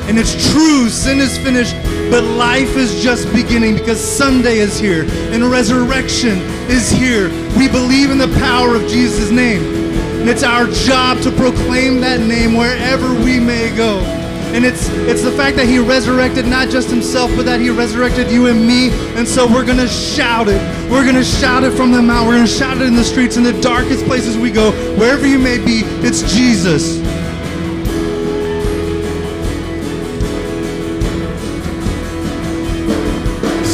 And 0.10 0.18
it's 0.18 0.52
true, 0.52 0.90
sin 0.90 1.20
is 1.20 1.38
finished, 1.38 1.76
but 2.10 2.24
life 2.24 2.76
is 2.76 3.02
just 3.02 3.32
beginning 3.32 3.76
because 3.76 4.00
Sunday 4.00 4.58
is 4.58 4.80
here 4.80 5.06
and 5.32 5.44
resurrection 5.44 6.40
is 6.70 6.90
here. 6.90 7.30
We 7.58 7.68
believe 7.68 8.10
in 8.10 8.18
the 8.18 8.34
power 8.40 8.76
of 8.76 8.82
Jesus' 8.90 9.30
name. 9.30 9.62
And 10.20 10.30
it's 10.30 10.44
our 10.44 10.68
job 10.68 11.22
to 11.22 11.32
proclaim 11.32 12.02
that 12.02 12.20
name 12.20 12.56
wherever 12.56 13.14
we 13.24 13.40
may 13.40 13.76
go. 13.76 14.00
And 14.54 14.66
it's 14.66 14.90
it's 15.08 15.24
the 15.24 15.32
fact 15.32 15.56
that 15.56 15.66
he 15.66 15.80
resurrected 15.80 16.46
not 16.46 16.68
just 16.68 16.90
himself, 16.90 17.32
but 17.38 17.46
that 17.46 17.62
he 17.62 17.70
resurrected 17.70 18.30
you 18.30 18.48
and 18.48 18.68
me. 18.68 18.90
And 19.16 19.26
so 19.26 19.48
we're 19.48 19.66
gonna 19.66 19.88
shout 19.88 20.50
it. 20.50 20.81
We're 20.92 21.06
gonna 21.06 21.24
shout 21.24 21.64
it 21.64 21.72
from 21.72 21.94
the 21.94 22.02
mountain. 22.02 22.28
We're 22.28 22.36
gonna 22.36 22.48
shout 22.48 22.78
it 22.78 22.84
in 22.84 22.96
the 22.98 23.04
streets, 23.04 23.38
in 23.38 23.44
the 23.44 23.54
darkest 23.62 24.06
places 24.06 24.38
we 24.38 24.52
go, 24.52 24.72
wherever 24.98 25.26
you 25.26 25.40
may 25.40 25.58
be. 25.58 25.84
It's 26.06 26.22
Jesus. 26.34 26.98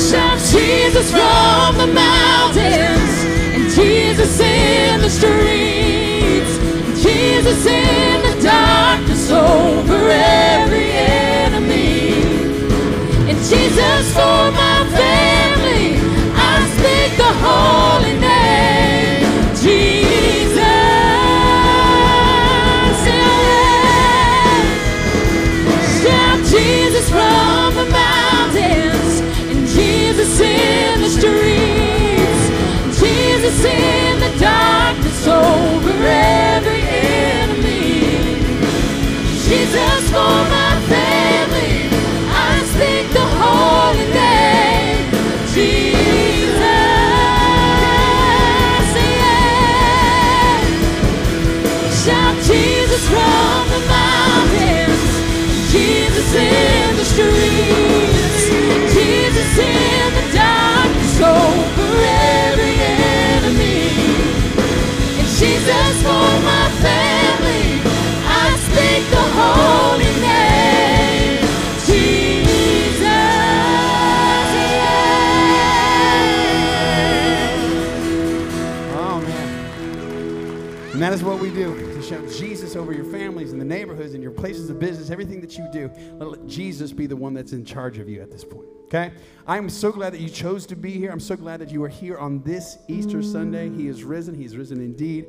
Shout 0.09 0.39
Jesus 0.51 1.09
from 1.09 1.77
the 1.77 1.87
mountains, 1.91 3.25
and 3.55 3.69
Jesus 3.71 4.39
in 4.39 5.01
the 5.01 5.09
streets, 5.09 6.57
and 6.59 6.95
Jesus 6.97 7.65
in 7.65 8.21
the 8.21 8.43
darkness 8.43 9.31
over 9.31 10.09
every 10.11 10.91
enemy, 10.91 12.13
and 13.27 13.37
Jesus 13.39 14.13
for 14.13 14.51
my 14.51 14.87
family. 14.91 15.26
Man. 81.21 81.31
And 81.31 81.39
that 81.39 81.39
is 81.39 81.39
what 81.39 81.39
we 81.39 81.49
do 81.49 81.75
to 81.93 82.01
show 82.01 82.39
Jesus 82.39 82.75
over 82.75 82.93
your 82.93 83.05
families 83.05 83.51
and 83.51 83.61
the 83.61 83.65
neighborhoods 83.65 84.13
and 84.13 84.23
your 84.23 84.31
places 84.31 84.69
of 84.69 84.79
business, 84.79 85.09
everything 85.09 85.41
that 85.41 85.57
you 85.57 85.67
do. 85.71 85.89
Let, 86.17 86.29
let 86.29 86.47
Jesus 86.47 86.91
be 86.91 87.07
the 87.07 87.15
one 87.15 87.33
that's 87.33 87.53
in 87.53 87.65
charge 87.65 87.97
of 87.97 88.09
you 88.09 88.21
at 88.21 88.31
this 88.31 88.43
point. 88.43 88.67
Okay? 88.85 89.11
I'm 89.45 89.69
so 89.69 89.91
glad 89.91 90.13
that 90.13 90.21
you 90.21 90.29
chose 90.29 90.65
to 90.67 90.75
be 90.75 90.91
here. 90.91 91.11
I'm 91.11 91.19
so 91.19 91.35
glad 91.35 91.59
that 91.59 91.71
you 91.71 91.83
are 91.83 91.89
here 91.89 92.17
on 92.17 92.41
this 92.43 92.77
Easter 92.87 93.21
Sunday. 93.21 93.69
He 93.69 93.87
is 93.87 94.03
risen. 94.03 94.35
He's 94.35 94.55
risen 94.55 94.79
indeed. 94.79 95.27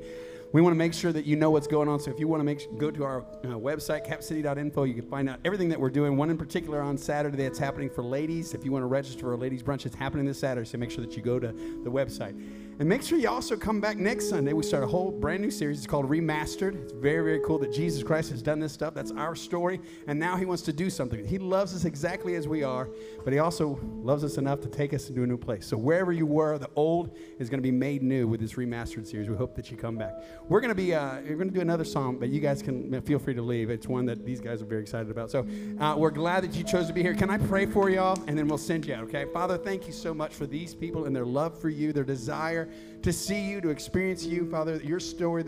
We 0.50 0.62
want 0.62 0.72
to 0.72 0.78
make 0.78 0.94
sure 0.94 1.12
that 1.12 1.26
you 1.26 1.36
know 1.36 1.50
what's 1.50 1.66
going 1.66 1.88
on. 1.88 2.00
So 2.00 2.10
if 2.10 2.18
you 2.18 2.26
want 2.26 2.40
to 2.40 2.44
make 2.44 2.78
go 2.78 2.90
to 2.90 3.04
our 3.04 3.20
uh, 3.20 3.48
website, 3.48 4.04
capcity.info, 4.04 4.84
you 4.84 4.94
can 4.94 5.06
find 5.06 5.28
out 5.28 5.40
everything 5.44 5.68
that 5.68 5.78
we're 5.78 5.90
doing. 5.90 6.16
One 6.16 6.30
in 6.30 6.38
particular 6.38 6.80
on 6.80 6.96
Saturday 6.96 7.36
that's 7.36 7.58
happening 7.58 7.90
for 7.90 8.02
ladies. 8.02 8.54
If 8.54 8.64
you 8.64 8.72
want 8.72 8.82
to 8.82 8.86
register 8.86 9.20
for 9.20 9.34
a 9.34 9.36
ladies 9.36 9.62
brunch, 9.62 9.84
it's 9.84 9.94
happening 9.94 10.24
this 10.24 10.40
Saturday. 10.40 10.66
So 10.66 10.78
make 10.78 10.90
sure 10.90 11.04
that 11.04 11.16
you 11.16 11.22
go 11.22 11.38
to 11.38 11.48
the 11.48 11.90
website. 11.90 12.40
And 12.80 12.88
make 12.88 13.02
sure 13.02 13.18
you 13.18 13.28
also 13.28 13.56
come 13.56 13.80
back 13.80 13.96
next 13.96 14.28
Sunday. 14.28 14.52
We 14.52 14.62
start 14.62 14.84
a 14.84 14.86
whole 14.86 15.10
brand 15.10 15.42
new 15.42 15.50
series. 15.50 15.78
It's 15.78 15.86
called 15.88 16.08
Remastered. 16.08 16.80
It's 16.84 16.92
very, 16.92 17.24
very 17.24 17.40
cool 17.40 17.58
that 17.58 17.72
Jesus 17.72 18.04
Christ 18.04 18.30
has 18.30 18.40
done 18.40 18.60
this 18.60 18.72
stuff. 18.72 18.94
That's 18.94 19.10
our 19.10 19.34
story. 19.34 19.80
And 20.06 20.16
now 20.16 20.36
he 20.36 20.44
wants 20.44 20.62
to 20.62 20.72
do 20.72 20.88
something. 20.88 21.26
He 21.26 21.38
loves 21.38 21.74
us 21.74 21.84
exactly 21.84 22.36
as 22.36 22.46
we 22.46 22.62
are, 22.62 22.88
but 23.24 23.32
he 23.32 23.40
also 23.40 23.80
loves 24.00 24.22
us 24.22 24.38
enough 24.38 24.60
to 24.60 24.68
take 24.68 24.94
us 24.94 25.08
into 25.08 25.24
a 25.24 25.26
new 25.26 25.36
place. 25.36 25.66
So 25.66 25.76
wherever 25.76 26.12
you 26.12 26.24
were, 26.24 26.56
the 26.56 26.70
old 26.76 27.16
is 27.40 27.50
going 27.50 27.58
to 27.58 27.62
be 27.62 27.72
made 27.72 28.04
new 28.04 28.28
with 28.28 28.38
this 28.38 28.52
remastered 28.52 29.08
series. 29.08 29.28
We 29.28 29.34
hope 29.34 29.56
that 29.56 29.72
you 29.72 29.76
come 29.76 29.96
back. 29.96 30.12
We're 30.48 30.60
going 30.60 30.68
to 30.68 30.76
be, 30.76 30.94
uh, 30.94 31.16
we're 31.22 31.34
going 31.34 31.48
to 31.48 31.54
do 31.54 31.60
another 31.60 31.84
song, 31.84 32.16
but 32.16 32.28
you 32.28 32.38
guys 32.38 32.62
can 32.62 33.02
feel 33.02 33.18
free 33.18 33.34
to 33.34 33.42
leave. 33.42 33.70
It's 33.70 33.88
one 33.88 34.06
that 34.06 34.24
these 34.24 34.40
guys 34.40 34.62
are 34.62 34.66
very 34.66 34.82
excited 34.82 35.10
about. 35.10 35.32
So 35.32 35.44
uh, 35.80 35.96
we're 35.98 36.10
glad 36.10 36.44
that 36.44 36.54
you 36.54 36.62
chose 36.62 36.86
to 36.86 36.92
be 36.92 37.02
here. 37.02 37.16
Can 37.16 37.28
I 37.28 37.38
pray 37.38 37.66
for 37.66 37.90
y'all? 37.90 38.22
And 38.28 38.38
then 38.38 38.46
we'll 38.46 38.56
send 38.56 38.86
you 38.86 38.94
out, 38.94 39.02
okay? 39.02 39.24
Father, 39.32 39.58
thank 39.58 39.88
you 39.88 39.92
so 39.92 40.14
much 40.14 40.34
for 40.34 40.46
these 40.46 40.76
people 40.76 41.06
and 41.06 41.16
their 41.16 41.26
love 41.26 41.60
for 41.60 41.70
you, 41.70 41.92
their 41.92 42.04
desire 42.04 42.67
to 43.02 43.12
see 43.12 43.40
you, 43.40 43.60
to 43.60 43.70
experience 43.70 44.24
you, 44.24 44.50
Father, 44.50 44.76
your 44.76 45.00
story, 45.00 45.44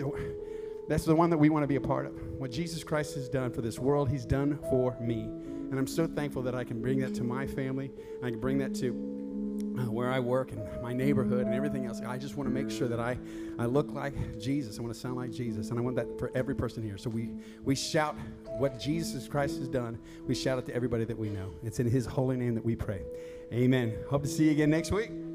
that's 0.88 1.04
the 1.04 1.14
one 1.14 1.30
that 1.30 1.38
we 1.38 1.50
want 1.50 1.62
to 1.62 1.68
be 1.68 1.76
a 1.76 1.80
part 1.80 2.06
of. 2.06 2.12
What 2.38 2.50
Jesus 2.50 2.82
Christ 2.82 3.14
has 3.14 3.28
done 3.28 3.52
for 3.52 3.60
this 3.62 3.78
world, 3.78 4.08
He's 4.08 4.26
done 4.26 4.58
for 4.70 4.96
me. 5.00 5.22
And 5.22 5.78
I'm 5.78 5.86
so 5.86 6.06
thankful 6.06 6.42
that 6.42 6.54
I 6.54 6.64
can 6.64 6.80
bring 6.80 6.98
that 7.00 7.14
to 7.14 7.24
my 7.24 7.46
family. 7.46 7.92
I 8.24 8.30
can 8.30 8.40
bring 8.40 8.58
that 8.58 8.74
to 8.76 9.20
uh, 9.78 9.90
where 9.90 10.10
I 10.10 10.18
work 10.18 10.52
and 10.52 10.82
my 10.82 10.92
neighborhood 10.92 11.46
and 11.46 11.54
everything 11.54 11.86
else. 11.86 12.00
I 12.06 12.18
just 12.18 12.36
want 12.36 12.48
to 12.48 12.52
make 12.52 12.70
sure 12.70 12.88
that 12.88 12.98
I, 12.98 13.18
I 13.58 13.66
look 13.66 13.92
like 13.92 14.40
Jesus. 14.40 14.78
I 14.78 14.82
want 14.82 14.92
to 14.92 14.98
sound 14.98 15.16
like 15.16 15.30
Jesus. 15.30 15.70
And 15.70 15.78
I 15.78 15.82
want 15.82 15.96
that 15.96 16.18
for 16.18 16.30
every 16.34 16.56
person 16.56 16.82
here. 16.82 16.98
So 16.98 17.08
we, 17.08 17.30
we 17.64 17.74
shout 17.74 18.16
what 18.58 18.80
Jesus 18.80 19.28
Christ 19.28 19.58
has 19.58 19.68
done. 19.68 19.98
We 20.26 20.34
shout 20.34 20.58
it 20.58 20.66
to 20.66 20.74
everybody 20.74 21.04
that 21.04 21.18
we 21.18 21.28
know. 21.28 21.52
It's 21.62 21.78
in 21.78 21.88
His 21.88 22.06
holy 22.06 22.36
name 22.36 22.54
that 22.56 22.64
we 22.64 22.74
pray. 22.74 23.02
Amen. 23.52 23.96
Hope 24.08 24.22
to 24.22 24.28
see 24.28 24.46
you 24.46 24.50
again 24.50 24.70
next 24.70 24.90
week. 24.90 25.29